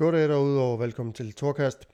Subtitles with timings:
[0.00, 1.88] Goddag derude, og velkommen til Torkast.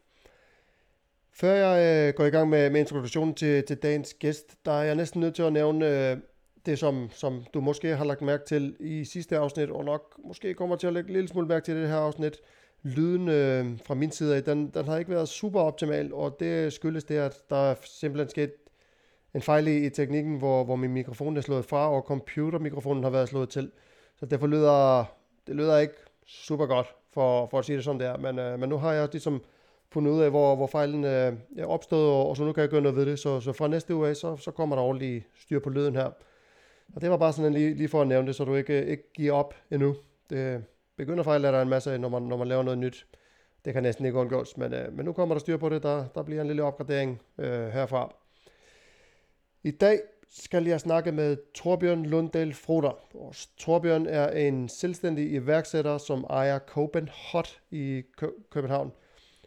[1.33, 4.83] Før jeg øh, går i gang med, med introduktionen til, til dagens gæst, der er
[4.83, 6.17] jeg næsten nødt til at nævne øh,
[6.67, 10.55] det, som, som du måske har lagt mærke til i sidste afsnit, og nok måske
[10.55, 12.37] kommer til at lægge en lille smule mærke til det her afsnit.
[12.83, 16.73] Lyden øh, fra min side af, den, den har ikke været super optimal, og det
[16.73, 18.53] skyldes det, at der er simpelthen sket
[19.35, 23.11] en fejl i, i teknikken, hvor, hvor min mikrofon er slået fra, og computermikrofonen har
[23.11, 23.71] været slået til.
[24.17, 25.05] Så derfor lyder
[25.47, 25.95] det lyder ikke
[26.27, 26.87] super godt,
[27.17, 28.17] for, for at sige det sådan der.
[28.17, 29.43] Men, øh, men nu har jeg ligesom
[29.93, 32.71] fundet ud af, hvor, hvor fejlen øh, er opstået, og, og så nu kan jeg
[32.71, 33.19] gøre noget ved det.
[33.19, 36.11] Så, så fra næste uge af, så, så kommer der ordentlig styr på lyden her.
[36.95, 38.89] Og det var bare sådan lige, lige for at nævne det, så du ikke, øh,
[38.89, 39.97] ikke giver op endnu.
[40.31, 40.61] Det øh,
[40.97, 43.07] begynder fejl, er der en masse, når man, når man laver noget nyt.
[43.65, 45.83] Det kan næsten ikke undgås, men, øh, men nu kommer der styr på det.
[45.83, 48.15] Der, der bliver en lille opgradering øh, herfra.
[49.63, 52.99] I dag skal jeg snakke med Torbjørn Lunddal Froder.
[53.59, 58.03] Torbjørn er en selvstændig iværksætter, som ejer Copenhot i
[58.51, 58.93] København.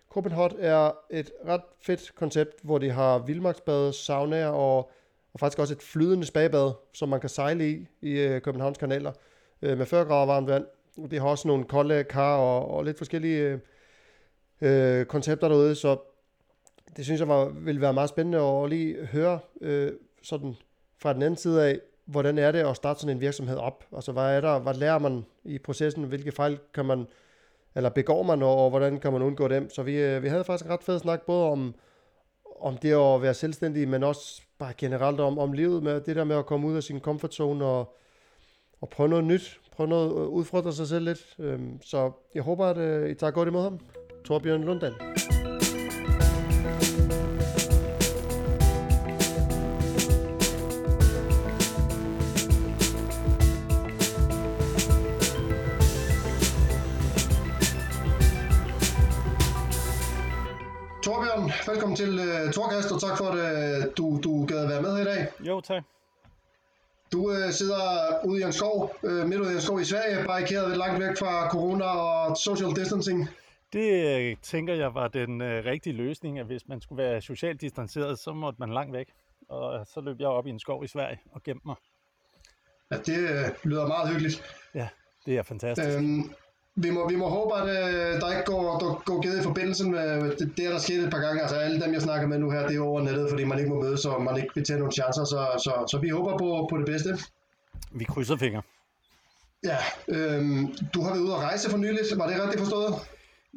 [0.09, 4.91] Copenhot er et ret fedt koncept, hvor de har vildmarksbade, saunaer og,
[5.34, 9.11] og faktisk også et flydende spabad, som man kan sejle i i øh, Københavns kanaler
[9.61, 10.65] øh, med 40 grader varmt vand.
[11.11, 13.59] De har også nogle kolde kar og, og lidt forskellige
[14.61, 15.98] øh, øh, koncepter derude, så
[16.98, 20.55] det synes jeg var, ville være meget spændende at lige høre øh, sådan
[21.01, 23.83] fra den anden side af, hvordan er det at starte sådan en virksomhed op?
[23.95, 26.03] Altså, hvad er der, hvad lærer man i processen?
[26.03, 27.07] Hvilke fejl kan man,
[27.75, 29.70] eller begår man, og hvordan kan man undgå dem?
[29.70, 31.75] Så vi, øh, vi havde faktisk en ret fed snak, både om,
[32.61, 36.23] om det at være selvstændig, men også bare generelt om, om livet med det der
[36.23, 37.95] med at komme ud af sin comfort zone og,
[38.81, 41.35] og prøve noget nyt, prøve noget, øh, udfordre sig selv lidt.
[41.39, 43.79] Øhm, så jeg håber, at øh, I tager godt imod ham.
[44.25, 44.93] Torbjørn Lunddal.
[61.70, 65.01] Velkommen til uh, Torkast, og tak for, at uh, du, du gad være med her
[65.01, 65.28] i dag.
[65.47, 65.83] Jo, tak.
[67.11, 67.83] Du uh, sidder
[68.25, 70.99] ude i en skov, uh, midt ude i en skov i Sverige, barrikeret lidt langt
[71.03, 73.29] væk fra corona og social distancing.
[73.73, 77.61] Det uh, tænker jeg var den uh, rigtige løsning, at hvis man skulle være socialt
[77.61, 79.07] distanceret, så måtte man langt væk.
[79.49, 81.75] Og så løb jeg op i en skov i Sverige og gemte mig.
[82.91, 84.44] Ja, det uh, lyder meget hyggeligt.
[84.75, 84.88] Ja,
[85.25, 85.97] det er fantastisk.
[85.97, 86.33] Øhm,
[86.75, 89.90] vi må, vi må håbe, at øh, der ikke går, der går givet i forbindelse
[89.90, 91.41] med det, det, er der sket et par gange.
[91.41, 93.69] Altså alle dem, jeg snakker med nu her, det er over nettet, fordi man ikke
[93.69, 95.24] må mødes, og man ikke vil tage nogle chancer.
[95.24, 97.18] Så, så, så vi håber på, på det bedste.
[97.91, 98.62] Vi krydser fingre.
[99.63, 102.00] Ja, øhm, du har været ude at rejse for nylig.
[102.18, 102.94] Var det rigtigt forstået?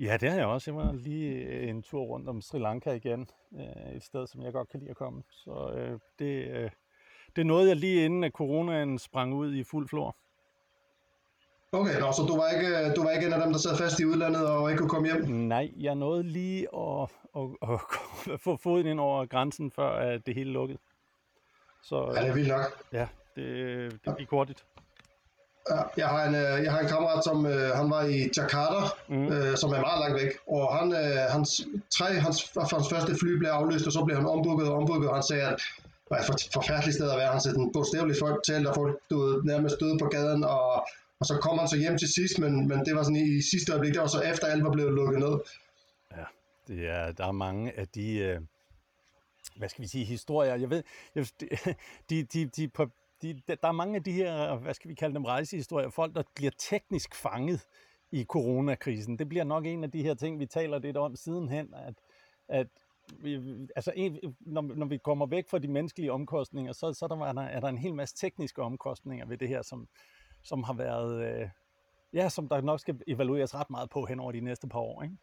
[0.00, 0.70] Ja, det har jeg også.
[0.70, 3.26] Jeg var lige en tur rundt om Sri Lanka igen.
[3.56, 5.22] Øh, et sted, som jeg godt kan lide at komme.
[5.30, 6.70] Så øh, det, øh,
[7.36, 10.16] det nåede jeg lige inden, at coronaen sprang ud i fuld flor.
[11.74, 14.00] Okay, nå, så du var, ikke, du var ikke en af dem, der sad fast
[14.00, 15.24] i udlandet og ikke kunne komme hjem?
[15.28, 17.80] Nej, jeg nåede lige at, at, at,
[18.32, 20.78] at få foden ind over grænsen, før at det hele lukkede.
[21.82, 22.82] Så, ja, det er vildt nok.
[22.92, 23.06] Ja,
[23.36, 24.64] det, det gik hurtigt.
[25.70, 28.80] Ja, jeg har en, øh, jeg har en kammerat, som øh, han var i Jakarta,
[29.08, 29.26] mm.
[29.32, 31.66] øh, som er meget langt væk, og han, øh, hans,
[31.96, 35.14] tre, hans, hans første fly blev aflyst, og så blev han ombooket og ombooket, og
[35.14, 35.62] han sagde, at
[36.10, 37.32] var et forfærdeligt sted at være.
[37.32, 40.86] Han sagde, den bogstaveligt folk talt, og folk du, nærmest døde på gaden, og
[41.22, 43.42] og så kom han så hjem til sidst, men, men det var sådan i, i
[43.52, 45.34] sidste øjeblik, det var så efter alt var blevet lukket ned.
[46.16, 46.24] Ja,
[46.68, 48.40] det er, der er mange af de, øh,
[49.56, 50.54] hvad skal vi sige, historier.
[50.54, 50.82] Jeg ved,
[51.14, 51.26] jeg,
[52.10, 52.90] de, de, de, på,
[53.22, 56.22] de, der er mange af de her, hvad skal vi kalde dem, rejsehistorier, folk, der
[56.34, 57.60] bliver teknisk fanget
[58.12, 59.18] i coronakrisen.
[59.18, 61.94] Det bliver nok en af de her ting, vi taler lidt om sidenhen, at,
[62.48, 62.66] at
[63.18, 63.40] vi,
[63.76, 67.32] altså en, når, når vi kommer væk fra de menneskelige omkostninger, så, så der, er,
[67.32, 69.88] der, er der en hel masse tekniske omkostninger ved det her, som,
[70.42, 71.48] som har været, øh,
[72.12, 75.02] ja, som der nok skal evalueres ret meget på hen over de næste par år,
[75.02, 75.16] ikke?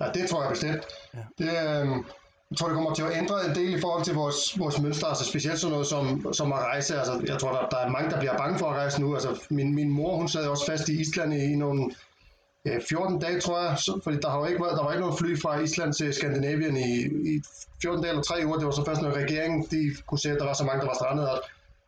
[0.00, 0.84] Ja, det tror jeg bestemt.
[1.14, 1.24] Ja.
[1.38, 2.04] Det, øh,
[2.50, 5.08] jeg tror, det kommer til at ændre en del i forhold til vores, vores mønstre,
[5.08, 6.98] altså specielt sådan noget som, som at rejse.
[6.98, 9.14] Altså, jeg tror, der, der er mange, der bliver bange for at rejse nu.
[9.14, 11.90] Altså, min, min mor, hun sad også fast i Island i, i nogle
[12.66, 15.00] ja, 14 dage, tror jeg, så, fordi der har jo ikke været, der var ikke
[15.00, 16.90] noget fly fra Island til Skandinavien i,
[17.34, 17.42] i
[17.82, 18.56] 14 dage eller 3 uger.
[18.56, 20.86] Det var så først, når regeringen de kunne se, at der var så mange, der
[20.86, 21.40] var strandet, at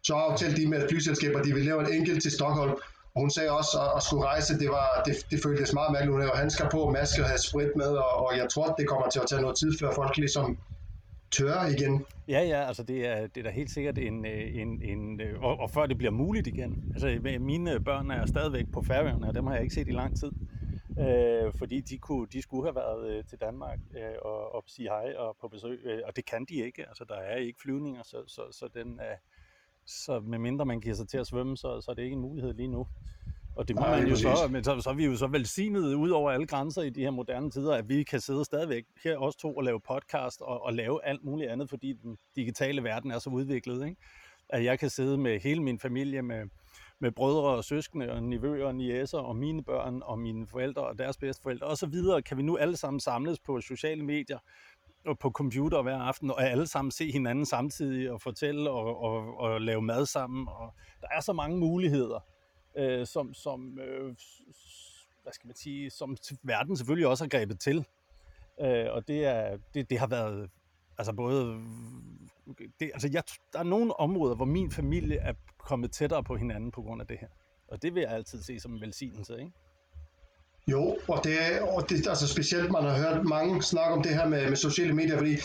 [0.07, 2.75] så aftalte de med flyselskaber, de ville lave en enkelt til Stockholm.
[3.15, 6.13] Og hun sagde også, at, at skulle rejse, det, var, det, det føltes meget mærkeligt.
[6.13, 9.09] Hun havde handsker på, masker og havde sprit med, og, og jeg tror, det kommer
[9.09, 10.59] til at tage noget tid, før folk ligesom
[11.31, 12.05] tør igen.
[12.29, 15.43] Ja, ja, altså det er, det er da helt sikkert en, øh, en, en øh,
[15.43, 16.93] og, og før det bliver muligt igen.
[16.95, 20.17] Altså mine børn er stadigvæk på Færøerne, og dem har jeg ikke set i lang
[20.17, 20.31] tid.
[20.99, 24.89] Øh, fordi de, kunne, de skulle have været øh, til Danmark øh, og, og sige
[24.89, 26.89] hej og på besøg, øh, og det kan de ikke.
[26.89, 29.17] Altså der er ikke flyvninger, så, så, så den øh,
[29.87, 32.55] så medmindre man giver sig til at svømme, så, så er det ikke en mulighed
[32.55, 32.87] lige nu.
[33.57, 35.95] Og det må ja, man jo så, men så, så er vi jo så velsignet
[35.95, 39.17] ud over alle grænser i de her moderne tider, at vi kan sidde stadigvæk her
[39.19, 43.11] også to og lave podcast og, og lave alt muligt andet, fordi den digitale verden
[43.11, 43.85] er så udviklet.
[43.87, 43.97] Ikke?
[44.49, 46.45] At jeg kan sidde med hele min familie, med,
[46.99, 50.99] med brødre og søskende og nivøer og niæser og mine børn og mine forældre og
[50.99, 54.39] deres bedsteforældre og så videre, kan vi nu alle sammen samles på sociale medier
[55.07, 59.39] og på computer hver aften, og alle sammen se hinanden samtidig og fortælle og, og,
[59.39, 60.49] og lave mad sammen.
[60.49, 62.21] Og der er så mange muligheder
[62.77, 64.15] øh, som, som øh,
[65.23, 67.87] hvad skal man sige, som verden selvfølgelig også har grebet til.
[68.61, 70.51] Øh, og det, er, det, det har været,
[70.99, 71.65] altså både,
[72.81, 73.23] det, altså jeg,
[73.53, 77.07] der er nogle områder, hvor min familie er kommet tættere på hinanden på grund af
[77.07, 77.29] det her.
[77.69, 79.53] Og det vil jeg altid se som en velsignelse, ikke?
[80.71, 84.15] Jo, og det er og det, altså specielt, man har hørt mange snakke om det
[84.15, 85.37] her med, med sociale medier, fordi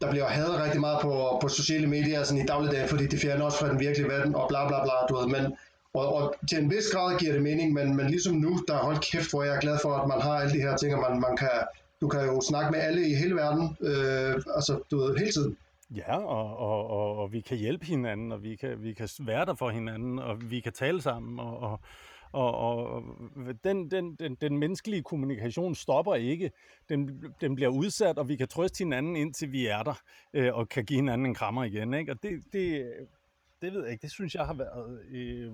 [0.00, 3.44] der bliver hadet rigtig meget på, på sociale medier sådan i dagligdagen, fordi det fjerner
[3.44, 5.56] også fra den virkelige verden, og bla bla bla, du ved, men
[5.94, 8.84] og, og til en vis grad giver det mening, men, men ligesom nu, der er
[8.84, 11.10] holdt kæft, hvor jeg er glad for, at man har alle de her ting, og
[11.10, 11.50] man, man kan,
[12.00, 15.56] du kan jo snakke med alle i hele verden, øh, altså du ved, hele tiden.
[15.96, 19.44] Ja, og, og, og, og vi kan hjælpe hinanden, og vi kan, vi kan være
[19.44, 21.80] der for hinanden, og vi kan tale sammen, og, og,
[22.32, 23.02] og, og
[23.64, 26.50] den, den, den, den menneskelige kommunikation stopper ikke.
[26.88, 30.02] Den, den bliver udsat, og vi kan trøste hinanden, indtil vi er der,
[30.34, 31.94] øh, og kan give hinanden en krammer igen.
[31.94, 32.12] Ikke?
[32.12, 32.92] Og det, det,
[33.62, 34.02] det ved jeg ikke.
[34.02, 35.52] Det synes jeg har været, øh,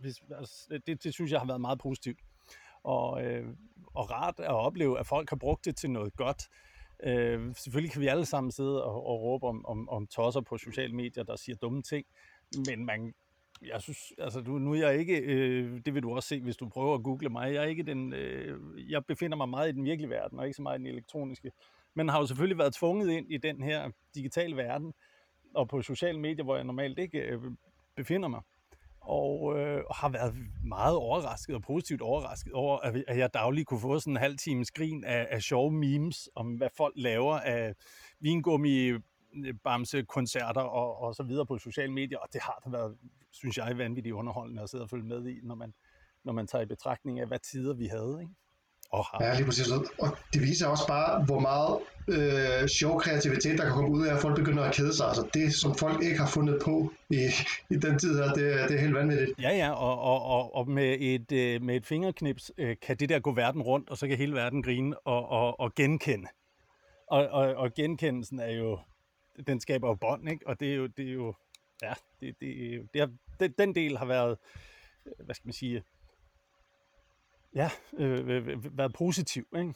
[0.00, 2.18] hvis, altså, det, det synes jeg har været meget positivt.
[2.82, 3.46] Og, øh,
[3.94, 6.42] og rart at opleve, at folk har brugt det til noget godt.
[7.04, 10.58] Øh, selvfølgelig kan vi alle sammen sidde og, og råbe om, om, om tosser på
[10.58, 12.06] sociale medier, der siger dumme ting,
[12.66, 13.14] men man,
[13.62, 16.56] jeg synes, altså du, nu er jeg ikke, øh, det vil du også se, hvis
[16.56, 18.58] du prøver at google mig, jeg er ikke den, øh,
[18.90, 21.50] jeg befinder mig meget i den virkelige verden, og ikke så meget i den elektroniske,
[21.94, 24.92] men har jo selvfølgelig været tvunget ind i den her digitale verden,
[25.54, 27.40] og på sociale medier, hvor jeg normalt ikke øh,
[27.96, 28.40] befinder mig.
[29.00, 30.34] Og øh, har været
[30.64, 32.78] meget overrasket og positivt overrasket over,
[33.08, 36.46] at, jeg dagligt kunne få sådan en halv times grin af, af sjove memes om,
[36.54, 37.74] hvad folk laver af
[38.20, 38.92] vingummi,
[39.64, 42.18] bamse, koncerter og, og så videre på sociale medier.
[42.18, 42.96] Og det har da været,
[43.30, 45.74] synes jeg, vanvittigt underholdende at sidde og følge med i, når man,
[46.24, 48.18] når man tager i betragtning af, hvad tider vi havde.
[48.20, 48.32] Ikke?
[48.90, 49.24] Og har.
[49.24, 49.68] Ja, lige præcis.
[49.98, 54.14] Og det viser også bare, hvor meget øh, sjov kreativitet, der kan komme ud af,
[54.14, 55.06] at folk begynder at kede sig.
[55.06, 57.20] Altså det, som folk ikke har fundet på i,
[57.70, 59.42] i den tid her, det, det er helt vanvittigt.
[59.42, 63.08] Ja, ja, og, og, og, og med, et, øh, med et fingerknips øh, kan det
[63.08, 66.28] der gå verden rundt, og så kan hele verden grine og, og, og genkende.
[67.06, 68.78] Og, og, og genkendelsen er jo,
[69.46, 70.46] den skaber jo bånd, ikke?
[70.46, 71.34] Og det er jo, det er jo
[71.82, 74.38] ja, det, det, det har, det, den del har været,
[75.06, 75.82] øh, hvad skal man sige,
[77.54, 79.74] ja, øh, været positiv, ikke?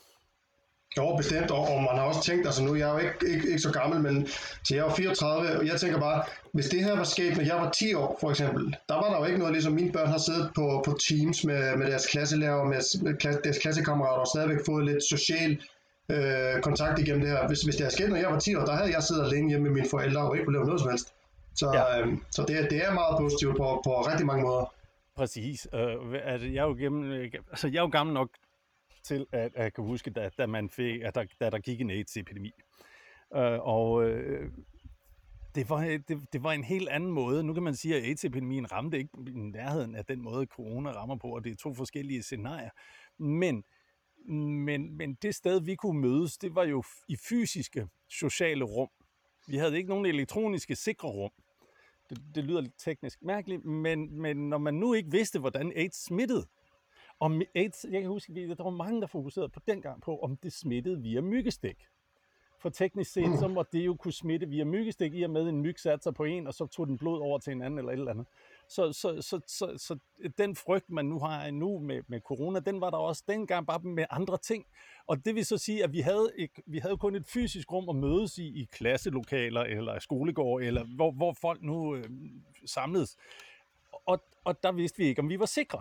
[0.97, 3.47] Jo, bestemt, og, og man har også tænkt, altså nu jeg er jo ikke, ikke,
[3.47, 4.26] ikke så gammel, men
[4.64, 7.44] så jeg er jo 34, og jeg tænker bare, hvis det her var sket, når
[7.44, 10.08] jeg var 10 år for eksempel, der var der jo ikke noget, ligesom mine børn
[10.08, 14.67] har siddet på, på Teams med, med deres klasselærer, med, med deres klassekammerater, og stadigvæk
[14.67, 15.62] fået lidt social
[16.08, 17.49] øh, kontakt igennem det her.
[17.49, 19.49] Hvis, hvis det havde sket, når jeg var 10 år, der havde jeg siddet alene
[19.49, 21.14] hjemme med mine forældre og ikke kunne lave noget som helst.
[21.54, 22.00] Så, ja.
[22.00, 24.75] øh, så det, det er meget positivt på, på rigtig mange måder.
[25.16, 25.69] Præcis.
[25.72, 27.12] Uh, altså, jeg, er jo gennem,
[27.50, 28.28] altså, jeg er jo gammel nok
[29.04, 31.81] til, at, at jeg kan huske, da, da, man fik, at der, da der gik
[31.81, 32.52] en AIDS-epidemi.
[33.31, 34.06] Uh, og uh,
[35.55, 37.44] det, var, det, det var en helt anden måde.
[37.44, 41.16] Nu kan man sige, at AIDS-epidemien ramte ikke i nærheden af den måde, corona rammer
[41.16, 42.70] på, og det er to forskellige scenarier.
[43.19, 43.64] Men,
[44.30, 48.88] men, men det sted, vi kunne mødes, det var jo i fysiske sociale rum.
[49.48, 51.31] Vi havde ikke nogen elektroniske sikre rum.
[52.10, 56.05] Det, det lyder lidt teknisk mærkeligt, men, men når man nu ikke vidste, hvordan AIDS
[56.05, 56.46] smittede,
[57.20, 60.36] om AIDS, jeg kan huske, at der var mange, der fokuserede på dengang på, om
[60.36, 61.86] det smittede via myggestik.
[62.62, 65.62] For teknisk set, så må det jo kunne smitte via myggestik, i og med en
[65.62, 67.93] myg satte sig på en, og så tog den blod over til en anden eller
[67.93, 68.26] et eller andet.
[68.69, 69.98] Så, så, så, så, så
[70.38, 73.81] den frygt, man nu har nu med, med corona, den var der også dengang bare
[73.81, 74.66] med andre ting.
[75.06, 77.88] Og det vil så sige, at vi havde, ikke, vi havde kun et fysisk rum
[77.88, 82.04] at mødes i, i klasselokaler eller skolegård, eller hvor, hvor folk nu øh,
[82.66, 83.16] samledes.
[84.06, 85.81] Og, og der vidste vi ikke, om vi var sikre.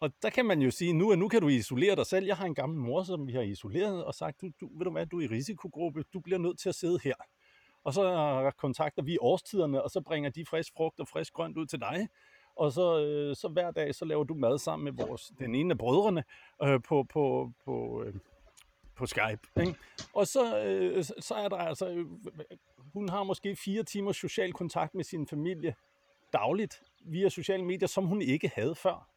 [0.00, 2.26] Og der kan man jo sige, nu, nu kan du isolere dig selv.
[2.26, 4.90] Jeg har en gammel mor, som vi har isoleret og sagt, du, du, ved du
[4.90, 7.14] hvad, du er i risikogruppe, du bliver nødt til at sidde her.
[7.84, 11.66] Og så kontakter vi årstiderne, og så bringer de frisk frugt og frisk grønt ud
[11.66, 12.08] til dig.
[12.56, 15.72] Og så, øh, så hver dag, så laver du mad sammen med vores, den ene
[15.72, 16.24] af brødrene
[16.62, 18.14] øh, på, på, på, øh,
[18.96, 19.60] på Skype.
[19.60, 19.74] Ikke?
[20.14, 22.06] Og så, øh, så er der altså, øh,
[22.92, 25.74] hun har måske fire timer social kontakt med sin familie
[26.32, 29.08] dagligt via sociale medier, som hun ikke havde før.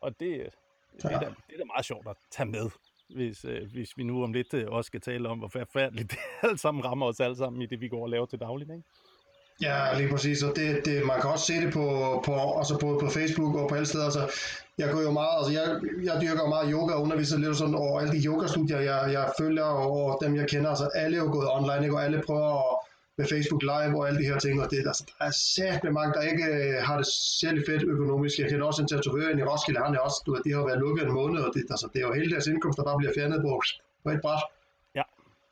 [0.00, 0.54] Og det,
[0.96, 2.70] det, er, da, det er da meget sjovt at tage med,
[3.08, 6.18] hvis, øh, hvis vi nu om lidt øh, også skal tale om, hvor forfærdeligt det
[6.42, 8.70] alt sammen rammer os alle sammen i det, vi går og laver til dagligt.
[8.70, 8.82] Ikke?
[9.62, 11.86] Ja, lige præcis, og det, det, man kan også se det på,
[12.24, 14.04] på, altså på, på Facebook og på alle steder.
[14.04, 14.30] Altså,
[14.78, 17.74] jeg går jo meget, altså jeg, jeg dyrker jo meget yoga og underviser lidt sådan
[17.74, 20.70] over alle de yogastudier, jeg, jeg følger og dem, jeg kender.
[20.70, 21.96] Altså alle er jo gået online, ikke?
[21.96, 22.77] og alle prøver at,
[23.18, 26.12] med Facebook Live og alle de her ting, og det, altså, der er sæt mange,
[26.16, 27.06] der ikke øh, har det
[27.40, 28.38] særlig fedt økonomisk.
[28.38, 30.78] Jeg kender også en tatovør i Roskilde, han er også, du ved, de har været
[30.78, 33.12] lukket en måned, og det, altså, det er jo hele deres indkomst, der bare bliver
[33.16, 33.62] fjernet på,
[34.04, 34.42] på et bræt.
[34.94, 35.02] Ja,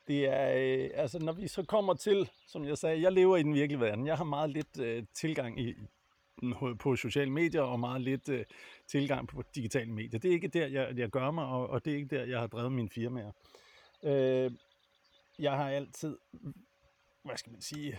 [0.08, 3.42] det er, øh, altså når vi så kommer til, som jeg sagde, jeg lever i
[3.42, 4.06] den virkelige verden.
[4.06, 5.74] Jeg har meget lidt øh, tilgang i,
[6.78, 8.44] på sociale medier og meget lidt øh,
[8.88, 10.20] tilgang på digitale medier.
[10.20, 12.40] Det er ikke der, jeg, jeg gør mig, og, og det er ikke der, jeg
[12.40, 13.32] har drevet mine firmaer.
[14.04, 14.50] Øh,
[15.38, 16.16] jeg har altid,
[17.26, 17.98] hvad skal man sige,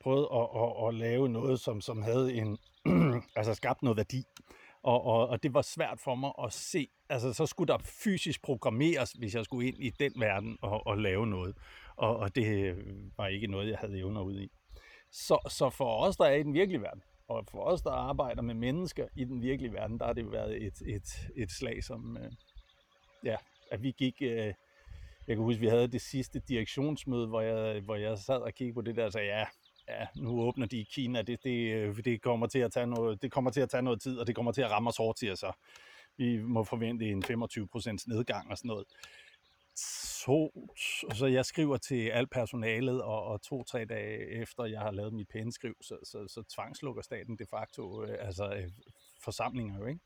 [0.00, 2.58] prøvet at, at, at lave noget, som, som havde en,
[3.36, 4.24] altså skabt noget værdi.
[4.82, 6.88] Og, og, og det var svært for mig at se.
[7.08, 10.98] Altså, så skulle der fysisk programmeres, hvis jeg skulle ind i den verden og, og
[10.98, 11.56] lave noget.
[11.96, 12.76] Og, og det øh,
[13.16, 14.50] var ikke noget, jeg havde evner ud i.
[15.10, 18.42] Så, så for os, der er i den virkelige verden, og for os, der arbejder
[18.42, 21.84] med mennesker i den virkelige verden, der har det jo været et, et, et slag,
[21.84, 22.32] som, øh,
[23.24, 23.36] ja,
[23.70, 24.54] at vi gik, øh,
[25.26, 28.74] jeg kan huske, vi havde det sidste direktionsmøde, hvor jeg, hvor jeg sad og kiggede
[28.74, 29.44] på det der og sagde, ja,
[29.88, 33.22] ja, nu åbner de i Kina, det, det, øh, det, kommer til at tage noget,
[33.22, 35.18] det kommer til at tage noget tid, og det kommer til at ramme os hårdt
[35.18, 35.52] til, så.
[36.18, 38.86] Vi må forvente en 25% nedgang og sådan noget.
[40.24, 40.68] To,
[41.14, 45.28] så jeg skriver til alt personalet, og, og to-tre dage efter jeg har lavet mit
[45.28, 48.70] pæneskriv, så, så, så tvangslukker staten de facto øh, altså, øh,
[49.24, 50.00] forsamlinger jo, ikke?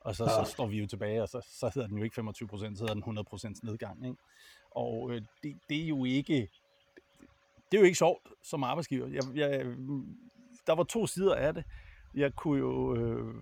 [0.00, 0.44] Og så, ja.
[0.44, 2.84] så står vi jo tilbage, og så, så hedder den jo ikke 25 procent, så
[2.84, 4.18] hedder den 100 procents nedgang, ikke?
[4.70, 6.50] Og øh, det, det er jo ikke,
[7.70, 9.06] det er jo ikke sjovt som arbejdsgiver.
[9.06, 9.66] Jeg, jeg,
[10.66, 11.64] der var to sider af det.
[12.14, 13.34] Jeg kunne jo, øh,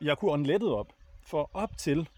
[0.00, 2.08] jeg kunne ånde op, for op til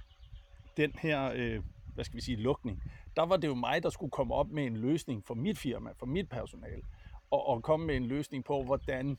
[0.77, 1.63] den her øh,
[1.95, 2.83] hvad skal vi sige, lukning,
[3.17, 5.91] der var det jo mig, der skulle komme op med en løsning for mit firma,
[5.99, 6.83] for mit personal,
[7.31, 9.19] og, og komme med en løsning på, hvordan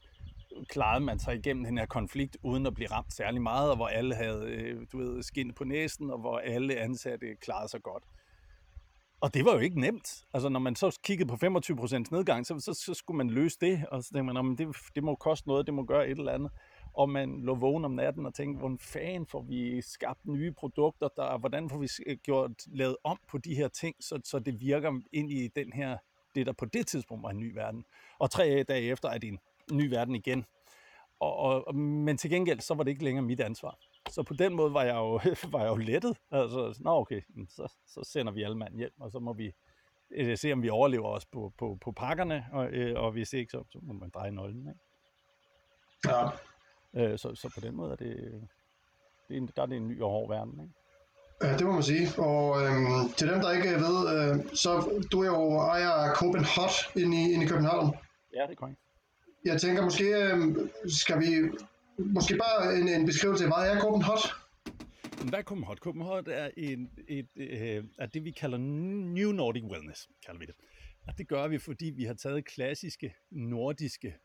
[0.69, 3.87] klarede man sig igennem den her konflikt, uden at blive ramt særlig meget, og hvor
[3.87, 8.03] alle havde, øh, du ved, skin på næsen, og hvor alle ansatte klarede sig godt.
[9.21, 10.25] Og det var jo ikke nemt.
[10.33, 11.45] Altså, når man så kiggede på 25%
[12.11, 15.15] nedgang, så, så, så skulle man løse det, og så tænkte man, det, det må
[15.15, 16.51] koste noget, det må gøre et eller andet
[16.93, 21.07] og man lå vågen om natten og tænkte, hvordan fanden får vi skabt nye produkter,
[21.17, 24.99] der, hvordan får vi gjort, lavet om på de her ting, så, så det virker
[25.11, 25.97] ind i den her,
[26.35, 27.85] det der på det tidspunkt var en ny verden.
[28.19, 29.39] Og tre dage efter er det en
[29.77, 30.45] ny verden igen.
[31.19, 33.77] Og, og, men til gengæld, så var det ikke længere mit ansvar.
[34.09, 35.19] Så på den måde var jeg jo,
[35.51, 36.17] var jeg jo lettet.
[36.31, 39.51] Altså, nå okay, så, så sender vi alle mand hjem, og så må vi
[40.11, 43.51] øh, se, om vi overlever os på, på, på pakkerne, og, øh, og hvis ikke,
[43.51, 44.67] så, så må man dreje nøglen.
[44.67, 44.79] Ikke?
[46.07, 46.29] Ja.
[46.93, 48.15] Øh, så, så på den måde er det,
[49.27, 50.59] det er en, der er det en ny og hård verden.
[50.61, 50.73] Ikke?
[51.43, 52.07] Ja, det må man sige.
[52.17, 56.61] Og øhm, til dem, der ikke ved, øh, så du er jo ejer af Copenhagen
[56.61, 57.95] Hot inde i, inde i København.
[58.35, 58.79] Ja, det er korrekt.
[59.45, 61.57] Jeg tænker måske, øh, skal vi
[61.97, 64.19] måske bare en, en beskrivelse af, hvad er Copenhagen Hot?
[65.29, 65.77] Hvad er Copenhagen Hot?
[65.77, 70.45] Copenhagen Hot er, en, et, øh, er det, vi kalder New Nordic Wellness, kalder vi
[70.45, 70.55] det.
[71.07, 74.15] Og det gør vi, fordi vi har taget klassiske nordiske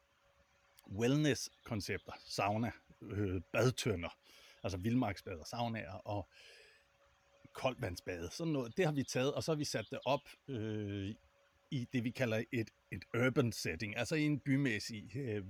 [0.98, 2.70] wellness-koncepter, sauna,
[3.02, 4.18] øh, badtønder,
[4.62, 6.28] altså vildmarksbad, saunaer og
[7.52, 11.14] koldvandsbade, sådan noget, det har vi taget, og så har vi sat det op øh,
[11.70, 15.44] i det, vi kalder et, et urban setting, altså i en bymæssig øh,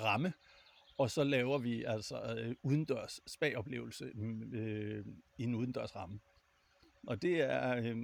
[0.00, 0.32] ramme,
[0.98, 5.06] og så laver vi altså øh, udendørs spa-oplevelse mm, øh,
[5.38, 6.20] i en udendørs ramme.
[7.06, 7.96] Og det er, øh,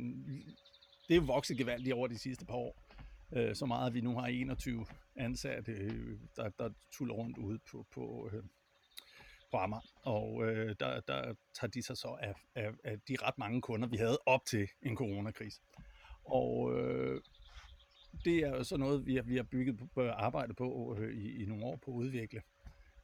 [1.08, 2.88] det er vokset gevaldigt over de sidste par år
[3.32, 7.58] øh, så meget, at vi nu har 21 ansatte, øh, der, der tuller rundt ude
[7.58, 8.42] på, på, øh,
[9.50, 9.82] på Amager.
[10.02, 13.88] Og øh, der, der tager de sig så af, af, af de ret mange kunder,
[13.88, 15.60] vi havde op til en coronakrise.
[16.28, 17.20] Og øh,
[18.24, 21.42] det er jo så noget, vi har, vi har bygget på, arbejde på øh, i,
[21.42, 22.42] i nogle år på at udvikle.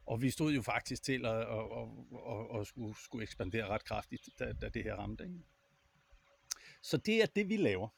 [0.07, 1.89] Og vi stod jo faktisk til at, at, at,
[2.29, 5.25] at, at skulle, skulle ekspandere ret kraftigt, da, da det her ramte.
[5.25, 5.35] Ikke?
[6.83, 7.89] Så det er det, vi laver.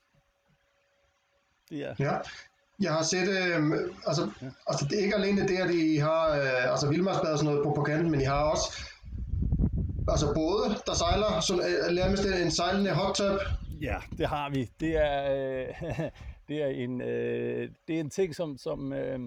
[1.70, 1.94] Det er.
[1.98, 2.18] Ja,
[2.80, 4.50] jeg har set, øh, altså, ja.
[4.66, 7.66] altså det er ikke alene det, at I har øh, altså vildmarksbad og sådan noget
[7.66, 8.82] på, på kanten, men I har også
[10.08, 13.40] altså både, der sejler, som er nærmest en sejlende hot tub.
[13.80, 14.70] Ja, det har vi.
[14.80, 15.74] Det er, øh,
[16.48, 19.20] det er, en, øh, det er en ting, som, som, øh,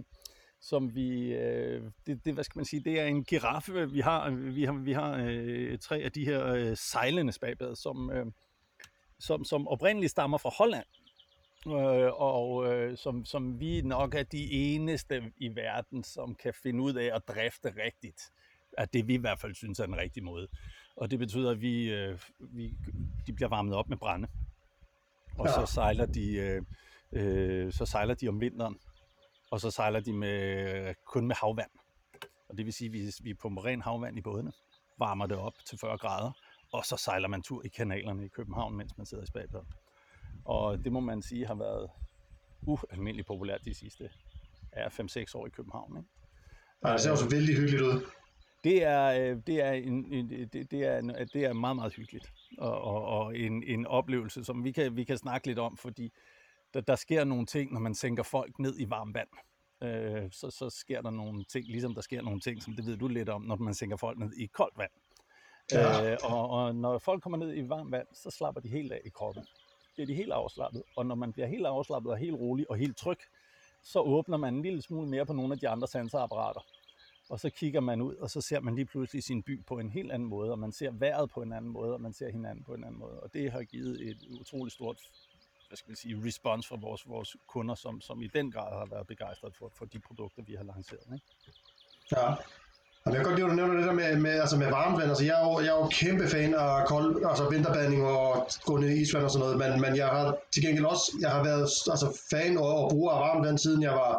[0.61, 3.91] som vi, øh, det, det, hvad skal man sige, det er en giraffe.
[3.91, 8.11] Vi har, vi har, vi har øh, tre af de her øh, sejlende spagbad, som,
[8.11, 8.25] øh,
[9.19, 10.85] som, som oprindeligt stammer fra Holland
[11.67, 16.81] øh, og øh, som, som vi nok er de eneste i verden, som kan finde
[16.81, 18.21] ud af at drifte rigtigt.
[18.77, 20.47] At det vi i hvert fald synes er den rigtige måde.
[20.99, 22.77] Og det betyder, at vi, øh, vi,
[23.27, 24.27] de bliver varmet op med brænde.
[25.37, 25.51] Og ja.
[25.51, 26.61] så sejler de øh,
[27.11, 28.79] øh, så sejler de om vinteren
[29.51, 31.71] og så sejler de med, kun med havvand.
[32.49, 34.51] Og det vil sige, at vi, vi pumper ren havvand i bådene,
[34.99, 36.31] varmer det op til 40 grader,
[36.73, 39.61] og så sejler man tur i kanalerne i København, mens man sidder i spabad.
[40.45, 41.89] Og det må man sige har været
[42.61, 44.09] ualmindeligt populært de sidste
[44.75, 45.97] ja, 5-6 år i København.
[45.97, 46.09] Ikke?
[46.85, 48.05] Ja, det ser også vældig hyggeligt ud.
[48.63, 51.01] Det er, øh, det er, en, en, det, det er,
[51.33, 52.31] det er meget, meget hyggeligt.
[52.57, 56.13] Og, og, og en, en oplevelse, som vi kan, vi kan snakke lidt om, fordi
[56.73, 59.29] der, der sker nogle ting, når man sænker folk ned i varmt vand.
[59.83, 62.97] Øh, så, så sker der nogle ting, ligesom der sker nogle ting, som det ved
[62.97, 64.91] du lidt om, når man sænker folk ned i koldt vand.
[65.71, 66.11] Ja.
[66.11, 69.01] Øh, og, og når folk kommer ned i varmt vand, så slapper de helt af
[69.05, 69.43] i kroppen.
[69.95, 70.83] Det er de helt afslappet.
[70.97, 73.17] Og når man bliver helt afslappet og helt rolig og helt tryg,
[73.83, 76.61] så åbner man en lille smule mere på nogle af de andre sanseapparater.
[77.29, 79.89] Og så kigger man ud, og så ser man lige pludselig sin by på en
[79.89, 82.63] helt anden måde, og man ser vejret på en anden måde, og man ser hinanden
[82.63, 83.19] på en anden måde.
[83.19, 84.97] Og det har givet et utroligt stort
[85.69, 88.85] hvad skal man sige, respons fra vores, vores kunder, som, som i den grad har
[88.85, 91.05] været begejstret for, for de produkter, vi har lanceret.
[91.13, 91.25] Ikke?
[92.11, 92.25] Ja,
[93.05, 95.09] jeg kan godt lide, at du nævner det der med, med, altså med varmvand.
[95.09, 98.77] Altså, jeg, er jo, jeg er jo kæmpe fan af kold, altså vinterbadning og gå
[98.77, 101.43] ned i isvand og sådan noget, men, men jeg har til gengæld også jeg har
[101.43, 104.13] været altså, fan og, og bruger af varmvand, siden jeg var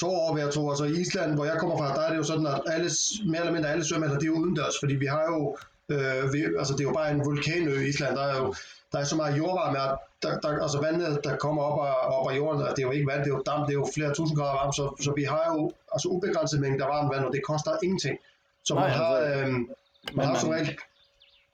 [0.00, 0.70] to år ved at tro.
[0.70, 2.90] Altså i Island, hvor jeg kommer fra, der er det jo sådan, at alle,
[3.26, 5.56] mere eller mindre alle svømmehaller, de er udendørs, fordi vi har jo,
[5.88, 8.54] øh, vi, altså det er jo bare en vulkanø i Island, der er jo
[8.92, 12.30] der er så meget jordvarme, at der, der, altså vandet, der kommer op af, op
[12.30, 14.14] af jorden, det er jo ikke vand, det er jo damp, det er jo flere
[14.14, 17.42] tusind grader varmt, så, så vi har jo altså ubegrænset mængde varmt vand, og det
[17.44, 18.18] koster ingenting.
[18.64, 19.66] Så Nej, man har, altså, øh, man
[20.14, 20.78] man, har som regel...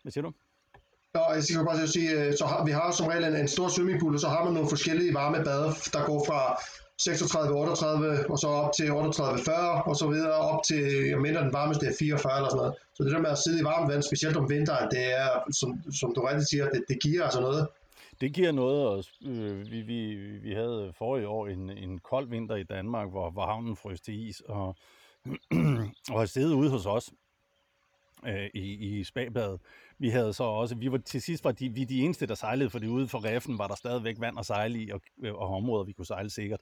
[0.02, 0.32] Hvad siger du?
[1.14, 3.68] Ja, jeg skal bare sige, øh, så har, vi har som regel en, en stor
[3.68, 6.60] swimmingpool, og så har man nogle forskellige varme bade, der går fra
[7.02, 11.86] 36-38, og så op til 38-40, og så videre op til, jeg mener den varmeste
[11.86, 12.74] er 44 eller sådan noget.
[12.94, 15.92] Så det der med at sidde i varmt vand, specielt om vinteren, det er, som,
[15.92, 17.68] som du rigtig siger, det, det giver altså noget.
[18.20, 22.56] Det giver noget, og øh, vi, vi, vi havde forrige år en, en kold vinter
[22.56, 24.76] i Danmark, hvor, hvor havnen frøs til is, og,
[26.14, 27.10] og siddet ude hos os
[28.26, 29.60] øh, i, i Spabadet.
[29.98, 32.70] Vi havde så også, vi var til sidst var de, vi de eneste, der sejlede,
[32.70, 35.84] fordi ude for reffen var der stadigvæk vand at sejle i, og, øh, og områder,
[35.84, 36.60] vi kunne sejle sikkert.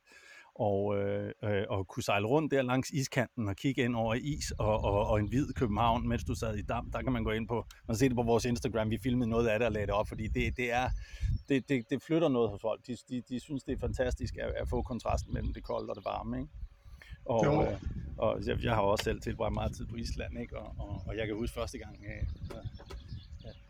[0.59, 4.51] Og, øh, øh, og kunne sejle rundt der langs iskanten og kigge ind over is
[4.51, 6.91] og, og, og en hvid København, mens du sad i dam.
[6.91, 9.31] Der kan man gå ind på, man kan se det på vores Instagram, vi filmede
[9.31, 10.91] noget af det og lagde det op, fordi det, det, er,
[11.49, 12.87] det, det, det flytter noget hos folk.
[12.87, 15.97] De, de, de synes, det er fantastisk at, at få kontrasten mellem det kolde og
[15.97, 16.39] det varme.
[16.39, 16.51] Ikke?
[17.25, 17.81] Og, øh,
[18.19, 20.59] og jeg, jeg har også selv tilbragt meget tid på Island, ikke?
[20.59, 22.29] Og, og, og jeg kan huske første gang, øh,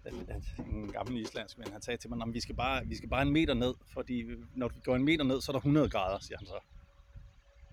[0.04, 2.96] at, at en gammel islandsk ven, han sagde til mig, at vi skal, bare, vi
[2.96, 5.58] skal bare en meter ned, fordi når vi går en meter ned, så er der
[5.58, 6.58] 100 grader, siger han så.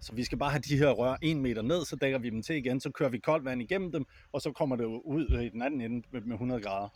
[0.04, 2.42] Så vi skal bare have de her rør en meter ned, så dækker vi dem
[2.42, 5.50] til igen, så kører vi koldt vand igennem dem, og så kommer det ud i
[5.50, 6.90] den anden ende med, med 100 grader.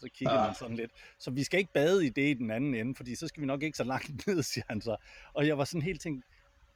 [0.00, 0.46] Så kigger ja.
[0.46, 0.90] man sådan lidt.
[1.18, 3.46] Så vi skal ikke bade i det i den anden ende, fordi så skal vi
[3.46, 4.96] nok ikke så langt ned, siger han så.
[5.32, 6.24] Og jeg var sådan helt tænkt,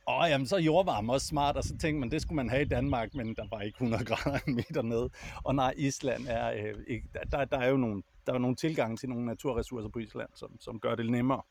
[0.09, 2.63] Åh, jamen så er jordvarme også smart, og så tænkte man, det skulle man have
[2.63, 5.09] i Danmark, men der var ikke 100 grader en meter ned.
[5.45, 8.97] Og nej, Island er øh, ikke, der, der er jo nogle, der er nogle tilgange
[8.97, 11.43] til nogle naturressourcer på Island, som, som gør det nemmere.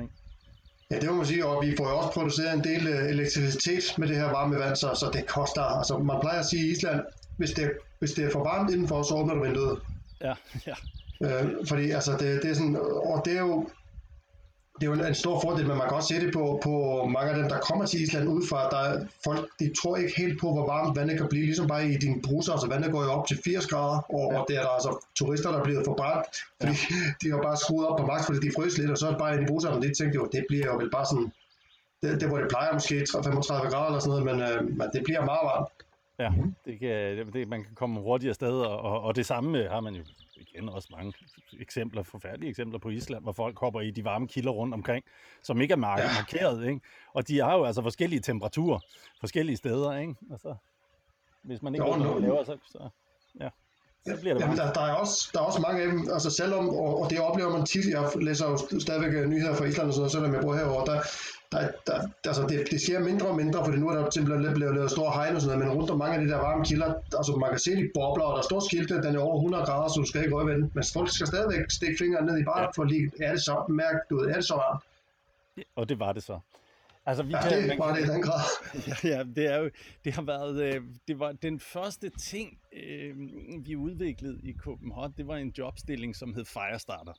[0.00, 0.12] Ikke?
[0.92, 3.98] Ja, det må man sige, og vi får jo også produceret en del øh, elektricitet
[3.98, 6.70] med det her varme vand, så, så det koster, altså man plejer at sige i
[6.70, 7.00] Island,
[7.36, 9.78] hvis det, hvis det er for varmt indenfor, så åbner du vinduet.
[10.20, 10.34] Ja,
[10.68, 10.74] ja.
[11.24, 12.76] Øh, fordi altså det, det er sådan,
[13.12, 13.68] og det er jo,
[14.80, 17.30] det er jo en stor fordel, men man kan også se det på, på mange
[17.30, 18.68] af dem, der kommer til Island udefra.
[18.70, 21.88] Der er folk, de tror ikke helt på, hvor varmt vandet kan blive, ligesom bare
[21.88, 22.52] i din bruser.
[22.52, 24.38] Altså vandet går jo op til 80 grader, og, ja.
[24.38, 26.26] og det er der altså turister, der er blevet forbrændt,
[26.60, 26.96] fordi ja.
[27.22, 29.18] de har bare skruet op på maks, fordi de frøs lidt, og så er det
[29.18, 31.32] bare i en bruser, og de tænkte jo, det bliver jo vel bare sådan,
[32.02, 35.02] det, det hvor det plejer måske 35 grader eller sådan noget, men, øh, men det
[35.04, 35.68] bliver meget varmt.
[36.18, 36.30] Ja,
[36.66, 40.02] det kan, det, man kan komme hurtigere sted, og, og det samme har man jo
[40.42, 41.12] igen også mange
[41.60, 45.04] eksempler, forfærdelige eksempler på Island, hvor folk hopper i de varme kilder rundt omkring,
[45.42, 46.12] som ikke er mark- ja.
[46.18, 46.80] markeret, ikke?
[47.14, 48.78] Og de har jo altså forskellige temperaturer,
[49.20, 50.14] forskellige steder, ikke?
[50.30, 50.54] Altså,
[51.42, 52.88] hvis man ikke jo, ved, hvad man laver, så, så
[53.40, 53.48] ja.
[54.06, 56.30] Så bliver det Jamen, der, der, er også, der er også mange af dem, altså
[56.30, 59.94] selvom, og, og det oplever man tit, jeg læser jo stadigvæk nyheder fra Island og
[59.94, 61.00] sådan noget, selvom jeg bor herovre, der,
[61.52, 61.98] der, der,
[62.30, 65.12] altså det, det sker mindre og mindre, for nu er der simpelthen blevet lavet store
[65.12, 67.50] hegn og sådan noget, men rundt om mange af de der varme kilder, altså man
[67.50, 70.06] kan se de bobler, og der står skilte, den er over 100 grader, så du
[70.06, 72.70] skal ikke røre ved den, men folk skal stadigvæk stikke fingeren ned i baren, ja.
[72.76, 74.82] for lige, er det så mærk, du ved, er det så varmt?
[75.76, 76.38] Og det var det så.
[77.06, 78.44] Altså, vi ja, kan, det var det i den grad.
[78.88, 79.70] Ja, ja, det, er jo,
[80.04, 83.14] det har været, øh, det var den første ting, øh,
[83.66, 87.12] vi udviklede i Copenhagen, det var en jobstilling, som hed Firestarter.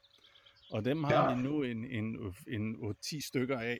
[0.71, 1.35] Og dem har ja.
[1.35, 2.17] vi nu en, en,
[2.47, 3.79] en, en 10 stykker af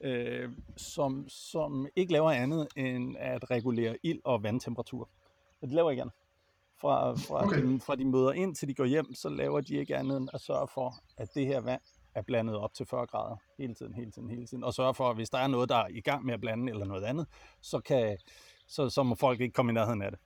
[0.00, 5.08] øh, som, som ikke laver andet end at regulere ild- og vandtemperatur.
[5.62, 6.14] Og de laver ikke andet.
[6.80, 7.62] Fra, fra, okay.
[7.62, 10.28] de, fra de møder ind til de går hjem, så laver de ikke andet end
[10.34, 11.80] at sørge for, at det her vand
[12.14, 14.64] er blandet op til 40 grader hele tiden, hele tiden, hele tiden.
[14.64, 16.72] Og sørge for, at hvis der er noget, der er i gang med at blande
[16.72, 17.26] eller noget andet,
[17.60, 18.18] så, kan,
[18.66, 20.20] så, så må folk ikke komme i nærheden af det.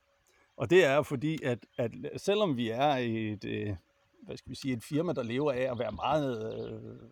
[0.57, 3.75] Og det er fordi, at, at selvom vi er et, øh,
[4.23, 7.09] hvad skal vi sige, et firma, der lever af at være meget øh,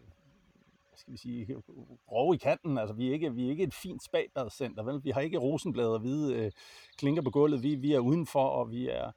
[1.00, 1.56] skal vi sige,
[2.10, 2.78] grove i kanten.
[2.78, 5.04] Altså, vi er ikke, vi er ikke et fint spagbadscenter, vel?
[5.04, 6.52] Vi har ikke rosenblade og hvide øh,
[6.98, 7.64] klinker på gulvet.
[7.64, 9.12] Vi, vi er udenfor, og vi er,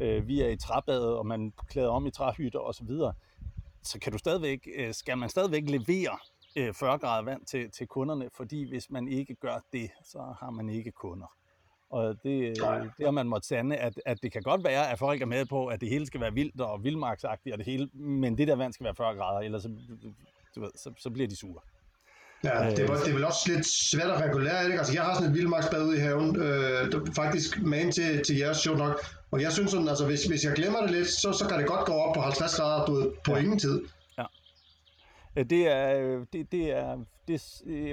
[0.00, 3.14] øh, vi er i træbadet, og man klæder om i træhytter og så videre.
[3.82, 6.18] Så kan du stadigvæk, øh, skal man stadigvæk levere
[6.56, 10.50] øh, 40 grader vand til, til kunderne, fordi hvis man ikke gør det, så har
[10.50, 11.26] man ikke kunder.
[11.90, 12.56] Og det,
[12.98, 15.46] det har man måtte sande, at, at det kan godt være, at folk er med
[15.46, 18.56] på, at det hele skal være vildt og vildmarksagtigt, og det hele, men det der
[18.56, 19.70] vand skal være 40 grader, ellers så,
[20.54, 21.60] du ved, så, så bliver de sure.
[22.44, 24.78] Ja, det, var, det er vel også lidt svært at regulere, ikke?
[24.78, 28.56] Altså, jeg har sådan et vildmarksbad ude i haven, øh, faktisk med til, til jeres
[28.56, 31.48] show nok, og jeg synes sådan, altså, hvis, hvis jeg glemmer det lidt, så, så
[31.48, 33.38] kan det godt gå op på 50 grader du på ja.
[33.38, 33.82] ingen tid.
[34.18, 34.24] Ja.
[35.36, 37.40] Det er, det, det er, det,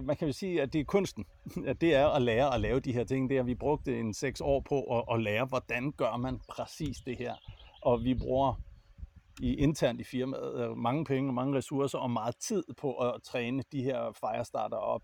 [0.03, 1.25] man kan jo sige, at det er kunsten.
[1.67, 3.29] At det er at lære at lave de her ting.
[3.29, 6.97] Det er, vi brugte en seks år på at, at lære, hvordan gør man præcis
[7.05, 7.33] det her.
[7.81, 8.61] Og vi bruger
[9.39, 13.23] i internt i firmaet øh, mange penge og mange ressourcer og meget tid på at
[13.23, 15.01] træne de her firestarter op.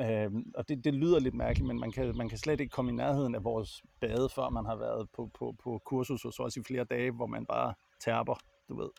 [0.00, 2.90] Øh, og det, det lyder lidt mærkeligt, men man kan, man kan slet ikke komme
[2.90, 6.42] i nærheden af vores bade, før man har været på, på, på kursus og så
[6.42, 8.34] også i flere dage, hvor man bare tærper,
[8.68, 8.90] du ved,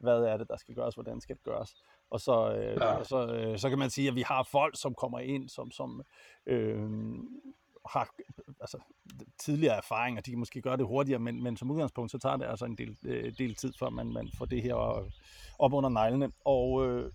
[0.00, 1.74] hvad er det, der skal gøres, hvordan skal det gøres.
[2.10, 2.96] Og så, øh, ja.
[2.96, 5.70] og så, øh, så kan man sige, at vi har folk, som kommer ind, som,
[5.70, 6.02] som
[6.46, 6.90] øh,
[7.90, 8.08] har
[8.60, 8.78] altså,
[9.38, 12.46] tidligere erfaringer, de kan måske gøre det hurtigere, men, men som udgangspunkt, så tager det
[12.46, 14.74] altså en del, øh, del tid, før man, man får det her
[15.58, 16.32] op under neglene.
[16.44, 17.12] Og øh,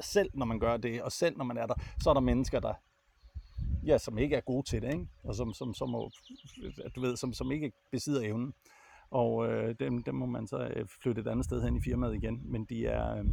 [0.00, 2.60] selv når man gør det, og selv når man er der, så er der mennesker,
[2.60, 2.74] der
[3.86, 5.06] ja, som ikke er gode til det, ikke?
[5.24, 6.10] og som, som, som, må,
[6.94, 8.54] du ved, som, som ikke besidder evnen.
[9.10, 12.14] Og øh, dem, dem må man så øh, flytte et andet sted hen i firmaet
[12.14, 12.40] igen.
[12.44, 13.24] Men de er, øh,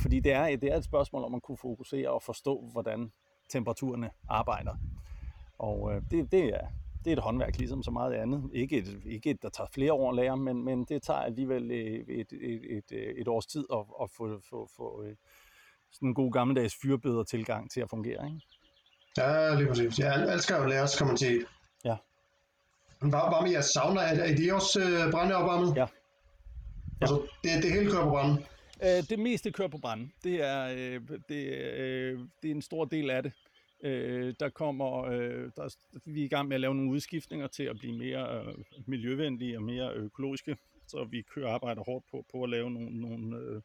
[0.00, 3.12] fordi det er, det er et spørgsmål om at kunne fokusere og forstå, hvordan
[3.48, 4.74] temperaturerne arbejder.
[5.58, 6.66] Og øh, det, det, er,
[7.04, 8.50] det er et håndværk, ligesom så meget andet.
[8.52, 11.70] Ikke et, ikke et der tager flere år at lære, men, men det tager alligevel
[11.70, 12.32] et, et,
[12.70, 15.16] et, et års tid at, at få, få, få øh,
[15.92, 18.26] sådan en god gammeldags fyrbøder tilgang til at fungere.
[18.26, 18.40] Ikke?
[19.16, 19.98] Ja, lige præcis.
[19.98, 21.44] Ja, alt skal jo læres, kan man sige.
[21.84, 21.96] Ja.
[23.00, 25.76] Bare, bare med jeres sauna, er, er de også øh, brændeopvarmet?
[25.76, 25.80] Ja.
[25.80, 25.86] ja.
[27.00, 28.44] Altså, det, det hele kører på brænde?
[28.82, 30.08] Øh, det meste kører på brænde.
[30.24, 33.32] Det er, øh, det, øh, det er en stor del af det.
[33.82, 37.62] Øh, der kommer, øh, der, vi er i gang med at lave nogle udskiftninger til
[37.62, 38.54] at blive mere øh,
[38.86, 43.36] miljøvenlige og mere økologiske, så vi kører arbejder hårdt på, på at lave nogle, nogle,
[43.36, 43.62] øh,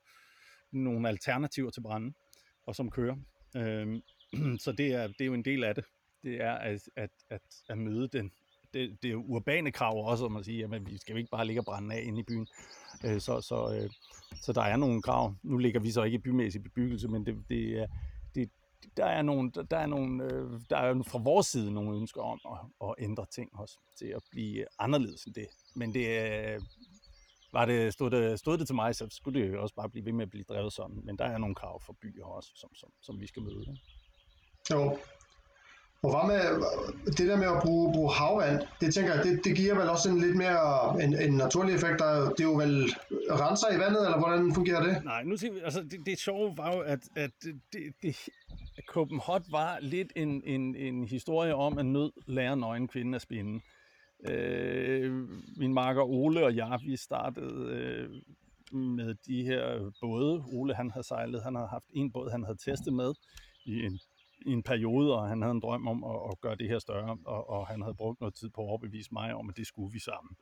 [0.71, 2.13] nogle alternativer til brænde,
[2.65, 3.15] og som kører.
[3.55, 4.01] Øh,
[4.63, 5.85] så det er, det er jo en del af det.
[6.23, 8.31] Det er at, at, at, at møde den,
[8.73, 11.45] det, det er urbane krav også, om at sige, at vi skal jo ikke bare
[11.45, 12.47] ligge og brænde af inde i byen.
[13.05, 13.89] Øh, så, så, øh,
[14.41, 15.35] så der er nogle krav.
[15.43, 17.87] Nu ligger vi så ikke i bymæssig bebyggelse, men det, det, er,
[18.97, 22.39] der er nogle, der er nogle, øh, der er fra vores side nogle ønsker om
[22.51, 25.47] at, at ændre ting også, til at blive anderledes end det.
[25.75, 26.61] Men det, øh,
[27.53, 30.05] var det, stod, det, stod det til mig, så skulle det jo også bare blive
[30.05, 31.01] ved med at blive drevet sådan.
[31.03, 33.77] Men der er nogle krav for byer også, som, som, som vi skal møde.
[34.71, 34.97] Jo,
[36.03, 36.41] og hvad med
[37.17, 40.09] det der med at bruge, bruge havvand, det tænker jeg, det, det giver vel også
[40.09, 41.99] en lidt mere en, en naturlig effekt.
[41.99, 42.75] Der, det er jo vel
[43.41, 45.03] renser i vandet, eller hvordan fungerer det?
[45.03, 48.15] Nej, nu siger vi, altså det, det sjove var jo, at, at det, det,
[48.87, 53.61] Copenhagen var lidt en, en, en historie om, at nød lærer nøgen kvinden at spinde.
[54.29, 58.09] Øh, min marker Ole og jeg, vi startede øh,
[58.77, 60.43] med de her både.
[60.53, 63.13] Ole han havde sejlet, han havde haft en båd, han havde testet med
[63.65, 63.99] i en
[64.45, 67.17] i en periode, og han havde en drøm om at, at gøre det her større,
[67.25, 69.93] og, og han havde brugt noget tid på at overbevise mig om, at det skulle
[69.93, 70.35] vi sammen.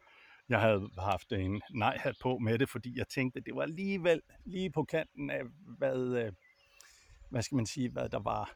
[0.49, 4.21] Jeg havde haft en nej-hat på med det, fordi jeg tænkte, at det var alligevel
[4.45, 5.41] lige på kanten af,
[5.77, 6.31] hvad, øh,
[7.29, 8.55] hvad skal man sige, hvad der var,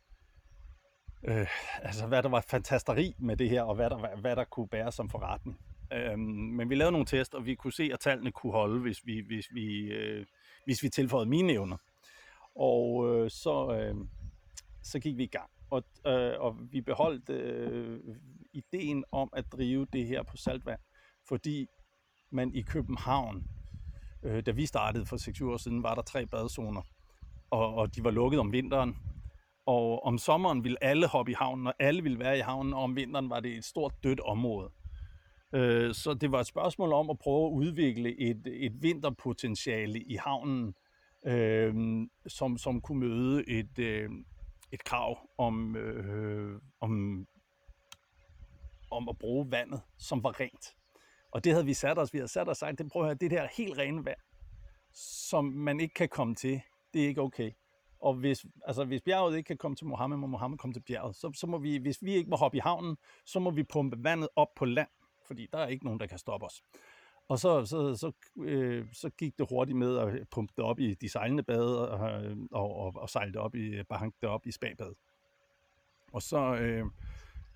[1.23, 1.47] øh,
[1.81, 4.91] altså hvad der var fantasteri med det her, og hvad der, hvad der kunne bære
[4.91, 5.59] som forretning.
[5.93, 9.05] Øhm, men vi lavede nogle tests, og vi kunne se, at tallene kunne holde, hvis
[9.05, 10.25] vi, hvis vi, øh,
[10.65, 11.77] hvis vi tilføjede mine evner.
[12.55, 13.95] Og øh, så, øh,
[14.85, 15.49] så gik vi i gang.
[15.69, 17.99] Og, øh, og vi beholdt øh,
[18.53, 20.79] ideen om at drive det her på saltvand,
[21.27, 21.67] fordi
[22.31, 23.43] man i København,
[24.23, 26.81] øh, da vi startede for 6 år siden, var der tre badezoner,
[27.49, 28.97] og, og de var lukket om vinteren.
[29.65, 32.83] Og om sommeren ville alle hoppe i havnen, og alle ville være i havnen, og
[32.83, 34.69] om vinteren var det et stort dødt område.
[35.53, 40.15] Øh, så det var et spørgsmål om at prøve at udvikle et, et vinterpotentiale i
[40.15, 40.75] havnen,
[41.27, 41.73] øh,
[42.27, 44.09] som, som kunne møde et, øh,
[44.75, 47.25] et krav om, øh, om,
[48.91, 50.75] om at bruge vandet, som var rent.
[51.31, 52.13] Og det havde vi sat os.
[52.13, 54.19] Vi havde sat os sagt, det, prøv at høre, det der helt rene vand,
[55.31, 56.61] som man ikke kan komme til,
[56.93, 57.51] Det er ikke okay.
[57.99, 61.15] Og hvis, altså, hvis bjerget ikke kan komme til Mohammed, må Mohammed komme til bjerget.
[61.15, 64.03] Så, så må vi, hvis vi ikke må hoppe i havnen, så må vi pumpe
[64.03, 64.89] vandet op på land,
[65.27, 66.61] fordi der er ikke nogen, der kan stoppe os.
[67.27, 70.79] Og så, så, så, øh, så gik det hurtigt med at øh, pumpe det op
[70.79, 71.99] i de sejlende bade og,
[72.51, 74.93] og, og, og sejle det op i, øh, bare det op i spabad.
[76.11, 76.85] Og så, øh,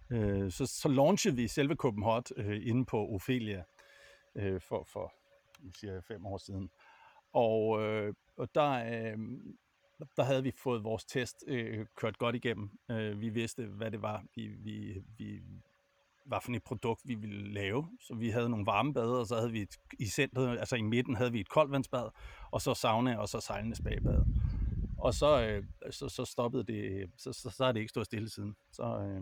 [0.10, 3.64] øh, så, så launchede vi selve Copenhagen øh, inde på Ophelia
[4.36, 5.14] øh, for, for
[5.76, 6.70] siger fem år siden.
[7.34, 9.18] Og, øh, og der, øh,
[10.18, 12.80] der havde vi fået vores test øh, kørt godt igennem.
[12.92, 15.42] Øh, vi vidste, hvad det var, vi, vi, vi,
[16.30, 17.88] hvad for et produkt vi ville lave.
[18.00, 21.16] Så vi havde nogle varmebade, og så havde vi et, i centret, altså i midten
[21.16, 22.10] havde vi et koldvandsbad,
[22.52, 24.22] og så sauna, og så sejlende spagbad.
[24.98, 28.30] Og så, øh, så, så stoppede det, så, så, så er det ikke stået stille
[28.30, 28.56] siden.
[28.72, 29.22] Så øh,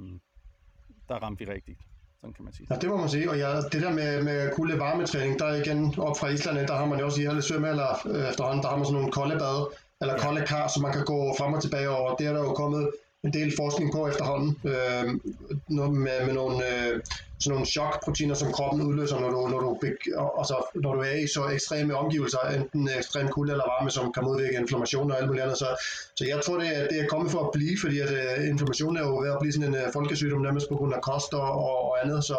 [1.09, 1.79] der ramte vi rigtigt.
[2.21, 2.67] Sådan kan man sige.
[2.71, 3.29] Ja, det må man sige.
[3.29, 6.85] Og ja, det der med, med kulde varmetræning, der igen op fra Island, der har
[6.85, 9.69] man jo også i alle svømmehaller øh, efterhånden, der har man sådan nogle kolde bade,
[10.01, 10.19] eller ja.
[10.19, 12.15] kolde kar, så man kan gå frem og tilbage over.
[12.15, 12.91] Det er der jo kommet
[13.27, 15.05] en del forskning på efterhånden, øh,
[16.05, 16.93] med, med nogle, øh,
[17.39, 19.71] sådan nogle chokproteiner, som kroppen udløser, når du, når, du,
[20.41, 24.23] altså, når du er i så ekstreme omgivelser, enten ekstrem kulde eller varme, som kan
[24.23, 25.57] modvirke inflammation og alt muligt andet.
[25.57, 25.69] Så,
[26.15, 28.97] så jeg tror, det er, det er kommet for at blive, fordi at, øh, inflammation
[28.97, 31.49] er jo ved at blive sådan en øh, folkesygdom, nærmest på grund af kost og,
[31.67, 32.23] og, og andet.
[32.23, 32.37] Så,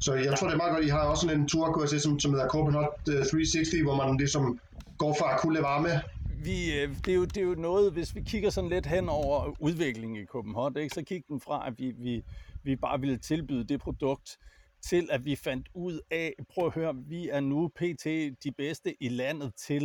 [0.00, 0.84] så jeg tror, det er meget godt.
[0.84, 3.96] I har også sådan en tur, kunne jeg se, som, som hedder Copenhagen 360, hvor
[3.96, 4.60] man ligesom
[4.98, 5.92] går fra kulde varme
[6.44, 9.08] vi, øh, det, er jo, det er jo noget, hvis vi kigger sådan lidt hen
[9.08, 12.22] over udviklingen i Copenhagen, ikke, så kig den fra, at vi, vi,
[12.62, 14.38] vi bare ville tilbyde det produkt,
[14.82, 18.04] til at vi fandt ud af, prøv at høre, vi er nu pt.
[18.44, 19.84] de bedste i landet til,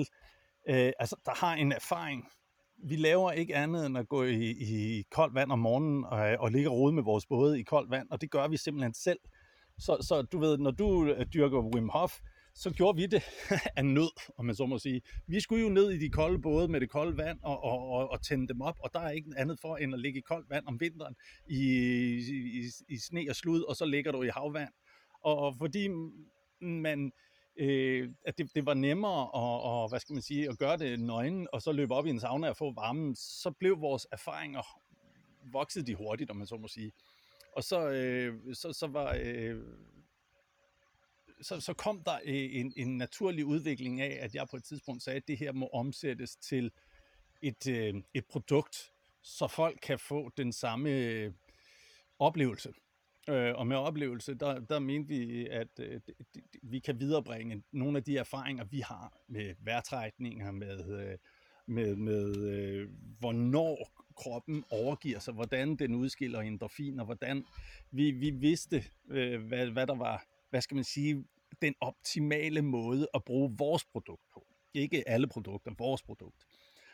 [0.69, 2.27] øh, altså der har en erfaring.
[2.77, 6.51] Vi laver ikke andet end at gå i, i koldt vand om morgenen og, og
[6.51, 9.19] ligge og rode med vores både i koldt vand, og det gør vi simpelthen selv.
[9.79, 12.19] Så, så du ved, når du øh, dyrker Wim Hof,
[12.55, 13.23] så gjorde vi det
[13.77, 15.01] af nød, om man så må sige.
[15.27, 18.11] Vi skulle jo ned i de kolde både med det kolde vand og, og, og,
[18.11, 20.49] og tænde dem op, og der er ikke andet for end at ligge i koldt
[20.49, 21.15] vand om vinteren
[21.49, 21.61] i,
[22.59, 24.73] i, i sne og slud, og så ligger du i havvand.
[25.23, 25.87] Og, og fordi
[26.61, 27.11] man,
[27.59, 30.99] øh, at det, det var nemmere at, og, hvad skal man sige, at gøre det
[30.99, 34.83] nøgen, og så løbe op i en sauna og få varmen, så blev vores erfaringer
[35.51, 36.91] voksede de hurtigt, om man så må sige.
[37.55, 39.61] Og så, øh, så, så var øh,
[41.43, 45.03] så, så kom der øh, en, en naturlig udvikling af, at jeg på et tidspunkt
[45.03, 46.71] sagde, at det her må omsættes til
[47.41, 51.31] et, øh, et produkt, så folk kan få den samme øh,
[52.19, 52.73] oplevelse.
[53.29, 56.01] Øh, og med oplevelse, der, der mente vi, at øh,
[56.63, 61.17] vi kan viderebringe nogle af de erfaringer, vi har med vejrtrækninger, med, øh,
[61.67, 67.45] med, med øh, hvornår kroppen overgiver sig, hvordan den udskiller endorfiner, hvordan
[67.91, 71.25] vi, vi vidste, øh, hvad, hvad der var, hvad skal man sige,
[71.63, 74.47] den optimale måde at bruge vores produkt på.
[74.73, 76.45] Ikke alle produkter, vores produkt.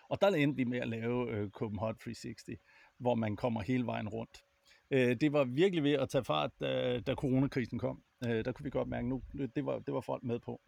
[0.09, 2.59] Og der endte vi med at lave øh, Copenhagen 360,
[2.97, 4.43] hvor man kommer hele vejen rundt.
[4.91, 8.03] Øh, det var virkelig ved at tage fart, da, da coronakrisen kom.
[8.25, 9.21] Øh, der kunne vi godt mærke, nu
[9.55, 10.61] det var, det var folk med på.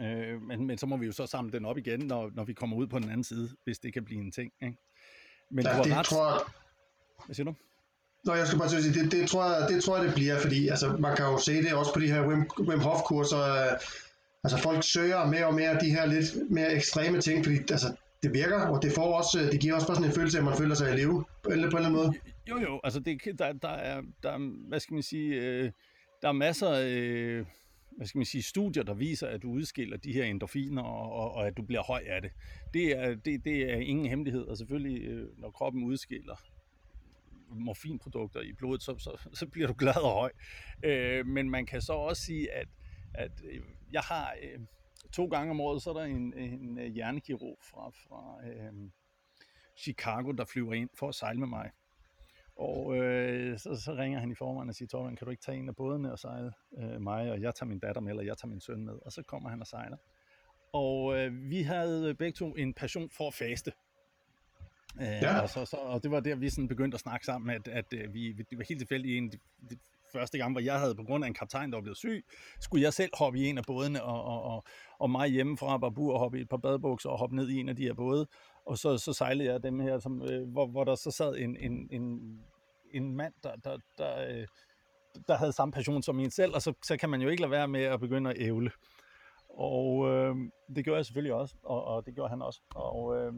[0.00, 2.52] Øh, men, men så må vi jo så samle den op igen, når, når vi
[2.52, 4.52] kommer ud på den anden side, hvis det kan blive en ting.
[4.62, 4.78] Ikke?
[5.50, 6.06] Men ja, det ret...
[6.06, 6.40] tror jeg...
[7.26, 7.54] Hvad siger du?
[8.24, 10.68] Nå, jeg skal bare sige, det, det, tror jeg, det tror jeg, det bliver, fordi
[10.68, 13.38] altså, man kan jo se det også på de her Wim, Wim Hof-kurser.
[13.38, 13.72] Øh,
[14.44, 18.34] altså folk søger mere og mere de her lidt mere ekstreme ting, fordi altså, det
[18.34, 20.44] virker, og det, får også, øh, det giver også bare sådan en følelse af, at
[20.44, 22.12] man føler sig i live på en, eller anden måde.
[22.50, 25.70] Jo, jo, altså det, der, der, er, der, hvad skal man sige, øh,
[26.22, 27.46] der er masser af, øh,
[27.96, 31.34] hvad skal man sige, studier, der viser, at du udskiller de her endorfiner, og, og,
[31.34, 32.30] og at du bliver høj af det.
[32.74, 36.34] Det er, det, det er ingen hemmelighed, og selvfølgelig, øh, når kroppen udskiller
[37.48, 40.32] morfinprodukter i blodet, så, så, så bliver du glad og høj.
[40.84, 42.68] Øh, men man kan så også sige, at,
[43.14, 43.60] at øh,
[43.92, 44.60] jeg har øh,
[45.12, 48.90] to gange om året, så er der en, en øh, hjernekirurg fra, fra øh,
[49.78, 51.70] Chicago, der flyver ind for at sejle med mig.
[52.56, 55.58] Og øh, så, så ringer han i forvejen og siger, Torben, kan du ikke tage
[55.58, 58.38] en af bådene og sejle øh, mig, og jeg tager min datter med, eller jeg
[58.38, 58.94] tager min søn med.
[59.02, 59.96] Og så kommer han og sejler.
[60.72, 63.72] Og øh, vi havde begge to en passion for at faste.
[65.00, 65.40] Øh, ja.
[65.40, 67.94] og, så, så, og det var der, vi sådan begyndte at snakke sammen, at, at,
[67.94, 69.38] at vi, det var helt tilfældigt en de,
[69.70, 69.76] de
[70.12, 72.24] første gang, hvor jeg havde på grund af en kaptajn, der var blevet syg,
[72.60, 74.64] skulle jeg selv hoppe i en af bådene, og, og, og,
[74.98, 77.60] og mig hjemme fra Babur og hoppe i et par badebukser og hoppe ned i
[77.60, 78.26] en af de her både.
[78.66, 81.56] Og så, så sejlede jeg dem her, som, øh, hvor, hvor der så sad en,
[81.56, 82.38] en, en,
[82.90, 84.46] en mand, der, der, der, øh,
[85.28, 87.50] der havde samme passion som en selv, og så, så kan man jo ikke lade
[87.50, 88.70] være med at begynde at ævle.
[89.48, 90.36] Og øh,
[90.76, 92.60] det gjorde jeg selvfølgelig også, og, og det gjorde han også.
[92.74, 93.32] Og øh,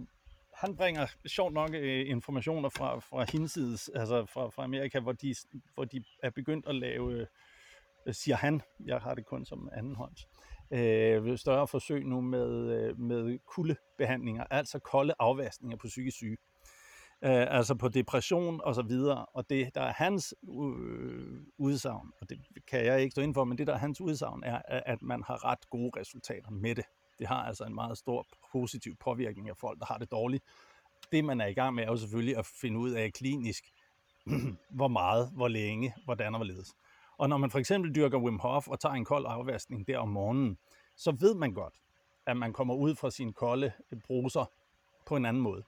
[0.56, 5.34] han bringer sjovt nok øh, informationer fra, fra hinsides, altså fra, fra Amerika, hvor de,
[5.74, 7.26] hvor de er begyndt at lave,
[8.06, 10.16] øh, siger han, jeg har det kun som anden hånd,
[10.70, 16.36] øh, større forsøg nu med, øh, med kuldebehandlinger, altså kolde afvaskninger på psykisk syge.
[17.24, 22.30] Øh, altså på depression og så videre, og det, der er hans øh, udsagn, og
[22.30, 25.02] det kan jeg ikke stå ind for, men det, der er hans udsagn, er, at
[25.02, 26.84] man har ret gode resultater med det.
[27.18, 30.44] Det har altså en meget stor positiv påvirkning af folk, der har det dårligt.
[31.12, 33.64] Det, man er i gang med, er jo selvfølgelig at finde ud af klinisk,
[34.78, 36.74] hvor meget, hvor længe, hvordan og hvorledes.
[37.18, 40.08] Og når man for eksempel dyrker Wim Hof og tager en kold afvaskning der om
[40.08, 40.58] morgenen,
[40.96, 41.74] så ved man godt,
[42.26, 43.72] at man kommer ud fra sine kolde
[44.04, 44.44] bruser
[45.06, 45.62] på en anden måde.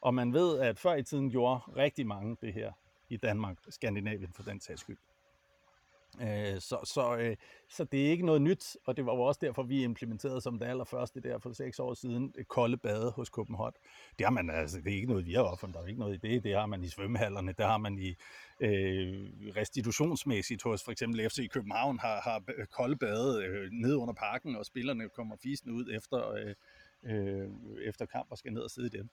[0.00, 2.72] Og man ved, at før i tiden gjorde rigtig mange det her
[3.08, 4.98] i Danmark, Skandinavien for den sags skyld.
[6.20, 7.36] Øh, så, så, øh,
[7.68, 10.58] så det er ikke noget nyt, og det var jo også derfor, vi implementerede som
[10.58, 13.72] det allerførste der for seks år siden, et kolde bade hos Copenhagen.
[14.18, 16.14] Det har man altså, det er ikke noget, vi har opfundet, der er ikke noget
[16.14, 18.08] i det, det har man i svømmehallerne, det har man i
[18.60, 24.14] øh, restitutionsmæssigt hos for eksempel FC København, har, har øh, kolde bade øh, ned under
[24.14, 26.54] parken, og spillerne kommer fisende ud efter, øh,
[27.04, 27.48] øh,
[27.82, 29.10] efter kamp og skal ned og sidde i dem.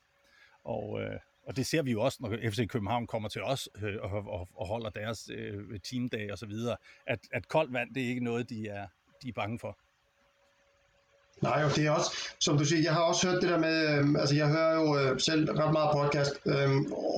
[0.64, 3.96] Og, øh, og det ser vi jo også, når FC København kommer til os øh,
[4.02, 8.04] og, og, og holder deres øh, teamdag og så videre, at, at koldt vand, det
[8.04, 8.88] er ikke noget, de er,
[9.24, 9.78] de er bange for.
[11.42, 13.78] Nej, og det er også, som du siger, jeg har også hørt det der med,
[13.90, 16.70] øh, altså jeg hører jo øh, selv ret meget podcast, øh,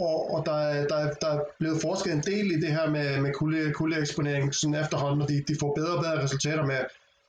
[0.07, 3.33] og, og der, der, der er blevet forsket en del i det her med, med
[3.33, 6.79] kulde, kuldeeksponering sådan efterhånden, og de, de får bedre og bedre resultater med,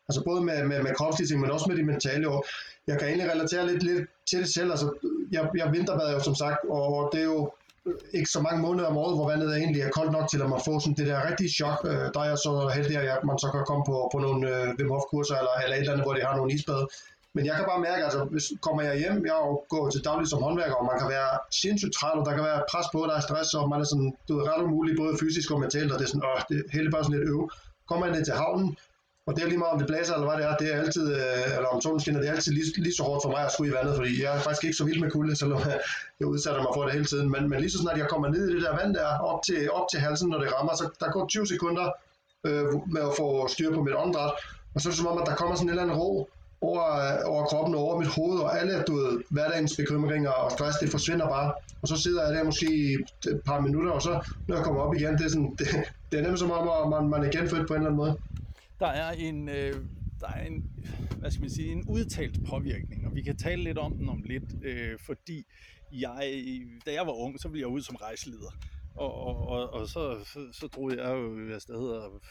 [0.09, 2.29] altså både med, med, med kropslige ting, men også med de mentale.
[2.29, 2.45] Og
[2.87, 4.71] jeg kan egentlig relatere lidt, lidt til det selv.
[4.75, 4.89] Altså,
[5.33, 7.43] jeg, jeg vinterbader jo som sagt, og det er jo
[7.87, 10.51] øh, ikke så mange måneder om året, hvor vandet egentlig er koldt nok til, at
[10.55, 11.79] man får sådan det der rigtige chok.
[11.91, 14.67] Øh, der er jeg så heldig, at man så kan komme på, på nogle øh,
[14.79, 16.87] Wim Hof kurser eller, eller et eller andet, hvor de har nogle isbade.
[17.35, 19.39] Men jeg kan bare mærke, altså hvis kommer jeg hjem, jeg
[19.75, 21.31] går til daglig som håndværker, og man kan være
[21.63, 24.11] sindssygt træt, og der kan være pres på, der er stress, og man er sådan,
[24.29, 26.65] du er ret umulig, både fysisk og mentalt, og det er sådan, åh, det er
[26.77, 27.43] hele bare sådan lidt øv.
[27.89, 28.69] Kommer man ned til havnen,
[29.31, 31.07] og det er lige meget, om det blæser eller hvad det er, det er altid,
[31.15, 33.53] øh, eller om solen skinner, det er altid lige, lige så hårdt for mig at
[33.53, 35.61] skulle i vandet, fordi jeg er faktisk ikke så vild med kulde, selvom
[36.21, 37.31] jeg udsætter mig for det hele tiden.
[37.35, 39.71] Men, men lige så snart jeg kommer ned i det der vand der, op til,
[39.79, 41.87] op til halsen, når det rammer, så der går 20 sekunder
[42.47, 42.65] øh,
[42.95, 44.33] med at få styr på mit åndedræt,
[44.75, 46.11] og så er det som om, at der kommer sådan en eller anden ro
[46.69, 50.51] over, øh, over kroppen og over mit hoved, og alle du ved, hverdagens bekymringer og
[50.51, 51.53] stress, det forsvinder bare.
[51.83, 52.69] Og så sidder jeg der måske
[53.33, 54.13] et par minutter, og så
[54.49, 55.67] når jeg kommer op igen, det er, sådan, det,
[56.11, 58.17] det er nemt som om, at man, man er genfødt på en eller anden måde
[58.81, 59.75] der er en, øh,
[60.21, 60.71] der er en,
[61.19, 64.23] hvad skal man sige, en udtalt påvirkning, og vi kan tale lidt om den om
[64.23, 65.47] lidt, øh, fordi
[65.93, 66.45] jeg,
[66.87, 68.51] da jeg var ung, så ville jeg ud som rejseleder.
[68.95, 72.23] Og, og, og, og så, så, så drog jeg jo afsted og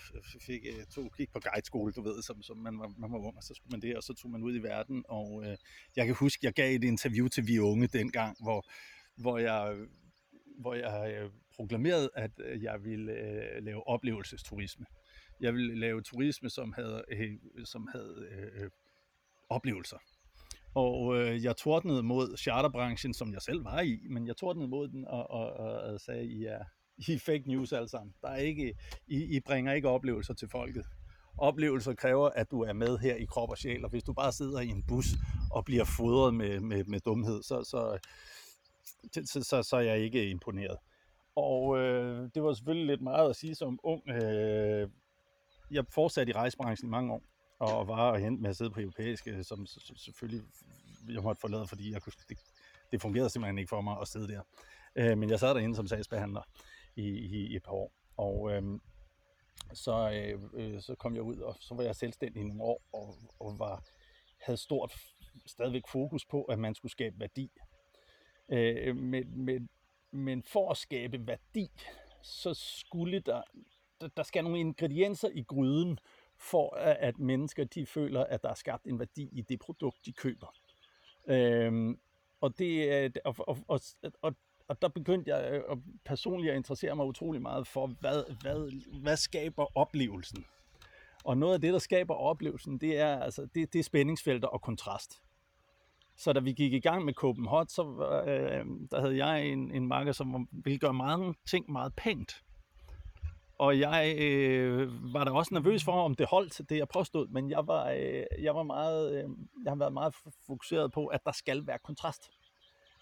[0.41, 3.17] fik øh, tog, to gik på guideskole, du ved, som, som man, var, man var
[3.17, 5.03] ung, og så skulle man det, og så tog man ud i verden.
[5.09, 5.57] Og øh,
[5.95, 8.65] jeg kan huske, jeg gav et interview til Vi Unge dengang, hvor,
[9.15, 9.75] hvor jeg,
[10.59, 14.85] hvor jeg øh, proklamerede, at øh, jeg ville øh, lave oplevelsesturisme.
[15.41, 18.69] Jeg ville lave turisme, som havde, øh, som havde øh, øh,
[19.49, 19.97] oplevelser.
[20.75, 24.87] Og øh, jeg tordnede mod charterbranchen, som jeg selv var i, men jeg tordnede mod
[24.87, 26.63] den og, og, og sagde, I er,
[26.97, 28.13] I er fake news alle sammen.
[28.21, 28.73] Der er ikke,
[29.07, 30.85] I, I bringer ikke oplevelser til folket.
[31.37, 34.31] Oplevelser kræver, at du er med her i krop og sjæl, og hvis du bare
[34.31, 35.05] sidder i en bus
[35.51, 37.97] og bliver fodret med, med, med dumhed, så, så,
[39.25, 40.77] så, så, så er jeg ikke imponeret.
[41.35, 44.89] Og øh, det var selvfølgelig lidt meget at sige som ung øh,
[45.71, 47.23] jeg fortsatte i rejsebranchen i mange år,
[47.59, 50.45] og var og hente med at sidde på europæiske, øh, som, selvfølgelig
[51.09, 52.37] jeg måtte forlade, fordi jeg kunne, det,
[52.91, 54.41] det fungerede simpelthen ikke for mig at sidde der.
[54.95, 56.41] Øh, men jeg sad derinde som sagsbehandler
[56.95, 58.79] i, i, i et par år, og øh,
[59.73, 62.81] så, øh, øh så kom jeg ud, og så var jeg selvstændig i nogle år,
[62.93, 63.83] og, og var,
[64.41, 64.93] havde stort
[65.45, 67.51] stadigvæk fokus på, at man skulle skabe værdi.
[68.51, 69.69] Øh, men, men,
[70.11, 71.71] men for at skabe værdi,
[72.21, 73.41] så skulle der
[74.17, 75.99] der skal nogle ingredienser i gryden,
[76.37, 80.13] for at mennesker de føler, at der er skabt en værdi i det produkt, de
[80.13, 80.47] køber.
[81.27, 81.99] Øhm,
[82.41, 83.79] og, det, øh, og, og, og,
[84.21, 84.35] og,
[84.67, 89.17] og der begyndte jeg øh, personligt at interessere mig utrolig meget for, hvad, hvad, hvad
[89.17, 90.45] skaber oplevelsen?
[91.23, 94.61] Og noget af det, der skaber oplevelsen, det er, altså, det, det er spændingsfelter og
[94.61, 95.21] kontrast.
[96.15, 97.83] Så da vi gik i gang med Copenhagen, så
[98.27, 102.43] øh, der havde jeg en, en marker, som ville gøre mange ting meget pænt.
[103.59, 107.49] Og jeg øh, var da også nervøs for, om det holdt, det jeg påstod, men
[107.49, 109.29] jeg var, øh, jeg var meget, øh,
[109.63, 110.15] jeg har været meget
[110.47, 112.31] fokuseret på, at der skal være kontrast.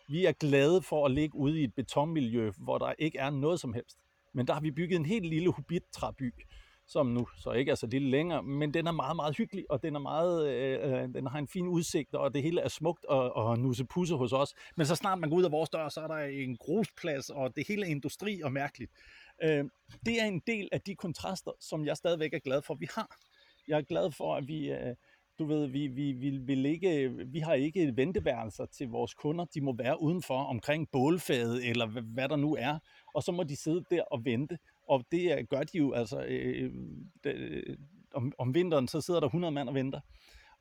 [0.10, 3.60] Vi er glade for at ligge ude i et betonmiljø, hvor der ikke er noget
[3.60, 3.98] som helst.
[4.34, 6.34] Men der har vi bygget en helt lille hobbit-træby,
[6.88, 9.84] som nu så ikke er så lille længere, men den er meget, meget hyggelig, og
[9.84, 13.06] den, er meget, øh, øh, den har en fin udsigt, og det hele er smukt
[13.06, 14.54] og, og nusse-pusse hos os.
[14.76, 17.56] Men så snart man går ud af vores dør, så er der en grusplads, og
[17.56, 18.92] det hele er industri og mærkeligt.
[19.44, 19.66] Øh,
[20.06, 22.88] det er en del af de kontraster, som jeg stadigvæk er glad for, at vi
[22.96, 23.18] har.
[23.68, 24.96] Jeg er glad for, at vi, øh,
[25.40, 29.46] du ved, vi, vi, vi, vil ikke, vi har ikke venteværelser til vores kunder.
[29.46, 32.80] De må være udenfor omkring bålfadet, eller hvad, hvad der nu er.
[33.14, 34.58] Og så må de sidde der og vente.
[34.90, 36.72] Og det øh, gør de jo, altså, øh, øh
[37.24, 37.78] det, øh,
[38.14, 40.00] om, om vinteren, så sidder der 100 mand og venter.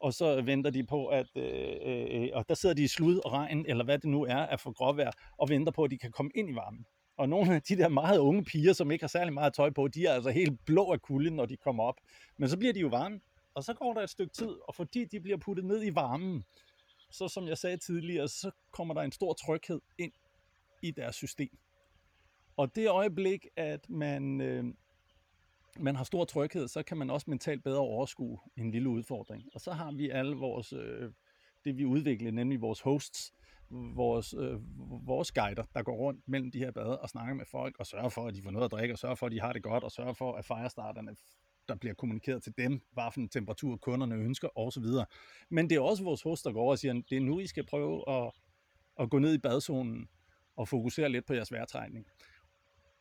[0.00, 3.32] Og så venter de på, at, øh, øh, og der sidder de i slud og
[3.32, 6.10] regn, eller hvad det nu er, at få gråvejr, og venter på, at de kan
[6.10, 6.86] komme ind i varmen.
[7.16, 9.88] Og nogle af de der meget unge piger, som ikke har særlig meget tøj på,
[9.88, 12.00] de er altså helt blå af kulden, når de kommer op.
[12.38, 13.20] Men så bliver de jo varme,
[13.54, 16.44] og så går der et stykke tid, og fordi de bliver puttet ned i varmen,
[17.10, 20.12] så som jeg sagde tidligere, så kommer der en stor tryghed ind
[20.82, 21.58] i deres system.
[22.56, 24.64] Og det øjeblik, at man, øh,
[25.78, 29.44] man har stor tryghed, så kan man også mentalt bedre overskue en lille udfordring.
[29.54, 31.12] Og så har vi alle vores, øh,
[31.64, 33.34] det vi udvikler, nemlig vores hosts,
[33.70, 34.60] vores, øh,
[35.06, 38.08] vores guider, der går rundt mellem de her bade og snakker med folk, og sørger
[38.08, 39.84] for, at de får noget at drikke, og sørger for, at de har det godt,
[39.84, 41.16] og sørger for, at firestarterne
[41.68, 44.84] der bliver kommunikeret til dem, hvad for en temperatur kunderne ønsker osv.
[45.50, 47.40] Men det er også vores host, der går over og siger, at det er nu,
[47.40, 48.32] I skal prøve at,
[49.00, 50.08] at gå ned i badzonen
[50.56, 52.06] og fokusere lidt på jeres vejrtrækning.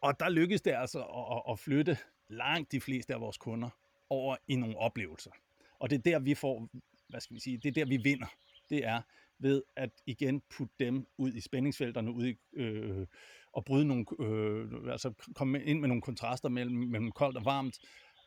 [0.02, 1.98] Og der lykkes det altså at, at flytte
[2.28, 3.70] langt de fleste af vores kunder
[4.10, 5.32] over i nogle oplevelser.
[5.80, 6.70] Og det er der, vi får,
[7.10, 8.28] hvad skal vi sige, det er der, vi vinder.
[8.70, 9.02] Det er
[9.40, 13.08] ved at igen putte dem ud i spændingsfelterne, ud i, øh,
[13.54, 17.80] og bryde nogle, øh, altså komme ind med nogle kontraster mellem, mellem koldt og varmt.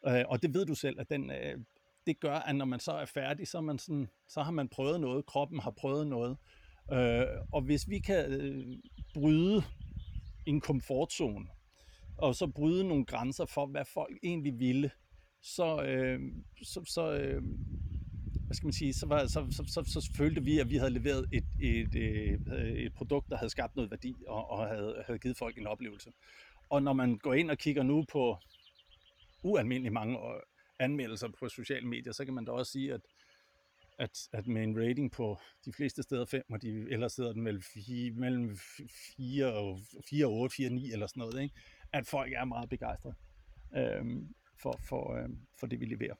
[0.08, 1.58] Øh, og det ved du selv, at den, øh,
[2.06, 4.68] det gør, at når man så er færdig, så, er man sådan, så har man
[4.68, 6.36] prøvet noget, kroppen har prøvet noget.
[6.92, 8.78] Øh, og hvis vi kan øh,
[9.14, 9.62] bryde
[10.46, 11.46] en komfortzone,
[12.18, 14.90] og så bryde nogle grænser for, hvad folk egentlig ville,
[15.42, 16.20] så, øh,
[16.62, 17.42] så, så øh,
[18.48, 20.90] hvad skal man sige, så, var, så, så, så, så følte vi, at vi havde
[20.90, 25.02] leveret et, et, øh, et, et produkt, der havde skabt noget værdi og, og havde,
[25.06, 26.10] havde givet folk en oplevelse.
[26.70, 28.36] Og når man går ind og kigger nu på
[29.42, 30.40] ualmindelig mange øh,
[30.78, 33.00] anmeldelser på sociale medier, så kan man da også sige, at,
[33.98, 37.42] at, at med en rating på de fleste steder 5, og de ellers sidder den
[37.42, 38.58] mellem 4, mellem
[39.16, 39.80] 4 og
[40.10, 41.54] 4 8, 4 9 eller sådan noget, ikke?
[41.92, 43.14] at folk er meget begejstrede
[43.76, 46.14] øhm, for, for, øhm, for det, vi leverer.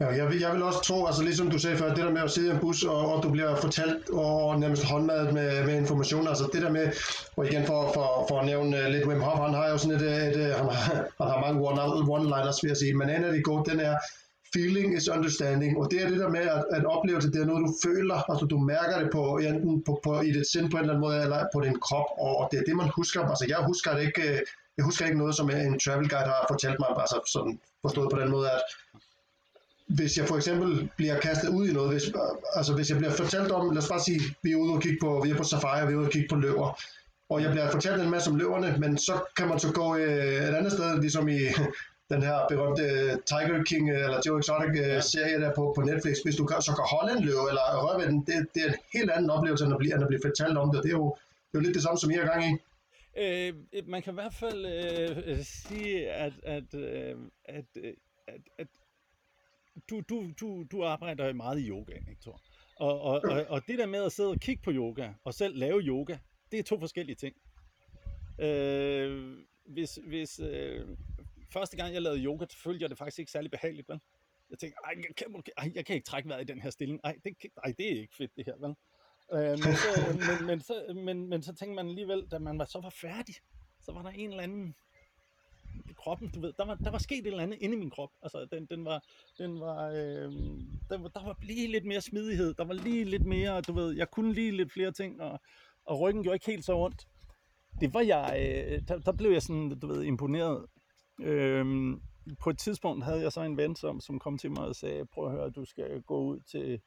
[0.00, 2.22] Ja, jeg vil, jeg vil også tro, altså ligesom du sagde før, det der med
[2.22, 5.74] at sidde i en bus, og, og du bliver fortalt og nærmest håndmadet med, med
[5.76, 6.92] information, altså det der med,
[7.36, 9.96] og igen for, for, for at nævne øh, lidt Wim Hof, han har jo sådan
[9.96, 11.60] et, øh, et, et han, har, han har mange
[12.16, 13.96] one-liners, vil jeg sige, men en af de gode, den er,
[14.54, 17.66] feeling is understanding, og det er det der med at, at oplevelse, det er noget,
[17.68, 20.82] du føler, altså du mærker det på, enten på, på, i dit sind på en
[20.82, 23.20] eller anden måde, eller på din krop, og det er det, man husker.
[23.32, 24.26] Altså jeg husker det ikke,
[24.76, 28.20] jeg husker ikke noget, som en travel guide har fortalt mig, altså sådan forstået på
[28.20, 28.60] den måde, at
[29.86, 32.12] hvis jeg for eksempel bliver kastet ud i noget, hvis,
[32.54, 34.98] altså hvis jeg bliver fortalt om, lad os bare sige, vi er ude og kigge
[35.00, 36.80] på, vi er på safari, vi er ude og kigge på løver,
[37.28, 40.48] og jeg bliver fortalt en masse om løverne, men så kan man så gå øh,
[40.48, 41.38] et andet sted, ligesom i
[42.12, 42.84] den her berømte
[43.26, 45.00] Tiger King eller Joe Exotic ja.
[45.00, 46.16] serie der på, på Netflix.
[46.24, 48.68] Hvis du kan, så kan holde en løve eller røre ved den, det, det er
[48.68, 50.82] en helt anden oplevelse, end at blive, end at blive fortalt om det.
[50.82, 51.16] Det er jo,
[51.52, 52.52] det er jo lidt det samme, som I har gang i.
[53.22, 53.54] Øh,
[53.86, 57.92] man kan i hvert fald øh, sige, at, at, øh, at, øh,
[58.28, 58.66] at, at
[59.90, 62.40] du, du, du, du arbejder meget i yoga, ikke, Thor?
[62.76, 65.56] Og, og, og, og det der med at sidde og kigge på yoga, og selv
[65.56, 66.18] lave yoga,
[66.52, 67.36] det er to forskellige ting.
[68.38, 70.88] Øh, hvis, hvis, øh,
[71.52, 74.00] første gang jeg lavede yoga, følte jeg det faktisk ikke særlig behageligt, vel?
[74.50, 77.00] Jeg tænkte, ej, jeg kan, ej, jeg kan ikke trække vejret i den her stilling.
[77.04, 78.74] Ej, det, ej, det er ikke fedt det her, vel?
[79.32, 82.64] Øh, men, så, men, men, så, men, men så tænkte man alligevel, da man var,
[82.64, 83.34] så var færdig,
[83.80, 84.74] så var der en eller anden
[85.96, 88.10] kroppen, du ved, der var, der var sket et eller andet inde i min krop.
[88.22, 89.02] Altså, den, den var,
[89.38, 90.32] den var, øh,
[90.90, 93.96] der, var, der var lige lidt mere smidighed, der var lige lidt mere, du ved,
[93.96, 95.40] jeg kunne lige lidt flere ting, og,
[95.84, 97.06] og ryggen gjorde ikke helt så ondt.
[97.80, 100.66] Det var jeg, øh, der, der blev jeg sådan, du ved, imponeret
[101.20, 101.96] Øh,
[102.40, 105.06] på et tidspunkt havde jeg så en ven, som, som kom til mig og sagde,
[105.06, 106.80] prøv at høre, du skal gå ud til,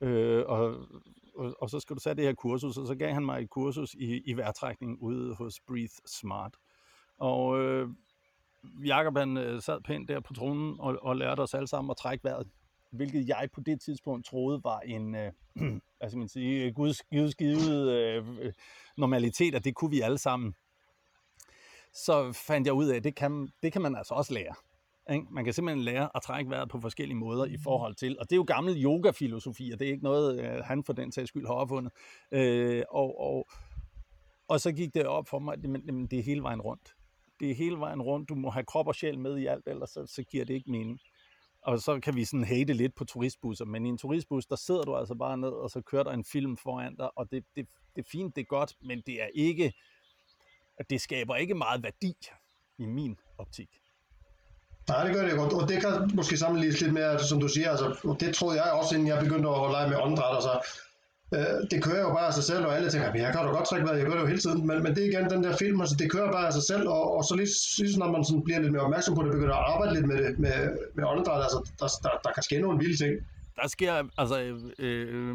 [0.00, 0.88] øh, og,
[1.36, 3.50] og, og så skal du tage det her kursus, og så gav han mig et
[3.50, 6.56] kursus i, i vejrtrækning ude hos Breathe Smart.
[7.18, 7.88] Og øh,
[8.84, 11.96] Jakob han øh, sad pænt der på tronen og, og lærte os alle sammen at
[11.96, 12.48] trække vejret,
[12.90, 15.32] hvilket jeg på det tidspunkt troede var en, øh,
[15.98, 18.52] hvad skal man sige, guds, guds givet øh,
[18.96, 20.54] normalitet, at det kunne vi alle sammen
[21.92, 24.54] så fandt jeg ud af, at det kan, det kan man altså også lære.
[25.14, 25.26] Ikke?
[25.30, 28.32] Man kan simpelthen lære at trække vejret på forskellige måder i forhold til, og det
[28.32, 31.46] er jo gammel yoga-filosofi, og det er ikke noget, øh, han for den sags skyld
[31.46, 31.92] har opfundet.
[32.32, 33.48] Øh, og, og,
[34.48, 36.94] og så gik det op for mig, at det, det er hele vejen rundt.
[37.42, 38.28] Det er hele vejen rundt.
[38.28, 40.70] Du må have krop og sjæl med i alt, ellers så, så giver det ikke
[40.70, 41.00] mening.
[41.62, 44.82] Og så kan vi sådan hate lidt på turistbusser, men i en turistbus, der sidder
[44.82, 47.66] du altså bare ned, og så kører der en film foran dig, og det, det,
[47.96, 49.72] det er fint, det er godt, men det er ikke
[50.78, 52.16] at det skaber ikke meget værdi
[52.78, 53.68] i min optik.
[54.88, 57.70] Nej, det gør det godt, og det kan måske sammenlignes lidt med, som du siger,
[57.70, 60.52] altså, og det troede jeg også, inden jeg begyndte at lege med åndedræt, altså,
[61.36, 63.68] øh, det kører jo bare af sig selv, og alle tænker, jeg kan da godt
[63.68, 65.56] trække vejret, jeg gør det jo hele tiden, men, men det er igen den der
[65.56, 68.24] film, altså det kører bare af sig selv, og, og så lige, lige når man
[68.24, 70.54] sådan bliver lidt mere opmærksom på det, begynder at arbejde lidt med det, med,
[70.94, 73.14] med åndedræt, altså der, der, der kan ske nogle vilde ting.
[73.56, 74.36] Der sker, altså,
[74.78, 75.34] øh, øh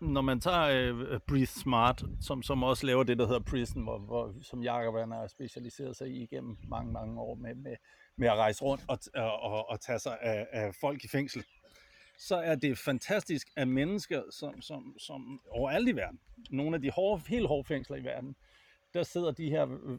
[0.00, 3.98] når man tager øh, Breathe Smart, som, som også laver det, der hedder Prison, hvor,
[3.98, 7.76] hvor, som Jacob har specialiseret sig i igennem mange, mange år med, med,
[8.16, 11.44] med at rejse rundt og, og, og, og tage sig af, af folk i fængsel,
[12.18, 16.90] så er det fantastisk, at mennesker, som, som, som overalt i verden, nogle af de
[16.90, 18.36] hårde, helt hårde fængsler i verden,
[18.94, 19.98] der sidder de her øh,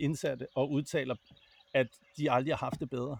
[0.00, 1.14] indsatte og udtaler,
[1.74, 1.86] at
[2.16, 3.18] de aldrig har haft det bedre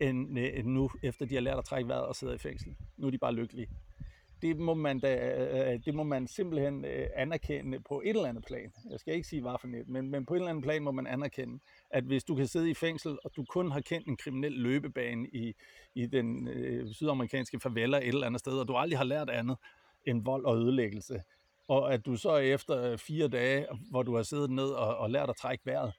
[0.00, 2.76] end, øh, end nu, efter de har lært at trække vejret og sidder i fængsel.
[2.96, 3.68] Nu er de bare lykkelige
[4.42, 8.28] det må man, da, øh, øh, det må man simpelthen øh, anerkende på et eller
[8.28, 8.72] andet plan.
[8.90, 10.90] Jeg skal ikke sige, hvad for net, men, men på et eller andet plan må
[10.90, 11.58] man anerkende,
[11.90, 15.28] at hvis du kan sidde i fængsel, og du kun har kendt en kriminel løbebane
[15.28, 15.54] i,
[15.94, 19.56] i den øh, sydamerikanske favela et eller andet sted, og du aldrig har lært andet
[20.04, 21.22] end vold og ødelæggelse,
[21.68, 25.30] og at du så efter fire dage, hvor du har siddet ned og, og lært
[25.30, 25.92] at trække vejret,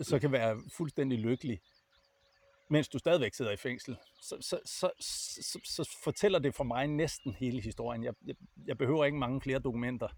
[0.00, 1.60] så kan være fuldstændig lykkelig,
[2.70, 6.86] mens du stadigvæk sidder i fængsel, så, så, så, så, så fortæller det for mig
[6.86, 8.04] næsten hele historien.
[8.04, 8.34] Jeg, jeg,
[8.66, 10.08] jeg behøver ikke mange flere dokumenter.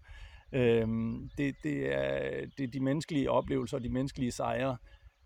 [0.53, 4.77] Øhm, det, det, er, det er de menneskelige oplevelser og de menneskelige sejre,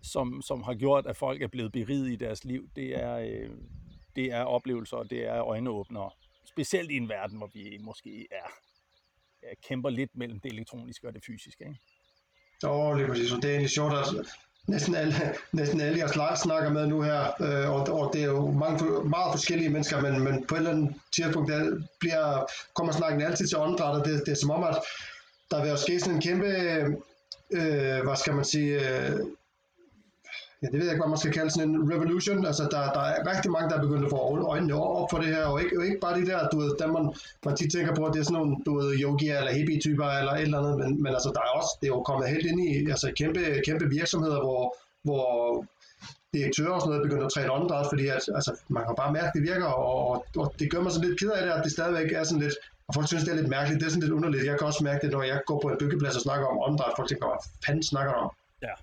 [0.03, 2.69] som, som har gjort, at folk er blevet beriget i deres liv.
[2.75, 3.49] Det er, øh,
[4.15, 6.09] det er oplevelser, og det er øjneåbnere.
[6.45, 8.49] Specielt i en verden, hvor vi måske er,
[9.43, 11.63] er kæmper lidt mellem det elektroniske og det fysiske.
[11.63, 11.79] Ikke?
[12.63, 13.31] Åh, oh, lige præcis.
[13.31, 14.05] Det er egentlig sjovt, at
[14.67, 15.13] næsten alle,
[15.51, 19.31] næsten alle jeg snakker med nu her, øh, og, og det er jo mange, meget
[19.31, 22.45] forskellige mennesker, men, men på et eller andet tidspunkt der bliver,
[22.75, 24.77] kommer snakken altid til åndedræt, og det, det er som om, at
[25.51, 26.47] der vil også ske sådan en kæmpe,
[27.51, 29.19] øh, hvad skal man sige, øh,
[30.65, 32.45] ja, det ved jeg ikke, hvad man skal kalde sådan en revolution.
[32.45, 34.19] Altså, der, der er rigtig mange, der er begyndt at få
[34.53, 37.05] øjnene op for det her, og ikke, ikke bare de der, du ved, dem man,
[37.45, 40.33] man tit tænker på, at det er sådan nogle, du ved, yogier eller hippie-typer eller
[40.33, 42.59] et eller andet, men, men altså, der er også, det er jo kommet helt ind
[42.69, 44.63] i altså, kæmpe, kæmpe virksomheder, hvor,
[45.07, 45.25] hvor
[46.33, 49.29] direktører og sådan noget begynder at træne åndedræt, fordi at, altså, man kan bare mærke,
[49.31, 51.63] at det virker, og, og, og det gør mig sådan lidt ked af det, at
[51.65, 52.57] det stadigvæk er sådan lidt,
[52.87, 54.45] og folk synes, det er lidt mærkeligt, det er sådan lidt underligt.
[54.45, 56.93] Jeg kan også mærke det, når jeg går på en byggeplads og snakker om åndedræt,
[56.97, 58.31] folk tænker, hvad fanden snakker du om?
[58.67, 58.73] Ja,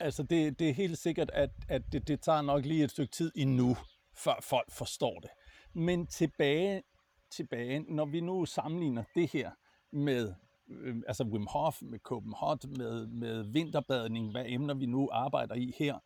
[0.00, 3.12] altså det, det er helt sikkert, at, at det, det tager nok lige et stykke
[3.12, 3.76] tid endnu,
[4.16, 5.30] før folk forstår det.
[5.74, 6.82] Men tilbage,
[7.30, 9.50] tilbage, når vi nu sammenligner det her
[9.92, 10.34] med
[10.70, 15.74] øh, altså Wim Hof, med Copenhagen, med, med vinterbadning, hvad emner vi nu arbejder i
[15.78, 15.98] her,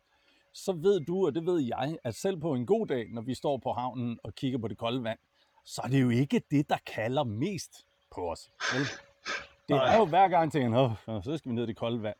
[0.54, 3.34] så ved du, og det ved jeg, at selv på en god dag, når vi
[3.34, 5.18] står på havnen og kigger på det kolde vand,
[5.64, 8.50] så er det jo ikke det, der kalder mest på os.
[8.74, 8.86] Vel?
[9.68, 10.70] Det er jo hver gang, tænker
[11.24, 12.16] så skal vi ned i det kolde vand.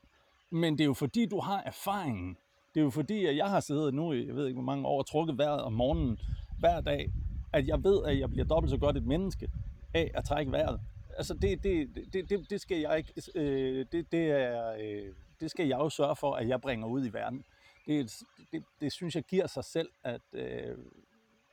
[0.50, 2.36] Men det er jo fordi, du har erfaringen.
[2.74, 4.86] Det er jo fordi, at jeg har siddet nu i, jeg ved ikke hvor mange
[4.86, 6.18] år, og trukket vejret om morgenen
[6.58, 7.12] hver dag,
[7.52, 9.50] at jeg ved, at jeg bliver dobbelt så godt et menneske
[9.94, 10.80] af at trække vejret.
[11.16, 15.50] Altså det, det, det, det, det skal jeg ikke, øh, det, det, er, øh, det
[15.50, 17.44] skal jeg jo sørge for, at jeg bringer ud i verden.
[17.86, 18.12] Det,
[18.52, 20.76] det, det synes jeg giver sig selv at, øh,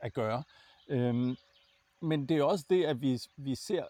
[0.00, 0.42] at gøre.
[0.88, 1.36] Øhm,
[2.00, 3.84] men det er også det, at vi, vi ser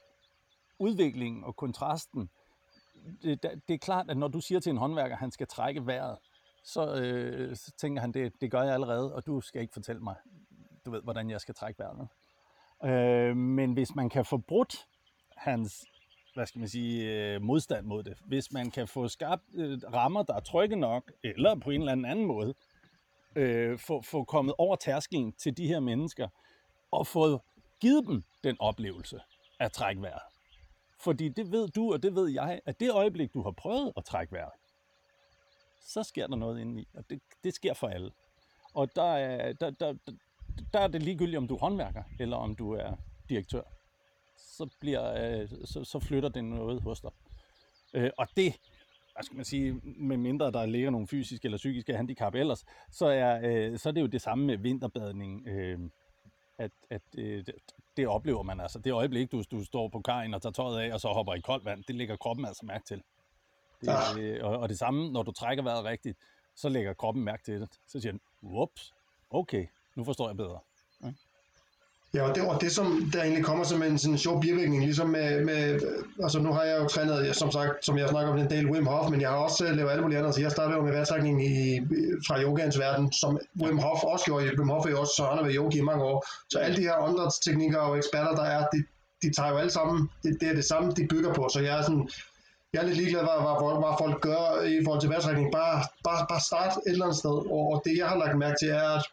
[0.78, 2.30] udviklingen og kontrasten
[3.24, 5.46] Øh, det, det er klart, at når du siger til en håndværker, at han skal
[5.46, 6.18] trække vejret,
[6.64, 10.02] så, øh, så tænker han, det, det gør jeg allerede, og du skal ikke fortælle
[10.02, 10.14] mig,
[10.86, 12.09] du ved, hvordan jeg skal trække vejret.
[12.84, 14.86] Øh, men hvis man kan få brudt
[15.36, 15.86] hans
[16.36, 20.22] hvad skal man sige, øh, modstand mod det, hvis man kan få skabt øh, rammer,
[20.22, 22.54] der er trygge nok, eller på en eller anden måde,
[23.36, 26.28] øh, få, få kommet over tærskelen til de her mennesker,
[26.90, 27.40] og få
[27.80, 29.20] givet dem den oplevelse
[29.61, 30.22] at trække vejret,
[30.99, 34.05] fordi det ved du, og det ved jeg, at det øjeblik, du har prøvet at
[34.05, 34.53] trække vejret,
[35.80, 38.11] så sker der noget indeni, og det, det sker for alle.
[38.74, 39.94] Og der er, der, der,
[40.72, 42.97] der er det ligegyldigt, om du er håndværker, eller om du er
[43.28, 43.62] direktør.
[44.36, 47.11] Så, bliver, øh, så, så flytter det noget hos dig.
[47.94, 48.55] Øh, og det,
[49.14, 53.07] hvad skal man sige, med mindre der ligger nogle fysiske eller psykiske handicap ellers, så
[53.07, 55.49] er, øh, så er det jo det samme med vinterbadning.
[55.49, 55.78] Øh,
[56.59, 57.44] at, at øh,
[57.97, 58.78] det oplever man altså.
[58.78, 61.40] Det øjeblik, du, du står på kajen og tager tøjet af, og så hopper i
[61.40, 63.03] koldt vand, det lægger kroppen altså mærke til.
[63.80, 64.20] Det, ja.
[64.20, 66.18] øh, og, og det samme, når du trækker vejret rigtigt,
[66.55, 67.68] så lægger kroppen mærke til det.
[67.86, 68.94] Så siger den, whoops,
[69.30, 70.59] okay, nu forstår jeg bedre.
[72.17, 72.23] Ja.
[72.23, 75.45] Og det, og det som der egentlig kommer som en sådan sjov bivirkning, ligesom med,
[75.45, 75.81] med,
[76.23, 78.87] altså nu har jeg jo trænet, som sagt, som jeg snakker om en del Wim
[78.87, 81.47] Hof, men jeg har også lavet alle mulige andre, så jeg startede jo med vejrtrækning
[81.47, 81.81] i,
[82.27, 85.45] fra yogaens verden, som Wim Hof også gjorde, Wim Hof er jo også, så han
[85.45, 88.67] har yogi i mange år, så alle de her andre teknikker og eksperter, der er,
[88.73, 88.79] de,
[89.23, 91.79] de tager jo alle sammen, det, det er det samme, de bygger på, så jeg
[91.79, 92.09] er sådan,
[92.73, 94.43] jeg er lidt ligeglad, hvad, hvad, hvad folk gør
[94.75, 95.49] i forhold til vejrtrækning.
[95.53, 97.37] Bare, bare, bare start et eller andet sted.
[97.57, 99.05] Og, og det, jeg har lagt mærke til, er, at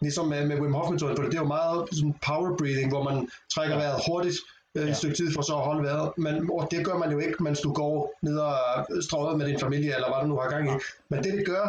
[0.00, 3.28] ligesom med, med Wim Hof-metoden, for det er jo meget sådan power breathing, hvor man
[3.54, 4.36] trækker vejret hurtigt
[4.74, 4.90] øh, ja.
[4.90, 6.10] et stykke tid for så at holde vejret.
[6.16, 8.56] Men og det gør man jo ikke, mens du går ned og
[9.00, 10.72] strøget med din familie, eller hvad du nu har gang i.
[11.08, 11.64] Men det, det gør,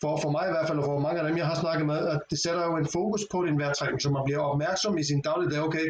[0.00, 2.00] for, for mig i hvert fald, og for mange af dem, jeg har snakket med,
[2.08, 5.20] at det sætter jo en fokus på din vejrtrækning, så man bliver opmærksom i sin
[5.20, 5.86] dagligdag, okay,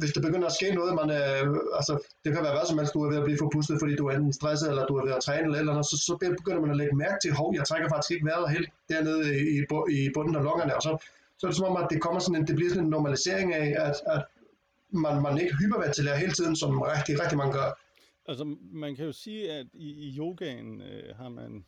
[0.00, 1.44] hvis der begynder at ske noget, man, øh,
[1.78, 1.92] altså,
[2.24, 4.14] det kan være hvad som helst, du er ved at blive forpustet, fordi du er
[4.16, 6.70] enten stresset, eller du er ved at træne, eller, eller andet, så, så begynder man
[6.70, 10.10] at lægge mærke til, hov, jeg trækker faktisk ikke vejret helt dernede i, i, i
[10.14, 10.90] bunden af lungerne, og så,
[11.38, 13.54] så er det som om, at det, kommer sådan en, det bliver sådan en normalisering
[13.54, 14.22] af, at, at
[14.90, 17.68] man, man ikke hyperventilerer hele tiden, som rigtig, rigtig mange gør.
[18.28, 21.64] Altså, man kan jo sige, at i, i yogaen øh, har man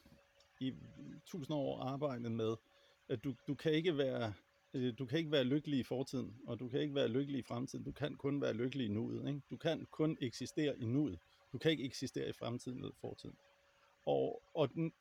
[0.60, 0.72] i
[1.26, 2.54] tusind år arbejdet med,
[3.08, 4.32] at du, du kan ikke være
[4.74, 7.42] Øh, du kan ikke være lykkelig i fortiden, og du kan ikke være lykkelig i
[7.42, 7.84] fremtiden.
[7.84, 9.28] Du kan kun være lykkelig i nuet.
[9.28, 9.42] Ikke?
[9.50, 11.18] Du kan kun eksistere i nuet.
[11.52, 13.36] Du kan ikke eksistere i fremtiden eller fortiden.
[14.06, 14.92] Og, og den,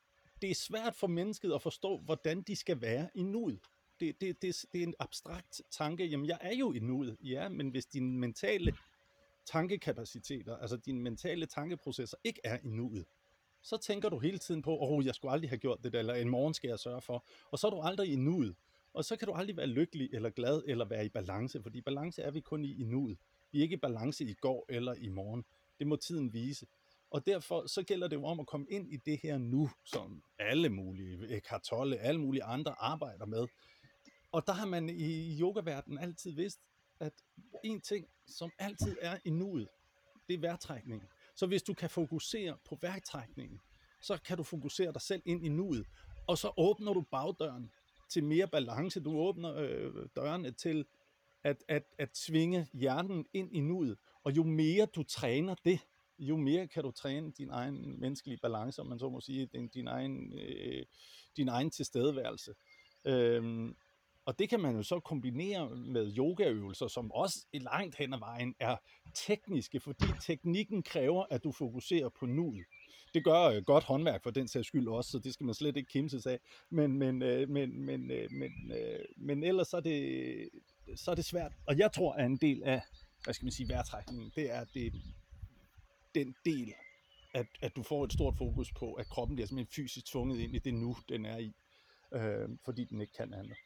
[0.42, 3.60] det er svært for mennesket at forstå, hvordan de skal være i nuet.
[4.00, 6.06] Det, det, det, det er en abstrakt tanke.
[6.06, 7.16] Jamen, jeg er jo i nuet.
[7.22, 8.72] Ja, men hvis dine mentale
[9.46, 13.04] tankekapaciteter, altså dine mentale tankeprocesser, ikke er i nuet,
[13.62, 16.14] så tænker du hele tiden på, åh, oh, jeg skulle aldrig have gjort det, eller
[16.14, 17.24] en morgen skal jeg sørge for.
[17.50, 18.56] Og så er du aldrig i nuet.
[18.96, 22.22] Og så kan du aldrig være lykkelig eller glad eller være i balance, fordi balance
[22.22, 23.18] er vi kun i i nuet.
[23.52, 25.44] Vi er ikke i balance i går eller i morgen.
[25.78, 26.66] Det må tiden vise.
[27.10, 30.22] Og derfor så gælder det jo om at komme ind i det her nu, som
[30.38, 33.46] alle mulige, øh, kartolle, alle mulige andre arbejder med.
[34.32, 36.60] Og der har man i yogaverdenen altid vidst,
[37.00, 37.12] at
[37.64, 39.68] en ting, som altid er i nuet,
[40.28, 41.08] det er værtrækningen.
[41.34, 43.60] Så hvis du kan fokusere på værtrækningen,
[44.00, 45.86] så kan du fokusere dig selv ind i nuet,
[46.26, 47.70] og så åbner du bagdøren
[48.08, 49.00] til mere balance.
[49.00, 50.86] Du åbner øh, dørene til
[51.44, 53.98] at, at, at tvinge hjernen ind i nuet.
[54.24, 55.80] Og jo mere du træner det,
[56.18, 59.68] jo mere kan du træne din egen menneskelige balance, om man så må sige, din,
[59.68, 60.84] din, egen, øh,
[61.36, 62.54] din egen tilstedeværelse.
[63.04, 63.76] Øhm,
[64.24, 68.18] og det kan man jo så kombinere med yogaøvelser, som også i langt hen ad
[68.18, 68.76] vejen er
[69.14, 72.64] tekniske, fordi teknikken kræver, at du fokuserer på nuet
[73.16, 75.76] det gør øh, godt håndværk for den sags skyld også, så det skal man slet
[75.76, 76.40] ikke kimse af.
[76.70, 80.48] Men, men, øh, men, men, øh, men, øh, men ellers så er, det,
[80.96, 81.52] så er det svært.
[81.66, 82.82] Og jeg tror, at en del af,
[83.24, 84.92] hvad skal man sige, vejrtrækningen, det er det,
[86.14, 86.74] den del,
[87.34, 90.54] at, at du får et stort fokus på, at kroppen bliver simpelthen fysisk tvunget ind
[90.54, 91.52] i det nu, den er i,
[92.14, 93.56] øh, fordi den ikke kan andet.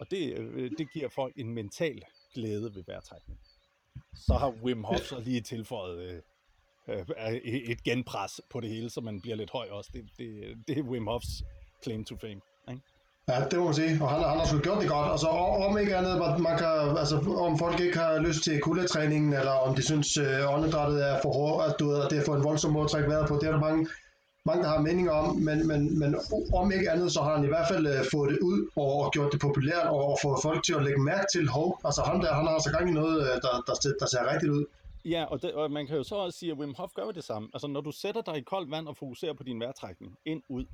[0.00, 2.02] Og det, øh, det giver folk en mental
[2.34, 3.40] glæde ved vejrtrækning.
[4.14, 6.22] Så har Wim Hof så lige tilføjet øh,
[6.88, 9.90] øh, et genpres på det hele, så man bliver lidt høj også.
[9.92, 10.28] Det, det,
[10.68, 11.42] det er Wim Hofs
[11.82, 12.40] claim to fame.
[12.70, 12.82] Ikke?
[13.28, 14.02] Ja, det må man sige.
[14.02, 15.10] Og han, han har sgu gjort det godt.
[15.10, 15.28] Altså,
[15.66, 16.18] om ikke andet,
[16.48, 17.16] man kan, altså,
[17.46, 21.32] om folk ikke har lyst til kuldetræningen, eller om de synes, øh, åndedrættet er for
[21.32, 23.34] hårdt, at, du ved, at det er for en voldsom måde at trække vejret på,
[23.34, 23.88] det er der mange,
[24.46, 26.16] mange, der har meninger om, men, men, men
[26.54, 29.32] om ikke andet, så har han i hvert fald øh, fået det ud og gjort
[29.32, 32.46] det populært og fået folk til at lægge mærke til, hov, altså han der, han
[32.46, 34.64] har altså gang i noget, der, der, der, der ser rigtigt ud.
[35.04, 37.10] Ja, og, det, og man kan jo så også sige, at Wim Hof gør jo
[37.10, 37.48] det samme.
[37.54, 40.66] Altså, når du sætter dig i koldt vand og fokuserer på din vejrtrækning ind, ud,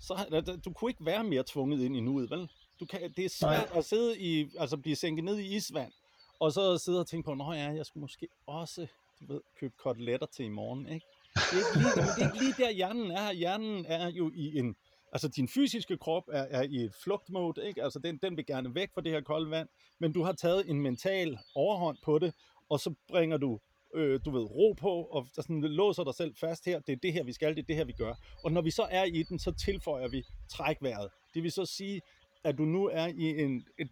[0.00, 2.50] så du kunne ikke være mere tvunget ind i nuet, vel?
[2.80, 3.78] Du kan, det er svært Nej.
[3.78, 5.92] at sidde i, altså blive sænket ned i isvand,
[6.40, 8.86] og så sidde og tænke på, nå ja, jeg skulle måske også,
[9.20, 11.06] du ved, købe koteletter til i morgen, ikke?
[11.34, 13.32] Det er ikke lige, det er ikke lige der, hjernen er.
[13.32, 14.76] Hjernen er jo i en,
[15.12, 17.82] altså din fysiske krop er, er i et flugtmode, ikke?
[17.82, 20.70] Altså den, den vil gerne væk fra det her kolde vand, men du har taget
[20.70, 22.34] en mental overhånd på det,
[22.72, 23.58] og så bringer du
[23.94, 27.12] øh, du ved, ro på, og sådan, låser dig selv fast her, det er det
[27.12, 28.14] her, vi skal, det er det her, vi gør.
[28.44, 31.10] Og når vi så er i den, så tilføjer vi trækværet.
[31.34, 32.00] Det vil så sige,
[32.44, 33.88] at du nu er i en, et,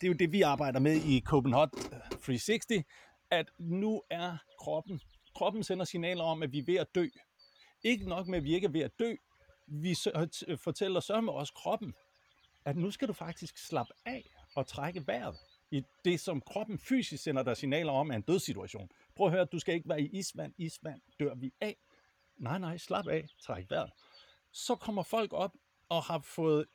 [0.00, 2.70] det er jo det, vi arbejder med i Copenhagen 360,
[3.30, 5.00] at nu er kroppen,
[5.34, 7.06] kroppen sender signaler om, at vi er ved at dø.
[7.84, 9.14] Ikke nok med, at vi ikke er ved at dø,
[9.66, 9.96] vi
[10.48, 11.94] øh, fortæller så med os kroppen,
[12.64, 15.36] at nu skal du faktisk slappe af og trække vejret
[15.70, 18.88] i det, som kroppen fysisk sender dig signaler om, er en dødssituation.
[19.16, 20.52] Prøv at høre, du skal ikke være i isvand.
[20.58, 21.76] Isvand dør vi af.
[22.38, 23.28] Nej, nej, slap af.
[23.42, 23.90] Træk vejret.
[24.52, 25.52] Så kommer folk op
[25.88, 26.66] og har fået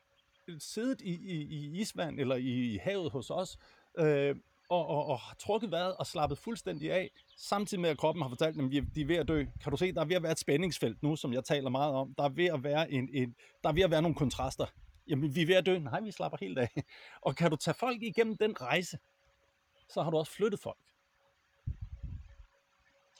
[0.59, 3.57] siddet i, i, i isvand eller i, i havet hos os,
[3.97, 4.35] øh,
[4.69, 8.29] og, og, og har trukket vejret og slappet fuldstændig af, samtidig med at kroppen har
[8.29, 9.45] fortalt dem, at de er ved at dø.
[9.61, 11.93] Kan du se, der er ved at være et spændingsfelt nu, som jeg taler meget
[11.93, 12.13] om.
[12.17, 14.65] Der er ved at være, en, en, der er ved at være nogle kontraster
[15.07, 15.79] jamen vi er ved at dø.
[15.79, 16.83] Nej, vi slapper helt af.
[17.25, 18.97] Og kan du tage folk igennem den rejse,
[19.89, 20.77] så har du også flyttet folk.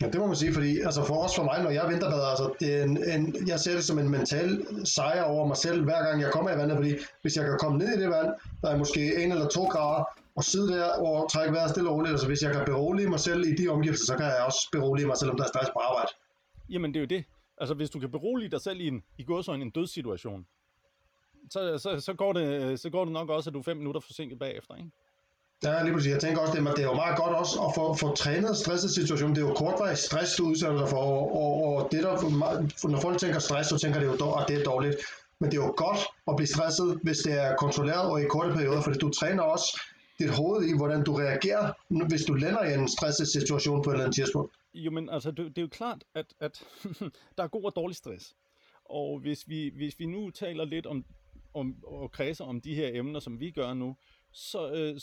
[0.01, 2.55] Ja, det må man sige, fordi altså for os for mig, når jeg vinterbader, altså,
[2.59, 6.03] det er en, en, jeg ser det som en mental sejr over mig selv, hver
[6.03, 8.29] gang jeg kommer i vandet, fordi hvis jeg kan komme ned i det vand,
[8.61, 10.03] der er måske en eller to grader,
[10.36, 13.19] og sidde der og trække vejret stille og roligt, altså hvis jeg kan berolige mig
[13.19, 15.69] selv i de omgivelser, så kan jeg også berolige mig selv, om der er stress
[15.73, 16.11] på arbejde.
[16.69, 17.23] Jamen det er jo det.
[17.57, 20.45] Altså hvis du kan berolige dig selv i en, i gåsøjne, en dødssituation,
[21.49, 24.01] så, så, så, går det, så går det nok også, at du er fem minutter
[24.01, 24.91] forsinket bagefter, ikke?
[25.63, 26.11] Ja, lige præcis.
[26.11, 28.91] Jeg tænker også, det det er jo meget godt også at få, få trænet stresset
[28.91, 29.29] situation.
[29.29, 32.13] Det er jo kortvarig stress, du udsætter dig for, og, og, og det der,
[32.87, 34.95] når folk tænker stress, så tænker det jo, at det er dårligt.
[35.39, 38.53] Men det er jo godt at blive stresset, hvis det er kontrolleret og i korte
[38.53, 39.81] perioder, fordi du træner også
[40.19, 41.71] dit hoved i, hvordan du reagerer,
[42.07, 44.55] hvis du lander i en stresset situation på et eller andet tidspunkt.
[44.73, 46.63] Jo, men altså, det, det er jo klart, at, at
[47.37, 48.35] der er god og dårlig stress.
[48.85, 51.05] Og hvis vi, hvis vi nu taler lidt om,
[51.55, 53.95] om og kredser om de her emner, som vi gør nu,
[54.31, 54.99] så øh,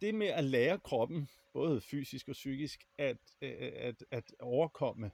[0.00, 5.10] det med at lære kroppen, både fysisk og psykisk, at, øh, at, at overkomme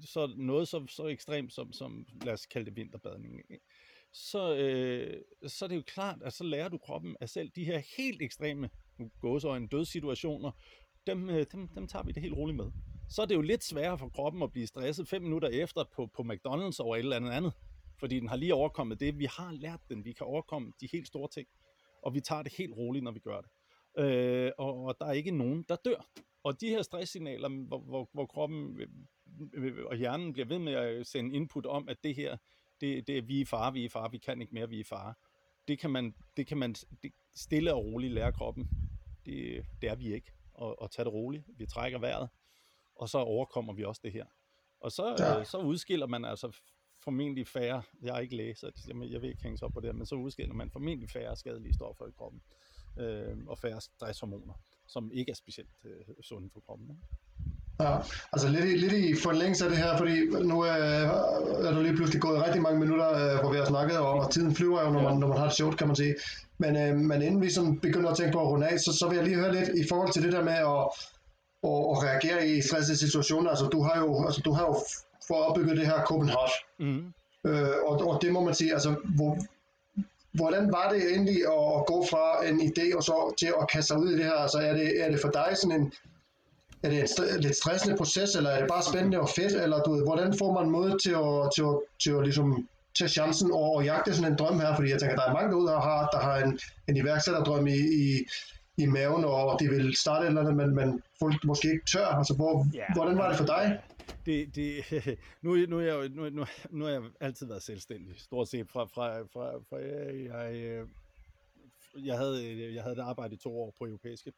[0.00, 3.64] så noget så, så ekstremt som, som, lad os kalde det vinterbadning, ikke?
[4.12, 7.64] Så, øh, så er det jo klart, at så lærer du kroppen, at selv de
[7.64, 8.70] her helt ekstreme
[9.20, 10.50] gåsøjne dødssituationer,
[11.06, 12.70] dem, øh, dem, dem tager vi det helt roligt med.
[13.08, 16.06] Så er det jo lidt sværere for kroppen at blive stresset fem minutter efter på,
[16.06, 17.52] på McDonald's over et eller andet andet.
[18.02, 19.18] Fordi den har lige overkommet det.
[19.18, 20.04] Vi har lært den.
[20.04, 21.48] Vi kan overkomme de helt store ting.
[22.02, 23.50] Og vi tager det helt roligt, når vi gør det.
[23.98, 26.08] Øh, og, og der er ikke nogen, der dør.
[26.44, 28.80] Og de her stresssignaler, hvor, hvor, hvor kroppen
[29.86, 32.36] og hjernen bliver ved med at sende input om, at det her,
[32.80, 34.84] det, det er vi er fare, vi er fare, vi kan ikke mere, vi er
[34.84, 35.14] fare.
[35.68, 38.68] Det kan man, det kan man det stille og roligt lære kroppen.
[39.26, 40.32] Det, det er vi ikke.
[40.54, 41.44] Og, og tage det roligt.
[41.56, 42.28] Vi trækker vejret,
[42.96, 44.26] og så overkommer vi også det her.
[44.80, 45.38] Og så, ja.
[45.38, 46.60] øh, så udskiller man altså
[47.04, 49.80] formentlig færre, jeg er ikke læge, så jeg, jeg vil ikke hænge sig op på
[49.80, 52.40] det, men så udskiller man formentlig færre skadelige stoffer i kroppen,
[52.98, 54.54] øh, og færre stresshormoner,
[54.86, 56.90] som ikke er specielt øh, sunde for kroppen.
[56.90, 57.02] Ikke?
[57.80, 57.98] Ja,
[58.32, 61.96] altså lidt i, lidt i forlængelse af det her, fordi nu er, er der lige
[61.96, 64.90] pludselig gået rigtig mange minutter, øh, hvor vi har snakket, og, og tiden flyver jo,
[64.90, 66.14] når man, når man har det sjovt, kan man sige.
[66.58, 69.08] Men, øh, men inden vi sådan begynder at tænke på at runde af, så, så
[69.08, 70.82] vil jeg lige høre lidt i forhold til det der med at,
[71.70, 73.50] at, at reagere i stressede situationer.
[73.50, 74.76] Altså du har jo, altså, du har jo
[75.28, 76.52] fået opbygget det her Copenhagen.
[76.78, 77.12] Mm.
[77.46, 79.38] Øh, og, og det må man sige, altså hvor,
[80.32, 83.86] hvordan var det egentlig at, at gå fra en idé og så til at kaste
[83.86, 84.32] sig ud i det her?
[84.32, 85.92] Altså er det, er det for dig sådan en
[86.82, 89.82] er det en st- lidt stressende proces, eller er det bare spændende og fedt, eller
[89.82, 92.68] du ved, hvordan får man mod til at, til at, til at ligesom
[92.98, 95.50] tage chancen og, og jagte sådan en drøm her, fordi jeg tænker, der er mange
[95.50, 96.58] derude, der har, der har en,
[96.88, 98.26] en iværksætterdrøm i, i,
[98.76, 102.06] i maven, og de vil starte et eller andet, men, men folk måske ikke tør.
[102.06, 102.86] Altså, hvor, yeah.
[102.94, 103.78] hvordan var det for dig?
[104.26, 104.84] Det, det,
[105.42, 108.84] nu, nu, er jeg, nu, nu, nu har jeg altid været selvstændig, stort set fra,
[108.84, 110.88] fra, fra, fra jeg, jeg, øh,
[112.06, 114.32] jeg, havde, øh, jeg havde et arbejde i to år på europæiske,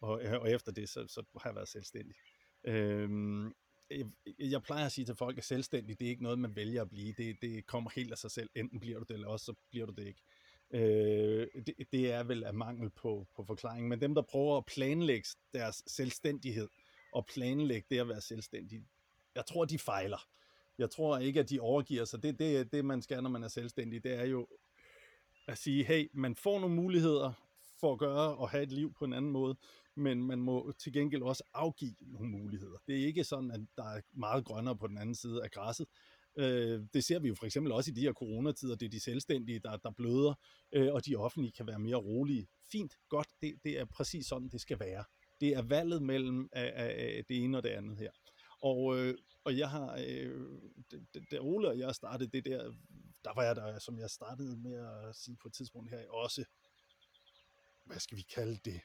[0.00, 2.16] og, øh, og efter det, så, så har jeg været selvstændig.
[2.64, 3.52] Øhm,
[3.90, 4.06] jeg,
[4.38, 6.90] jeg plejer at sige til folk, at selvstændig, det er ikke noget, man vælger at
[6.90, 7.14] blive.
[7.18, 8.50] Det, det kommer helt af sig selv.
[8.54, 10.22] Enten bliver du det, eller også så bliver du det ikke.
[10.70, 13.88] Øh, det, det er vel af mangel på, på forklaring.
[13.88, 16.68] Men dem, der prøver at planlægge deres selvstændighed,
[17.12, 18.84] og planlægge det at være selvstændig,
[19.34, 20.28] jeg tror, de fejler.
[20.78, 22.22] Jeg tror ikke, at de overgiver sig.
[22.22, 24.46] Det, det, det man skal, når man er selvstændig, det er jo
[25.48, 27.32] at sige, hey, man får nogle muligheder
[27.80, 29.56] for at gøre og have et liv på en anden måde,
[29.96, 32.76] men man må til gengæld også afgive nogle muligheder.
[32.86, 35.86] Det er ikke sådan, at der er meget grønnere på den anden side af græsset.
[36.38, 39.00] Øh, det ser vi jo for eksempel også i de her coronatider, det er de
[39.00, 40.34] selvstændige, der, der bløder,
[40.72, 42.46] øh, og de offentlige kan være mere rolige.
[42.72, 45.04] Fint, godt, det, det er præcis sådan, det skal være.
[45.40, 48.10] Det er valget mellem af, af det ene og det andet her.
[48.64, 50.46] Og, øh, og jeg har, øh,
[51.30, 52.72] da Ole og jeg startede det der,
[53.24, 56.44] der var jeg der, som jeg startede med at sige på et tidspunkt her, også,
[57.84, 58.80] hvad skal vi kalde det,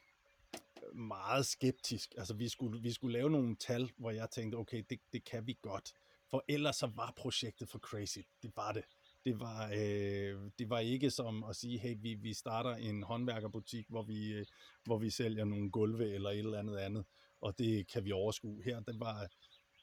[0.93, 2.13] meget skeptisk.
[2.17, 5.47] Altså, vi skulle, vi skulle lave nogle tal, hvor jeg tænkte, okay, det, det kan
[5.47, 5.93] vi godt.
[6.29, 8.19] For ellers så var projektet for crazy.
[8.43, 8.83] Det var det.
[9.25, 13.85] Det var, øh, det var ikke som at sige, hey, vi, vi starter en håndværkerbutik,
[13.89, 14.45] hvor vi, øh,
[14.83, 17.05] hvor vi sælger nogle gulve eller et eller andet andet,
[17.41, 18.63] og det kan vi overskue.
[18.63, 19.27] Her, det var,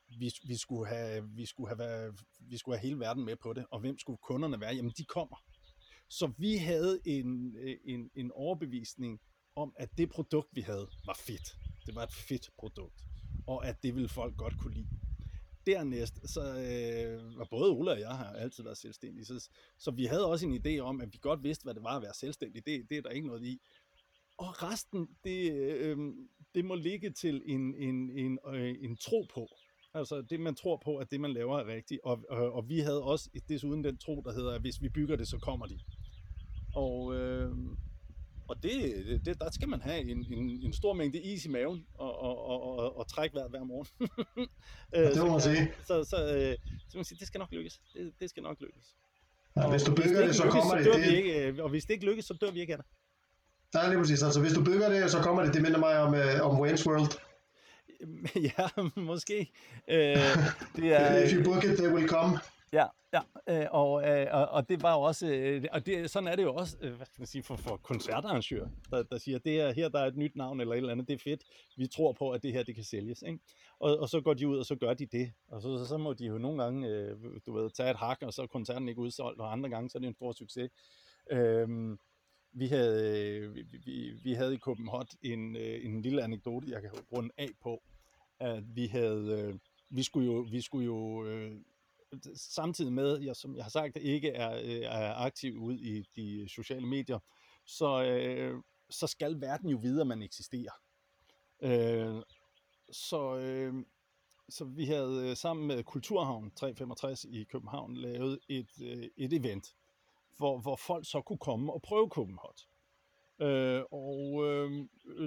[0.08, 3.52] vi, vi, skulle have, vi, skulle have været, vi skulle have hele verden med på
[3.52, 4.74] det, og hvem skulle kunderne være?
[4.74, 5.36] Jamen, de kommer.
[6.08, 9.20] Så vi havde en, en, en overbevisning
[9.56, 11.56] om, at det produkt, vi havde, var fedt.
[11.86, 13.02] Det var et fedt produkt,
[13.46, 14.88] og at det ville folk godt kunne lide.
[15.66, 19.48] Dernæst, så øh, var både Ola og jeg har altid været selvstændige, så,
[19.78, 22.02] så vi havde også en idé om, at vi godt vidste, hvad det var at
[22.02, 22.66] være selvstændig.
[22.66, 23.60] Det, det er der ikke noget i.
[24.36, 25.98] Og resten, det, øh,
[26.54, 29.48] det må ligge til en, en, en, øh, en tro på.
[29.96, 32.00] Altså det, man tror på, at det, man laver, er rigtigt.
[32.04, 35.16] Og, og, og vi havde også desuden den tro, der hedder, at hvis vi bygger
[35.16, 35.78] det, så kommer de.
[36.74, 37.50] Og, øh,
[38.48, 41.86] og det, det, der skal man have en, en, en stor mængde is i maven
[41.94, 43.86] og, og, og, og, og trække vejret hver morgen.
[44.92, 45.72] ja, det må man sige.
[45.86, 46.56] Så, så, øh,
[46.88, 47.80] så man sige, det skal nok lykkes.
[47.94, 48.96] Det, det skal nok lykkes.
[49.56, 51.04] Ja, hvis du bygger det, det, så lykkes, kommer så det.
[51.04, 51.12] det.
[51.16, 52.86] Ikke, øh, og hvis det ikke lykkes, så dør vi ikke af det.
[53.74, 54.22] Nej, lige præcis.
[54.22, 55.54] Altså, hvis du bygger det, så kommer det.
[55.54, 57.25] Det minder mig om, uh, om Wayne's World.
[58.58, 59.50] ja, måske.
[59.88, 59.94] Uh,
[60.76, 62.38] det er, If you book it, they will come.
[62.72, 66.36] Ja, ja, øh, og, øh, og, og det var også, øh, og det, sådan er
[66.36, 69.60] det jo også, øh, hvad skal man sige, for, for koncertarrangører, der, der siger, det
[69.60, 71.44] er her, der er et nyt navn eller et eller andet, det er fedt,
[71.76, 73.38] vi tror på, at det her, det kan sælges, ikke?
[73.80, 75.98] Og, og så går de ud, og så gør de det, og så, så, så
[75.98, 77.16] må de jo nogle gange, øh,
[77.46, 79.98] du ved, tage et hak, og så er koncerten ikke udsolgt, og andre gange, så
[79.98, 80.70] er det en stor succes.
[81.30, 81.68] Øh,
[82.58, 86.82] vi havde, øh, vi, vi, vi havde i Copenhagen en, øh, en lille anekdote, jeg
[86.82, 87.82] kan runde af på,
[88.40, 89.58] at vi havde, øh,
[89.90, 91.26] vi skulle jo, vi skulle jo
[92.34, 94.48] samtidig med, jeg, som jeg har sagt, ikke er,
[94.88, 97.18] er aktiv ud i de sociale medier,
[97.64, 100.72] så, øh, så skal verden jo vide, at man eksisterer.
[101.62, 102.22] Øh,
[102.90, 103.74] så, øh,
[104.48, 109.74] så vi havde sammen med Kulturhavn 365 i København lavet et, øh, et event,
[110.36, 112.58] hvor, hvor folk så kunne komme og prøve Copenhagen.
[113.40, 114.70] Øh, og øh,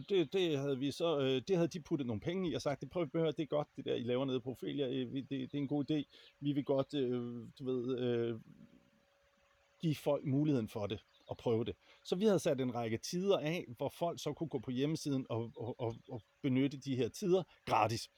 [0.10, 2.82] det, det, havde vi så, øh, det havde de puttet nogle penge i og sagt,
[2.82, 5.30] det prøv at det er godt, det der I laver nede på Ophelia, øh, det,
[5.30, 6.03] det er en god idé,
[6.39, 8.39] vi vil godt, øh, du ved, øh,
[9.82, 11.76] give folk muligheden for det og prøve det.
[12.03, 15.26] Så vi havde sat en række tider af, hvor folk så kunne gå på hjemmesiden
[15.30, 18.10] og, og, og, og benytte de her tider gratis.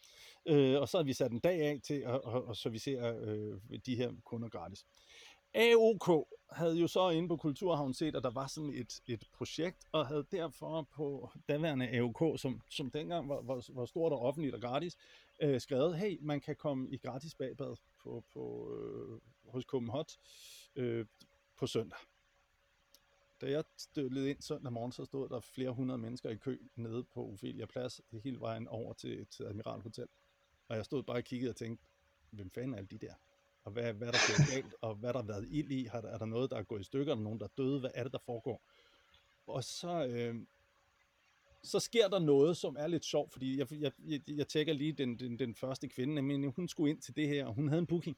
[0.46, 3.60] Øh, og så havde vi sat en dag af til at, at, at servicere øh,
[3.86, 4.86] de her kunder gratis.
[5.54, 9.86] AOK havde jo så inde på Kulturhavn set, at der var sådan et, et projekt,
[9.92, 14.56] og havde derfor på daværende AOK, som, som dengang var, var, var stort og offentligt
[14.56, 14.98] og gratis,
[15.42, 19.20] øh, skrevet, hey, man kan komme i gratis bagbad på, på, øh,
[19.52, 20.06] hos Copenhagen
[20.76, 21.06] øh,
[21.58, 22.00] på søndag.
[23.42, 27.04] Da jeg stødlede ind søndag morgen, så stod der flere hundrede mennesker i kø nede
[27.04, 30.08] på Ophelia Plads, hele vejen over til, til Admiral Hotel.
[30.68, 31.86] Og jeg stod bare og kiggede og tænkte,
[32.30, 33.14] hvem fanden er alle de der?
[33.64, 36.02] Og hvad, hvad der er gået galt, og hvad der har været ild i, har,
[36.02, 37.92] er der noget, der er gået i stykker, er der nogen, der er døde, hvad
[37.94, 38.64] er det, der foregår?
[39.48, 40.36] Og så, øh,
[41.64, 44.94] så sker der noget, som er lidt sjovt, fordi jeg, jeg, jeg, jeg tjekker lige
[44.94, 47.80] den, den, den første kvinde, men hun skulle ind til det her, og hun havde
[47.80, 48.18] en booking.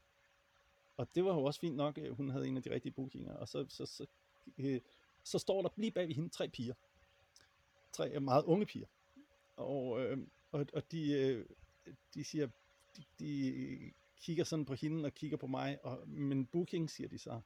[0.98, 3.34] Og det var jo også fint nok, øh, hun havde en af de rigtige bookinger,
[3.34, 4.06] og så, så, så,
[4.58, 4.82] øh,
[5.24, 6.74] så står der lige bag ved hende tre piger.
[7.94, 8.88] Tre øh, meget unge piger.
[9.56, 10.18] Og, øh,
[10.52, 11.46] og, og de, øh,
[12.14, 12.48] de siger,
[12.98, 13.94] de, de
[14.24, 17.42] kigger sådan på hende og kigger på mig, og, men booking, siger de så.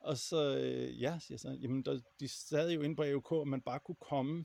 [0.00, 3.48] Og så, øh, ja, siger så, jamen der, de sad jo inde på AUK, og
[3.48, 4.44] man bare kunne komme,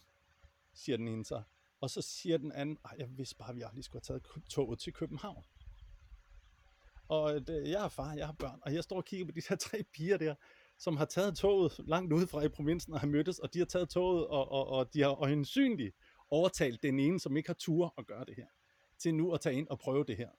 [0.74, 1.42] siger den ene så.
[1.82, 4.80] Og så siger den anden, jeg vidste bare, at vi aldrig skulle have taget toget
[4.80, 5.44] til København.
[7.08, 9.32] Og øh, det, jeg har far, jeg har børn, og jeg står og kigger på
[9.32, 10.36] de her tre piger der,
[10.78, 13.90] som har taget toget langt udefra i provinsen og har mødtes, og de har taget
[13.90, 15.96] toget, og, og, og de har øjensynligt
[16.30, 18.48] overtalt den ene, som ikke har tur at gøre det her,
[18.98, 20.30] til nu at tage ind og prøve det her.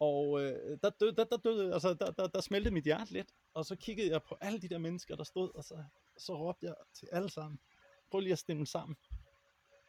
[0.00, 3.28] Og øh, der, døde, der, der, døde, altså, der, der, der smeltede mit hjerte lidt,
[3.54, 5.74] og så kiggede jeg på alle de der mennesker, der stod, og så,
[6.16, 7.60] så råbte jeg til alle sammen,
[8.10, 8.96] prøv lige at stemme sammen.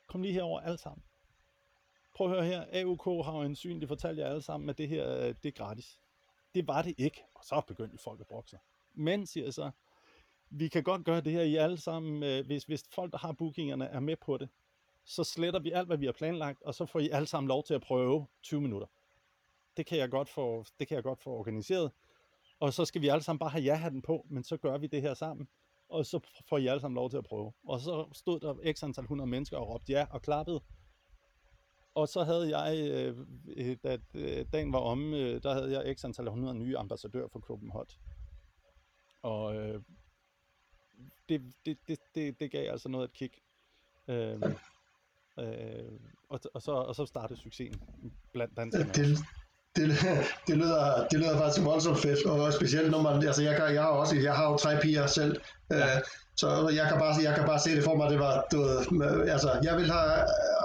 [0.08, 1.04] Kom lige herover alle sammen.
[2.16, 4.88] Prøv at høre her, AUK har jo en syn, fortalte jer alle sammen, at det
[4.88, 6.00] her, øh, det er gratis.
[6.56, 8.60] Det var det ikke, og så begyndte folk at brokke sig.
[8.94, 9.72] Men, siger jeg så,
[10.50, 13.32] vi kan godt gøre det her i alle sammen, øh, hvis, hvis folk, der har
[13.32, 14.50] bookingerne, er med på det.
[15.04, 17.64] Så sletter vi alt, hvad vi har planlagt, og så får I alle sammen lov
[17.64, 18.88] til at prøve 20 minutter
[19.78, 21.92] det kan jeg godt få, det kan jeg godt få organiseret.
[22.60, 25.02] Og så skal vi alle sammen bare have ja-hatten på, men så gør vi det
[25.02, 25.48] her sammen.
[25.90, 27.54] Og så får I alle sammen lov til at prøve.
[27.68, 30.62] Og så stod der x antal 100 mennesker og råbte ja og klappede.
[31.96, 33.18] Og så havde jeg, øh,
[33.48, 37.40] øh, da øh, dagen var omme, der havde jeg x antal 100 nye ambassadører for
[37.40, 37.98] klubben Hot.
[39.22, 39.56] Og
[41.30, 43.38] det, det, det, det, det gav altså noget at kigge.
[44.08, 44.42] Øh,
[45.40, 46.00] øh,
[46.30, 47.82] og, og, så, og så startede succesen
[48.34, 48.94] blandt danskerne.
[48.94, 49.18] Det,
[49.88, 49.98] det,
[50.48, 53.84] det, lyder, det lyder faktisk voldsomt fedt, og specielt når man, altså jeg, kan, jeg
[53.84, 55.78] har også, jeg har jo tre piger selv, ja.
[55.78, 56.02] øh,
[56.42, 56.48] så
[56.80, 59.50] jeg kan, bare, jeg kan bare se det for mig, det var, du ved, altså
[59.64, 60.12] jeg vil have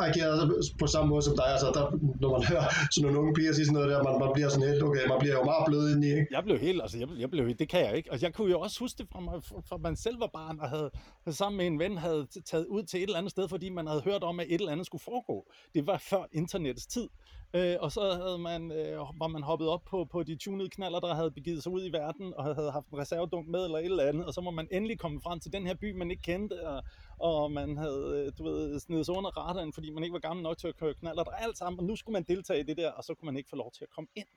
[0.07, 1.85] ageret på samme måde som dig, altså der,
[2.21, 4.69] når man hører sådan nogle unge piger sige sådan noget der, man, man bliver sådan
[4.69, 6.27] helt, okay, man bliver jo meget blød ind i, ikke?
[6.31, 8.61] Jeg blev helt, altså jeg, jeg blev, det kan jeg ikke, altså jeg kunne jo
[8.61, 9.35] også huske det fra, mig,
[9.69, 10.91] fra man selv var barn, og havde
[11.31, 14.03] sammen med en ven havde taget ud til et eller andet sted, fordi man havde
[14.09, 15.47] hørt om, at et eller andet skulle foregå.
[15.75, 17.09] Det var før internettets tid,
[17.57, 21.01] Øh, og så havde man, øh, var man hoppet op på, på de tunede knaller,
[21.01, 23.85] der havde begivet sig ud i verden, og havde haft en reservedunk med eller et
[23.85, 26.23] eller andet, og så må man endelig komme frem til den her by, man ikke
[26.23, 26.83] kendte, og,
[27.19, 30.43] og man havde, øh, du ved, snedet sig under radaren, fordi man ikke var gammel
[30.43, 32.77] nok til at køre knaller, der alt sammen, og nu skulle man deltage i det
[32.77, 34.29] der, og så kunne man ikke få lov til at komme ind.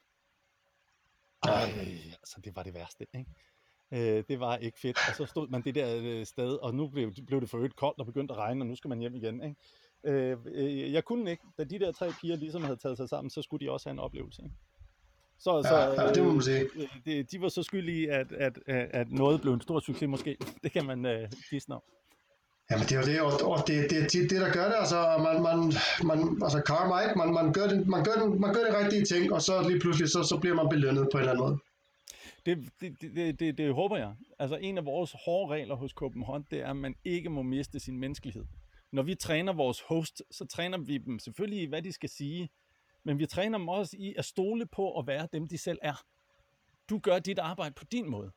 [1.44, 1.70] Ej,
[2.14, 3.32] altså det var det værste, ikke?
[3.92, 6.88] Øh, det var ikke fedt, og så stod man det der øh, sted, og nu
[6.88, 9.16] blev, blev det for øvrigt koldt og begyndte at regne, og nu skal man hjem
[9.16, 9.56] igen, ikke?
[10.08, 11.44] Øh, øh, jeg kunne ikke.
[11.58, 13.94] Da de der tre piger ligesom havde taget sig sammen, så skulle de også have
[13.94, 14.42] en oplevelse.
[14.44, 14.56] Ikke?
[15.40, 16.62] Så, så ja, det må man sige.
[16.76, 20.38] Øh, de, de var så skyldige, at, at, at noget blev en stor succes måske.
[20.64, 21.82] Det kan man øh, gisne om.
[22.72, 25.00] Jamen det er jo det, og, og det, det, det, det, der gør det, altså
[25.26, 27.18] man, man, man altså karma, ikke?
[27.18, 29.80] Man, man, gør det, man, gør den, man gør det rigtige ting, og så lige
[29.80, 31.58] pludselig, så, så bliver man belønnet på en eller anden måde.
[32.46, 34.14] Det, det, det, det, det håber jeg.
[34.40, 37.80] Altså en af vores hårde regler hos Copenhagen, det er, at man ikke må miste
[37.80, 38.44] sin menneskelighed.
[38.92, 42.50] Når vi træner vores host, så træner vi dem selvfølgelig i, hvad de skal sige,
[43.04, 46.04] men vi træner dem også i at stole på at være dem, de selv er.
[46.90, 48.32] Du gør dit arbejde på din måde.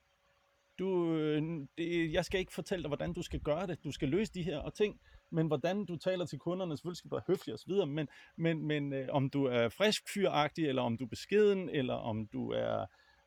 [0.78, 1.42] Du, øh,
[1.78, 3.84] det, jeg skal ikke fortælle dig, hvordan du skal gøre det.
[3.84, 7.11] Du skal løse de her og ting, men hvordan du taler til kunderne, selvfølgelig skal
[7.11, 10.96] du være høflig osv., men, men, men øh, om du er frisk fyragtig, eller om
[10.96, 12.86] du er beskeden, eller om du er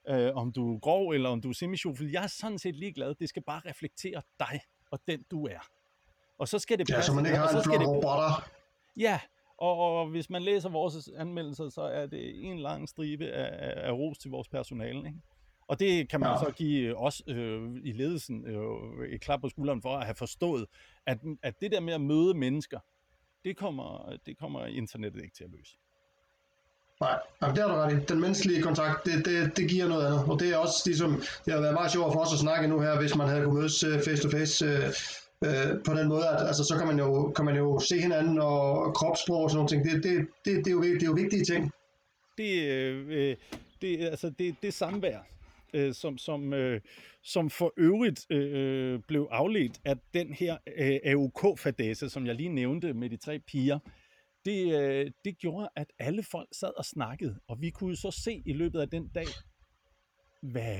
[0.09, 1.77] øh, om du er grov, eller om du er semi
[2.11, 3.15] Jeg er sådan set ligeglad.
[3.15, 4.59] Det skal bare reflektere dig,
[4.91, 5.82] og den du er.
[6.37, 6.97] Og så skal det passe.
[6.97, 8.49] Ja, så man ikke har en flot robotter.
[8.97, 9.19] Ja,
[9.57, 13.91] og, og hvis man læser vores anmeldelser, så er det en lang stribe af, af,
[13.91, 14.97] ros til vores personale.
[14.97, 15.19] Ikke?
[15.67, 16.37] Og det kan man ja.
[16.37, 20.65] så give os øh, i ledelsen øh, et klap på skulderen for at have forstået,
[21.05, 22.79] at, at det der med at møde mennesker,
[23.45, 25.77] det kommer, det kommer internettet ikke til at løse.
[27.01, 28.05] Nej, Jamen, det har du ret i.
[28.05, 30.25] Den menneskelige kontakt, det, det, det giver noget andet.
[30.29, 32.79] Og det er også ligesom, det har været meget sjovt for os at snakke nu
[32.79, 34.73] her, hvis man havde kunnet mødes uh,
[35.45, 38.39] Øh, på den måde, at altså, så kan man, jo, kan man jo se hinanden
[38.39, 39.83] og kropssprog og sådan ting.
[39.83, 41.71] Det, det, det, det, er, jo, det er jo vigtige ting.
[42.37, 43.35] Det, øh, øh
[43.81, 45.19] det, altså, det, det samvær,
[45.73, 46.81] øh, som, som, øh,
[47.23, 52.49] som for øvrigt øh, øh blev afledt af den her øh, AUK-fadese, som jeg lige
[52.49, 53.79] nævnte med de tre piger,
[54.45, 58.41] det, øh, det gjorde, at alle folk sad og snakkede, og vi kunne så se
[58.45, 59.27] i løbet af den dag,
[60.51, 60.79] hvad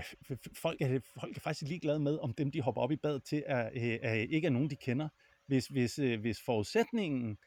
[0.53, 3.43] folk er, folk er faktisk ligeglade med, om dem, de hopper op i bad til,
[3.45, 5.09] er, er, er ikke er nogen, de kender.
[5.45, 7.38] Hvis, hvis, øh, hvis forudsætningen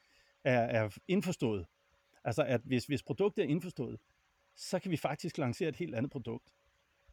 [0.43, 1.65] er, er indforstået,
[2.23, 3.99] altså at hvis, hvis produktet er indforstået,
[4.55, 6.53] så kan vi faktisk lancere et helt andet produkt.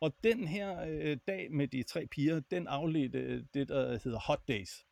[0.00, 4.18] Og den her øh, dag med de tre piger, den afledte øh, det, der hedder
[4.18, 4.84] Hot Days.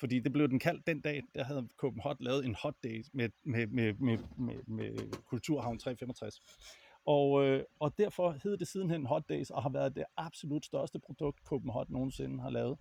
[0.00, 3.28] Fordi det blev den kaldt den dag, der havde Copenhagen lavet en hot day med,
[3.44, 6.40] med, med, med, med, med Kulturhavn 365.
[7.08, 10.98] Og, øh, og derfor hed det sidenhen Hot Days, og har været det absolut største
[10.98, 12.78] produkt, Copenhagen nogensinde har lavet.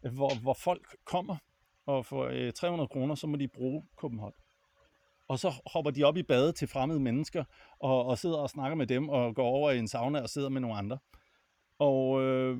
[0.00, 1.36] Hvor, hvor folk kommer,
[1.86, 4.34] og for øh, 300 kroner, så må de bruge Copenhagen.
[5.28, 7.44] Og så hopper de op i badet til fremmede mennesker,
[7.78, 10.48] og, og sidder og snakker med dem, og går over i en sauna og sidder
[10.48, 10.98] med nogle andre.
[11.78, 12.58] Og øh,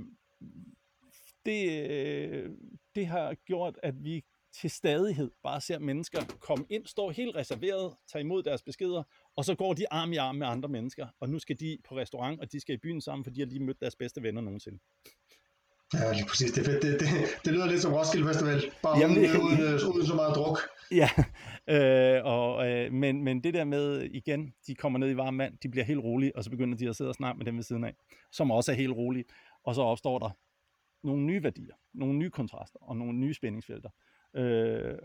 [1.46, 2.50] det, øh,
[2.94, 7.94] det har gjort, at vi til stadighed bare ser mennesker komme ind, stå helt reserveret,
[8.12, 9.02] tage imod deres beskeder,
[9.36, 11.96] og så går de arm i arm med andre mennesker, og nu skal de på
[11.96, 14.40] restaurant, og de skal i byen sammen, for de har lige mødt deres bedste venner
[14.40, 14.78] nogensinde.
[15.94, 16.52] Ja, lige præcis.
[16.52, 17.08] Det, det, det,
[17.44, 20.58] det lyder lidt som Roskilde Festival, bare Jamen, uden, uden, uden, uden så meget druk.
[20.90, 21.10] Ja,
[21.74, 25.58] øh, og, øh, men, men det der med, igen, de kommer ned i varm vand,
[25.62, 27.62] de bliver helt rolige, og så begynder de at sidde og snakke med dem ved
[27.62, 27.94] siden af,
[28.32, 29.24] som også er helt rolige,
[29.64, 30.30] og så opstår der
[31.02, 33.90] nogle nye værdier, nogle nye kontraster og nogle nye spændingsfelter.
[33.90, 34.09] Øh,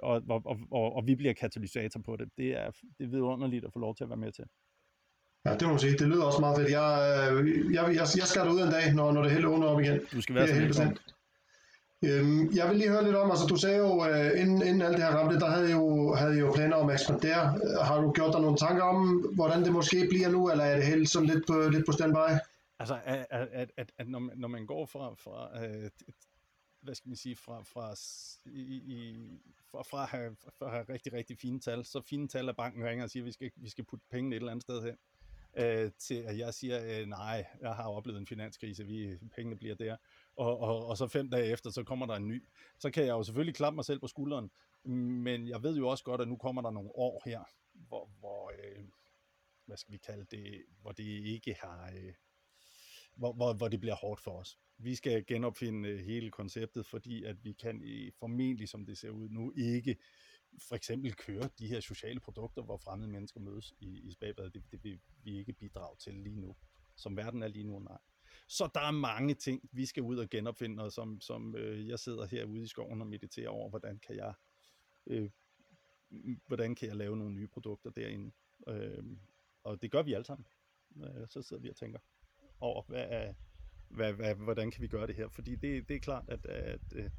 [0.04, 2.30] og, og, og, og vi bliver katalysator på det.
[2.38, 4.46] Det er, det er vidunderligt at få lov til at være med til.
[5.46, 5.98] Ja, det må man sige.
[5.98, 6.72] Det lyder også meget fedt.
[6.72, 6.90] Jeg,
[7.32, 10.00] øh, jeg, jeg, jeg skal ud en dag, når, når det hele åbner op igen.
[10.14, 11.02] Du skal være det er helt
[12.04, 14.98] Øhm, jeg vil lige høre lidt om, altså du sagde jo, uh, inden, inden alt
[14.98, 17.60] det her ramte, der havde jo, havde jo planer om at ekspandere.
[17.84, 18.98] Har du gjort dig nogle tanker om,
[19.36, 22.30] hvordan det måske bliver nu, eller er det helt sådan lidt på, lidt på standby?
[22.80, 25.88] Altså, at, at, at, at når, man, når man går fra, fra uh,
[26.86, 27.96] hvad skal man sige, fra, fra,
[28.46, 29.16] i, i,
[29.72, 32.56] fra, fra, at have, fra at have rigtig, rigtig fine tal, så fine tal, at
[32.56, 34.84] banken ringer og siger, at vi skal, vi skal putte pengene et eller andet sted
[34.84, 34.98] hen,
[35.58, 39.76] øh, til at jeg siger, øh, nej, jeg har oplevet en finanskrise, vi, pengene bliver
[39.76, 39.98] der,
[40.36, 42.48] og, og, og så fem dage efter, så kommer der en ny.
[42.80, 44.52] Så kan jeg jo selvfølgelig klappe mig selv på skulderen,
[45.24, 48.52] men jeg ved jo også godt, at nu kommer der nogle år her, hvor, hvor
[48.60, 48.86] øh,
[49.66, 51.92] hvad skal vi kalde det, hvor det ikke har...
[51.96, 52.14] Øh,
[53.16, 54.59] hvor, hvor, hvor det bliver hårdt for os.
[54.78, 59.09] Vi skal genopfinde øh, hele konceptet, fordi at vi kan øh, formentlig, som det ser
[59.09, 59.95] ud nu, ikke
[60.68, 64.53] for eksempel køre de her sociale produkter, hvor fremmede mennesker mødes i, i spagbadet.
[64.53, 66.55] Det, det vil vi ikke bidrage til lige nu.
[66.95, 67.97] Som verden er lige nu, nej.
[68.47, 71.99] Så der er mange ting, vi skal ud og genopfinde, og som, som øh, jeg
[71.99, 74.34] sidder herude i skoven og mediterer over, hvordan kan jeg,
[75.07, 75.30] øh,
[76.47, 78.32] hvordan kan jeg lave nogle nye produkter derinde.
[78.68, 79.03] Øh,
[79.63, 80.47] og det gør vi alle sammen.
[80.97, 81.99] Øh, så sidder vi og tænker
[82.60, 83.34] over, hvad,
[83.89, 85.28] hvad, hvad, hvordan kan vi gøre det her?
[85.28, 87.12] Fordi det, det er klart, at, at, at,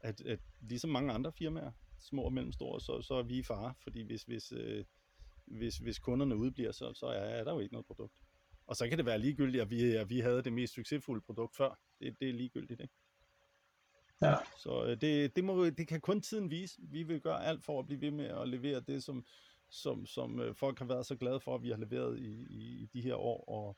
[0.00, 3.74] at, at ligesom mange andre firmaer, små og mellemstore, så, så er vi i fare,
[3.82, 4.84] fordi hvis, hvis, øh,
[5.46, 8.14] hvis, hvis kunderne udbliver, så, så er, er der jo ikke noget produkt.
[8.66, 11.56] Og så kan det være ligegyldigt, at vi, at vi havde det mest succesfulde produkt
[11.56, 11.80] før.
[12.00, 12.94] Det, det er ligegyldigt, ikke?
[14.22, 14.34] Ja.
[14.56, 16.80] Så øh, det, det, må, det kan kun tiden vise.
[16.82, 19.24] Vi vil gøre alt for at blive ved med at levere det, som,
[19.68, 22.82] som, som øh, folk har været så glade for, at vi har leveret i, i,
[22.82, 23.44] i de her år.
[23.48, 23.76] Og,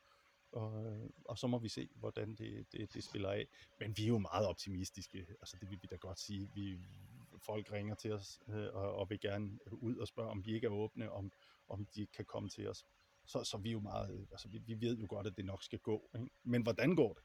[0.53, 3.47] og, og så må vi se, hvordan det, det, det spiller af.
[3.81, 6.51] Men vi er jo meget optimistiske, altså det vil vi da godt sige.
[6.55, 6.79] Vi,
[7.47, 10.67] folk ringer til os øh, og, og vil gerne ud og spørge, om vi ikke
[10.67, 11.33] er åbne, om,
[11.69, 12.85] om de kan komme til os.
[13.27, 15.63] Så, så vi er jo meget, altså vi, vi ved jo godt, at det nok
[15.63, 16.11] skal gå.
[16.15, 16.31] Ikke?
[16.45, 17.23] Men hvordan går det?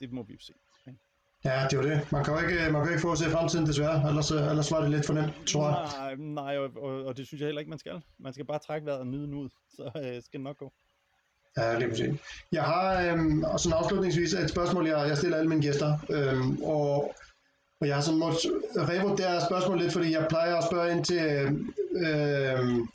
[0.00, 0.52] det må vi jo se.
[0.86, 0.98] Ikke?
[1.44, 2.12] Ja, det er jo det.
[2.12, 4.80] Man kan jo ikke, man kan ikke få at se fremtiden desværre, ellers, ellers var
[4.80, 5.76] det lidt for nemt, tror jeg.
[5.98, 8.02] Nej, nej og, og, og, det synes jeg heller ikke, man skal.
[8.18, 10.72] Man skal bare trække vejret og nyde den ud, så øh, skal det nok gå.
[11.56, 12.20] Ja, lige præcis.
[12.52, 15.98] Jeg har øhm, og sådan afslutningsvis et spørgsmål, jeg, jeg stiller alle mine gæster.
[16.10, 17.14] Øhm, og,
[17.80, 21.22] og jeg har sådan måttet revurdere spørgsmålet lidt, fordi jeg plejer at spørge ind til...
[22.06, 22.88] Øhm,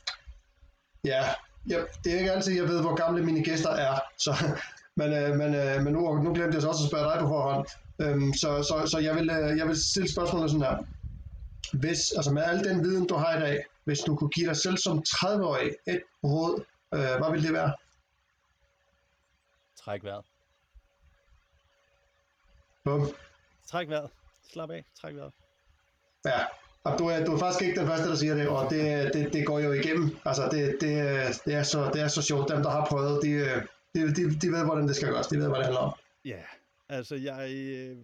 [1.05, 1.23] ja,
[1.69, 3.99] ja, det er ikke altid, jeg ved, hvor gamle mine gæster er.
[4.17, 4.33] Så,
[4.99, 7.27] men øh, men, øh, men nu, nu glemte jeg så også at spørge dig på
[7.27, 7.67] forhånd.
[8.01, 10.77] Øhm, så så, så jeg, vil, øh, jeg vil stille spørgsmålet sådan her.
[11.73, 14.57] Hvis, altså med al den viden, du har i dag, hvis du kunne give dig
[14.57, 17.73] selv som 30-årig et råd, øh, hvad ville det være?
[19.85, 20.25] Træk vejret.
[22.83, 23.07] Bum.
[23.67, 24.09] Træk vejret.
[24.51, 24.85] Slap af.
[24.95, 25.33] Træk vejret.
[26.25, 26.45] Ja,
[26.83, 29.33] og du er, du er faktisk ikke den første, der siger det, og det, det,
[29.33, 30.17] det går jo igennem.
[30.25, 30.91] Altså, det, det,
[31.45, 32.49] det, er så, det er så sjovt.
[32.49, 33.29] Dem, der har prøvet, de,
[33.95, 35.27] de, de, de ved, hvordan det skal gøres.
[35.27, 35.93] De ved, hvad det handler om.
[36.25, 36.43] Ja,
[36.89, 37.97] altså jeg, øh,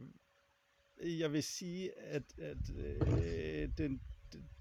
[1.20, 4.02] jeg vil sige, at, at øh, den,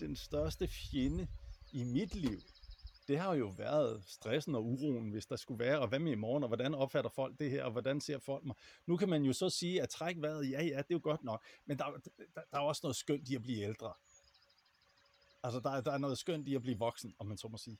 [0.00, 1.26] den største fjende
[1.72, 2.40] i mit liv,
[3.10, 6.14] det har jo været stressen og uroen, hvis der skulle være, og hvad med i
[6.14, 8.56] morgen, og hvordan opfatter folk det her, og hvordan ser folk mig.
[8.86, 11.24] Nu kan man jo så sige, at træk vejret, ja ja, det er jo godt
[11.24, 13.92] nok, men der, der, der er også noget skønt i at blive ældre.
[15.42, 17.78] Altså, der, der er noget skønt i at blive voksen, om man så må sige.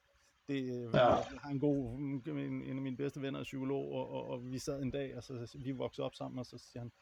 [0.48, 1.06] Det, ja.
[1.06, 4.52] Jeg har en god, en, en af mine bedste venner er psykolog, og, og, og
[4.52, 6.92] vi sad en dag, og så vi voksede op sammen, og så siger han,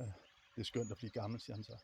[0.00, 0.06] øh,
[0.54, 1.76] det er skønt at blive gammel, siger han så.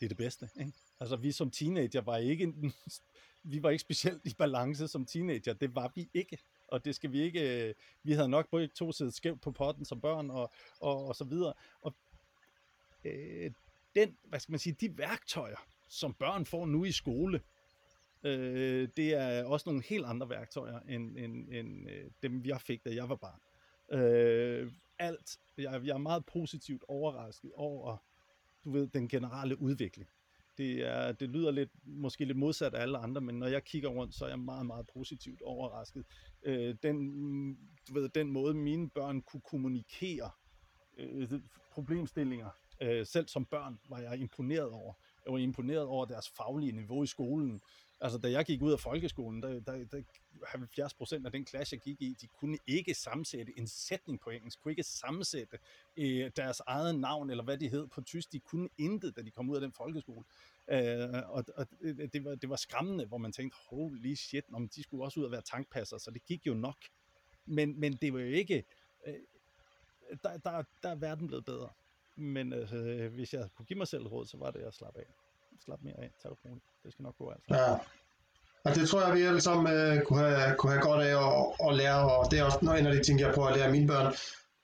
[0.00, 0.72] Det er det bedste, ikke?
[1.00, 2.54] Altså, vi som teenager var ikke,
[3.52, 6.38] vi var ikke specielt i balance som teenager, det var vi ikke.
[6.68, 9.84] Og det skal vi ikke, øh, vi havde nok både to siddet skævt på potten
[9.84, 11.52] som børn, og, og, og så videre.
[11.82, 11.94] Og
[13.04, 13.50] øh,
[13.96, 17.40] den, hvad skal man sige, de værktøjer, som børn får nu i skole,
[18.22, 22.84] øh, det er også nogle helt andre værktøjer, end, end, end øh, dem, jeg fik,
[22.84, 23.40] da jeg var barn.
[24.00, 27.96] Øh, alt, jeg, jeg er meget positivt overrasket over,
[28.64, 30.08] du ved, den generelle udvikling.
[30.58, 33.88] Det, er, det lyder lidt, måske lidt modsat af alle andre, men når jeg kigger
[33.88, 36.04] rundt, så er jeg meget, meget positivt overrasket.
[36.42, 37.54] Øh, den,
[37.88, 40.30] du ved, den måde, mine børn kunne kommunikere
[40.98, 41.28] øh,
[41.72, 42.48] problemstillinger,
[42.80, 44.92] øh, selv som børn, var jeg imponeret over.
[45.24, 47.60] Jeg var imponeret over deres faglige niveau i skolen.
[48.00, 50.02] Altså, da jeg gik ud af folkeskolen, der, der, der
[50.46, 54.30] 70 procent af den klasse, jeg gik i, de kunne ikke sammensætte en sætning på
[54.30, 55.58] engelsk, kunne ikke sammensætte
[55.96, 58.32] øh, deres eget navn, eller hvad de hed på tysk.
[58.32, 60.24] De kunne intet, da de kom ud af den folkeskole.
[60.68, 61.66] Øh, og og
[62.12, 65.24] det, var, det var skræmmende, hvor man tænkte, holy shit, om de skulle også ud
[65.24, 66.78] og være tankpasser, så det gik jo nok.
[67.46, 68.64] Men, men det var jo ikke...
[69.06, 69.14] Øh,
[70.22, 71.68] der, der, der er verden blevet bedre.
[72.16, 75.06] Men øh, hvis jeg kunne give mig selv råd, så var det at slappe af.
[75.64, 76.66] Slap mere af, tag det roligt.
[76.82, 77.54] Det skal nok gå altså.
[77.54, 77.72] Ja.
[78.64, 81.68] Og det tror jeg, vi alle sammen øh, kunne, have, kunne have godt af at,
[81.68, 83.86] at lære, og det er også en af de ting, jeg prøver at lære mine
[83.86, 84.12] børn.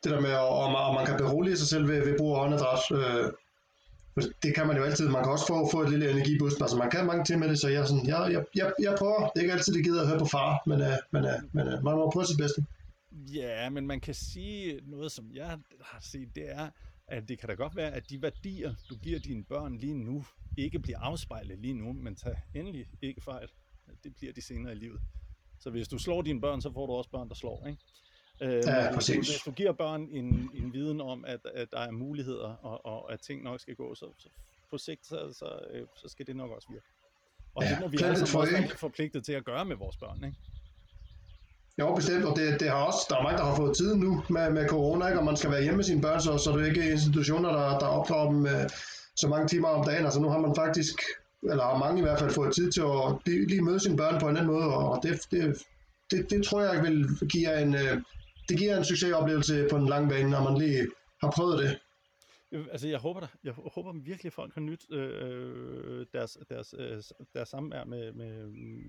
[0.04, 2.84] Det der med, om, om man kan berolige sig selv ved, ved brug af åndedræt.
[2.92, 3.32] Øh,
[4.42, 5.08] det kan man jo altid.
[5.08, 6.60] Man kan også få, få et lille energiboost.
[6.60, 9.18] Altså, man kan mange ting med det, så jeg, sådan, jeg, jeg, jeg, jeg prøver.
[9.28, 11.66] Det er ikke altid, det gider at høre på far, men, uh, men, uh, men
[11.66, 12.66] uh, man må prøve sit bedste.
[13.12, 16.68] Ja, men man kan sige noget, som jeg har set, det er,
[17.08, 20.24] at det kan da godt være, at de værdier, du giver dine børn lige nu,
[20.64, 23.48] ikke bliver afspejlet lige nu, men tag endelig ikke fejl.
[24.04, 25.00] Det bliver de senere i livet.
[25.60, 27.78] Så hvis du slår dine børn, så får du også børn, der slår, ikke?
[28.40, 29.28] Øh, ja, præcis.
[29.28, 33.12] Hvis du giver børn en, en viden om, at, at der er muligheder, og, og
[33.12, 34.28] at ting nok skal gå, så, så
[34.70, 36.86] på sigt, så, så, øh, så skal det nok også virke.
[37.54, 40.24] Og ja, det må vi alle også være forpligtet til at gøre med vores børn,
[40.24, 40.36] ikke?
[41.78, 44.24] Jo, bestemt, og det, det har også, der er mange, der har fået tid nu
[44.30, 45.18] med, med corona, ikke?
[45.18, 47.78] og man skal være hjemme med sine børn, så, så det er ikke institutioner, der,
[47.78, 48.68] der opdrager dem øh,
[49.20, 50.04] så mange timer om dagen.
[50.04, 50.96] Altså nu har man faktisk,
[51.42, 54.20] eller har mange i hvert fald fået tid til at lige, lige møde sine børn
[54.20, 55.66] på en anden måde, og det, det,
[56.10, 58.02] det, det tror jeg vil give en, øh,
[58.48, 60.88] det giver en succesoplevelse på den lange bane, når man lige
[61.22, 61.78] har prøvet det.
[62.52, 66.38] Øh, altså, jeg håber, der, jeg håber virkelig, at folk har nyt øh, øh deres,
[66.48, 67.02] deres, øh,
[67.34, 68.46] deres samvær med, med,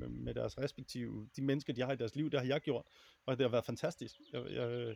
[0.09, 2.29] med deres respektive, de mennesker, de har i deres liv.
[2.31, 2.85] Det har jeg gjort,
[3.25, 4.15] og det har været fantastisk.
[4.33, 4.95] Jeg, jeg,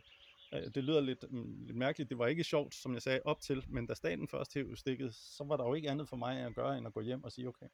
[0.52, 1.24] det lyder lidt,
[1.66, 2.10] lidt mærkeligt.
[2.10, 5.14] Det var ikke sjovt, som jeg sagde, op til, men da staten først hævde stikket,
[5.14, 7.32] så var der jo ikke andet for mig at gøre, end at gå hjem og
[7.32, 7.66] sige, okay,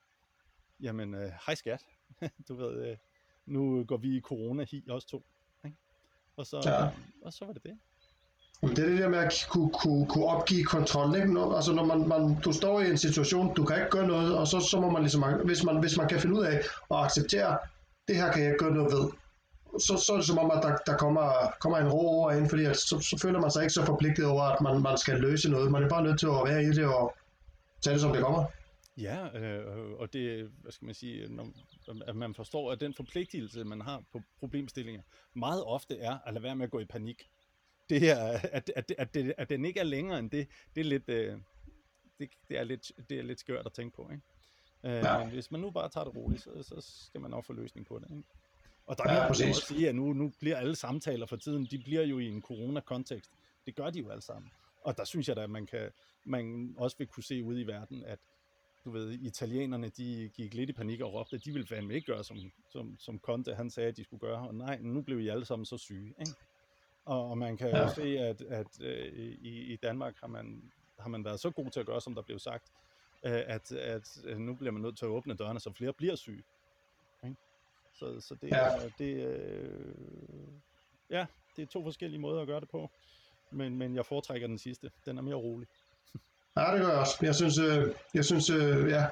[0.80, 1.82] jamen, øh, hej skat,
[2.48, 2.96] du ved, øh,
[3.46, 5.24] nu går vi i corona-hi, også to.
[6.36, 6.88] Og så, ja.
[7.22, 7.78] og så var det det.
[8.62, 11.16] Det er det der med at kunne, kunne, kunne opgive kontrol.
[11.16, 11.32] Ikke?
[11.32, 14.38] Når, altså når man, man, du står i en situation, du kan ikke gøre noget,
[14.38, 16.56] og så, så må man ligesom, hvis man, hvis man kan finde ud af
[16.90, 17.58] at acceptere,
[18.08, 19.10] det her kan jeg ikke gøre noget ved,
[19.78, 22.48] så, så er det som om, at der, der kommer, kommer en ro over ind,
[22.48, 25.20] fordi at, så, så føler man sig ikke så forpligtet over, at man, man skal
[25.20, 25.72] løse noget.
[25.72, 27.14] Man er bare nødt til at være i det og
[27.82, 28.44] tage det, som det kommer.
[28.96, 31.48] Ja, øh, og det, hvad skal man sige, når,
[32.06, 35.02] at man forstår, at den forpligtelse, man har på problemstillinger,
[35.34, 37.28] meget ofte er at lade være med at gå i panik.
[37.90, 40.84] det er, at, at, at, det, at den ikke er længere end det, det er
[40.84, 41.38] lidt, øh,
[42.18, 44.10] det, det, er lidt, det er lidt skørt at tænke på.
[44.12, 44.22] Ikke?
[44.84, 45.18] Øh, ja.
[45.18, 47.86] Men hvis man nu bare tager det roligt, så, så skal man nok få løsning
[47.86, 48.06] på det.
[48.10, 48.28] Ikke?
[48.86, 51.66] Og der kan ja, man også sige, at nu, nu bliver alle samtaler for tiden,
[51.70, 53.30] de bliver jo i en corona-kontekst.
[53.66, 54.50] Det gør de jo alle sammen.
[54.84, 55.90] Og der synes jeg da, at man, kan,
[56.24, 58.18] man også vil kunne se ud i verden, at
[58.84, 62.12] du ved, italienerne, de gik lidt i panik og råbte, at de ville fandme ikke
[62.12, 62.36] gøre, som,
[62.72, 64.48] som, som Conte, han sagde, at de skulle gøre.
[64.48, 66.14] Og nej, nu blev I alle sammen så syge.
[66.20, 66.32] Ikke?
[67.04, 67.82] Og, og man kan ja.
[67.82, 71.70] jo se, at, at øh, i, i Danmark har man, har man været så god
[71.70, 72.72] til at gøre, som der blev sagt,
[73.24, 76.14] øh, at, at, at nu bliver man nødt til at åbne dørene, så flere bliver
[76.16, 76.42] syge.
[77.94, 78.56] Så, så det, ja.
[78.56, 79.94] er, det, øh,
[81.10, 82.90] ja, det er to forskellige måder at gøre det på.
[83.50, 84.90] Men, men jeg foretrækker den sidste.
[85.06, 85.68] Den er mere rolig.
[86.56, 87.18] Ja, det gør jeg også.
[87.22, 89.06] Jeg synes, øh, jeg synes øh, ja,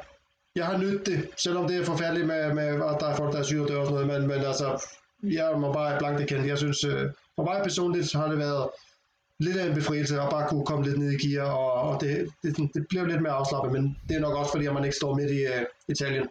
[0.54, 3.38] jeg har nydt det, selvom det er forfærdeligt med, med at der er folk, der
[3.38, 4.86] er syge og dør og sådan noget, men, men altså,
[5.22, 8.70] jeg må bare blankt erkende, jeg synes, øh, for mig personligt har det været
[9.38, 12.28] lidt af en befrielse at bare kunne komme lidt ned i gear, og, og det,
[12.42, 15.14] det, det bliver lidt mere afslappet, men det er nok også fordi, man ikke står
[15.14, 16.28] midt i uh, Italien,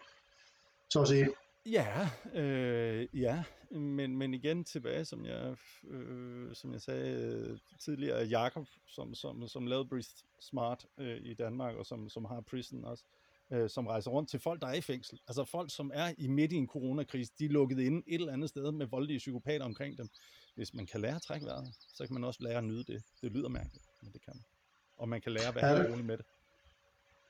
[0.90, 1.28] så at sige.
[1.72, 5.56] Ja, øh, ja, men, men igen tilbage, som jeg,
[5.88, 10.10] øh, som jeg sagde tidligere, Jakob, som, som, som lavede Breathe
[10.42, 13.04] Smart øh, i Danmark, og som, som har Prison også,
[13.52, 15.20] øh, som rejser rundt til folk, der er i fængsel.
[15.28, 18.34] Altså folk, som er i midt i en coronakrise, de er lukket inde et eller
[18.34, 20.10] andet sted med voldelige psykopater omkring dem.
[20.56, 23.04] Hvis man kan lære at trække vejret, så kan man også lære at nyde det.
[23.22, 24.46] Det lyder mærkeligt, men det kan man.
[24.98, 26.26] Og man kan lære at være ja, rolig med det.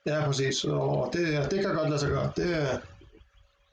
[0.05, 0.63] Ja, præcis.
[0.63, 2.31] Og det, det kan godt lade sig gøre.
[2.35, 2.81] Det,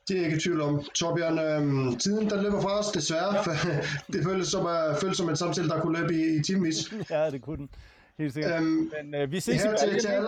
[0.09, 0.85] det er jeg ikke i tvivl om.
[0.95, 3.35] Torbjørn, øhm, tiden der løber fra os, desværre.
[3.37, 3.81] Ja.
[4.13, 6.93] det føles som, uh, føles som en samtale, der kunne løbe i, i timevis.
[7.11, 7.71] ja, det kunne den.
[8.19, 8.63] Helt sikkert.
[8.63, 10.01] Øhm, Men uh, vi ses i Baljen.
[10.01, 10.27] Til, til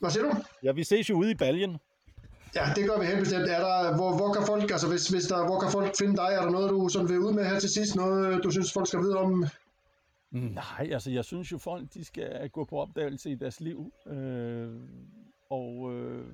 [0.00, 0.32] Hvad siger du?
[0.62, 1.76] Ja, vi ses jo ude i Baljen.
[2.54, 3.48] Ja, det gør vi helt bestemt.
[3.48, 6.28] Er der, hvor, hvor, kan folk, altså hvis, hvis der, hvor kan folk finde dig?
[6.32, 7.96] Er der noget, du sådan vil ud med her til sidst?
[7.96, 9.44] Noget, du synes, folk skal vide om?
[10.30, 13.92] Nej, altså jeg synes jo, folk de skal gå på opdagelse i deres liv.
[14.06, 14.70] Øh,
[15.50, 16.24] og øh,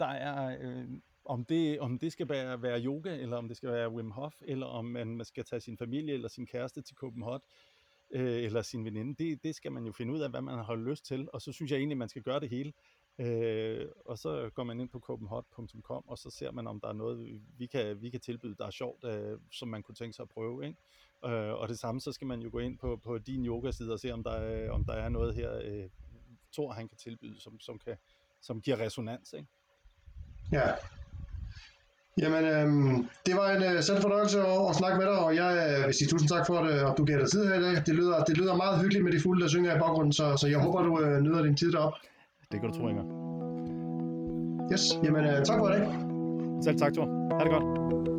[0.00, 0.84] der er øh,
[1.30, 4.34] om det, om det skal være, være yoga, eller om det skal være Wim Hof,
[4.40, 7.40] eller om man man skal tage sin familie eller sin kæreste til Copenhagen,
[8.10, 10.76] øh, eller sin veninde, det, det skal man jo finde ud af, hvad man har
[10.76, 12.72] lyst til, og så synes jeg egentlig, man skal gøre det hele.
[13.18, 16.92] Øh, og så går man ind på copenhot.com, og så ser man, om der er
[16.92, 20.22] noget, vi kan, vi kan tilbyde, der er sjovt, øh, som man kunne tænke sig
[20.22, 20.66] at prøve.
[20.66, 20.78] Ikke?
[21.24, 24.00] Øh, og det samme, så skal man jo gå ind på, på din yogaside og
[24.00, 25.88] se, om der, øh, om der er noget her, øh,
[26.52, 27.96] Thor han kan tilbyde, som, som, kan,
[28.40, 29.32] som giver resonans.
[29.32, 29.48] Ikke?
[30.52, 30.72] Ja,
[32.18, 35.50] Jamen, øhm, det var en øh, selv fornøjelse at, at snakke med dig, og jeg
[35.78, 37.82] øh, vil sige tusind tak for, at, at du gav dig tid her i dag.
[37.86, 40.46] Det lyder, det lyder meget hyggeligt med de fulde, der synger i baggrunden, så, så
[40.48, 41.92] jeg håber, du øh, nyder din tid derop.
[42.52, 43.04] Det kan du tro, Inger.
[44.72, 45.80] Yes, jamen øh, tak for det.
[46.64, 47.06] Selv tak, Thor.
[47.38, 48.09] Ha' det godt.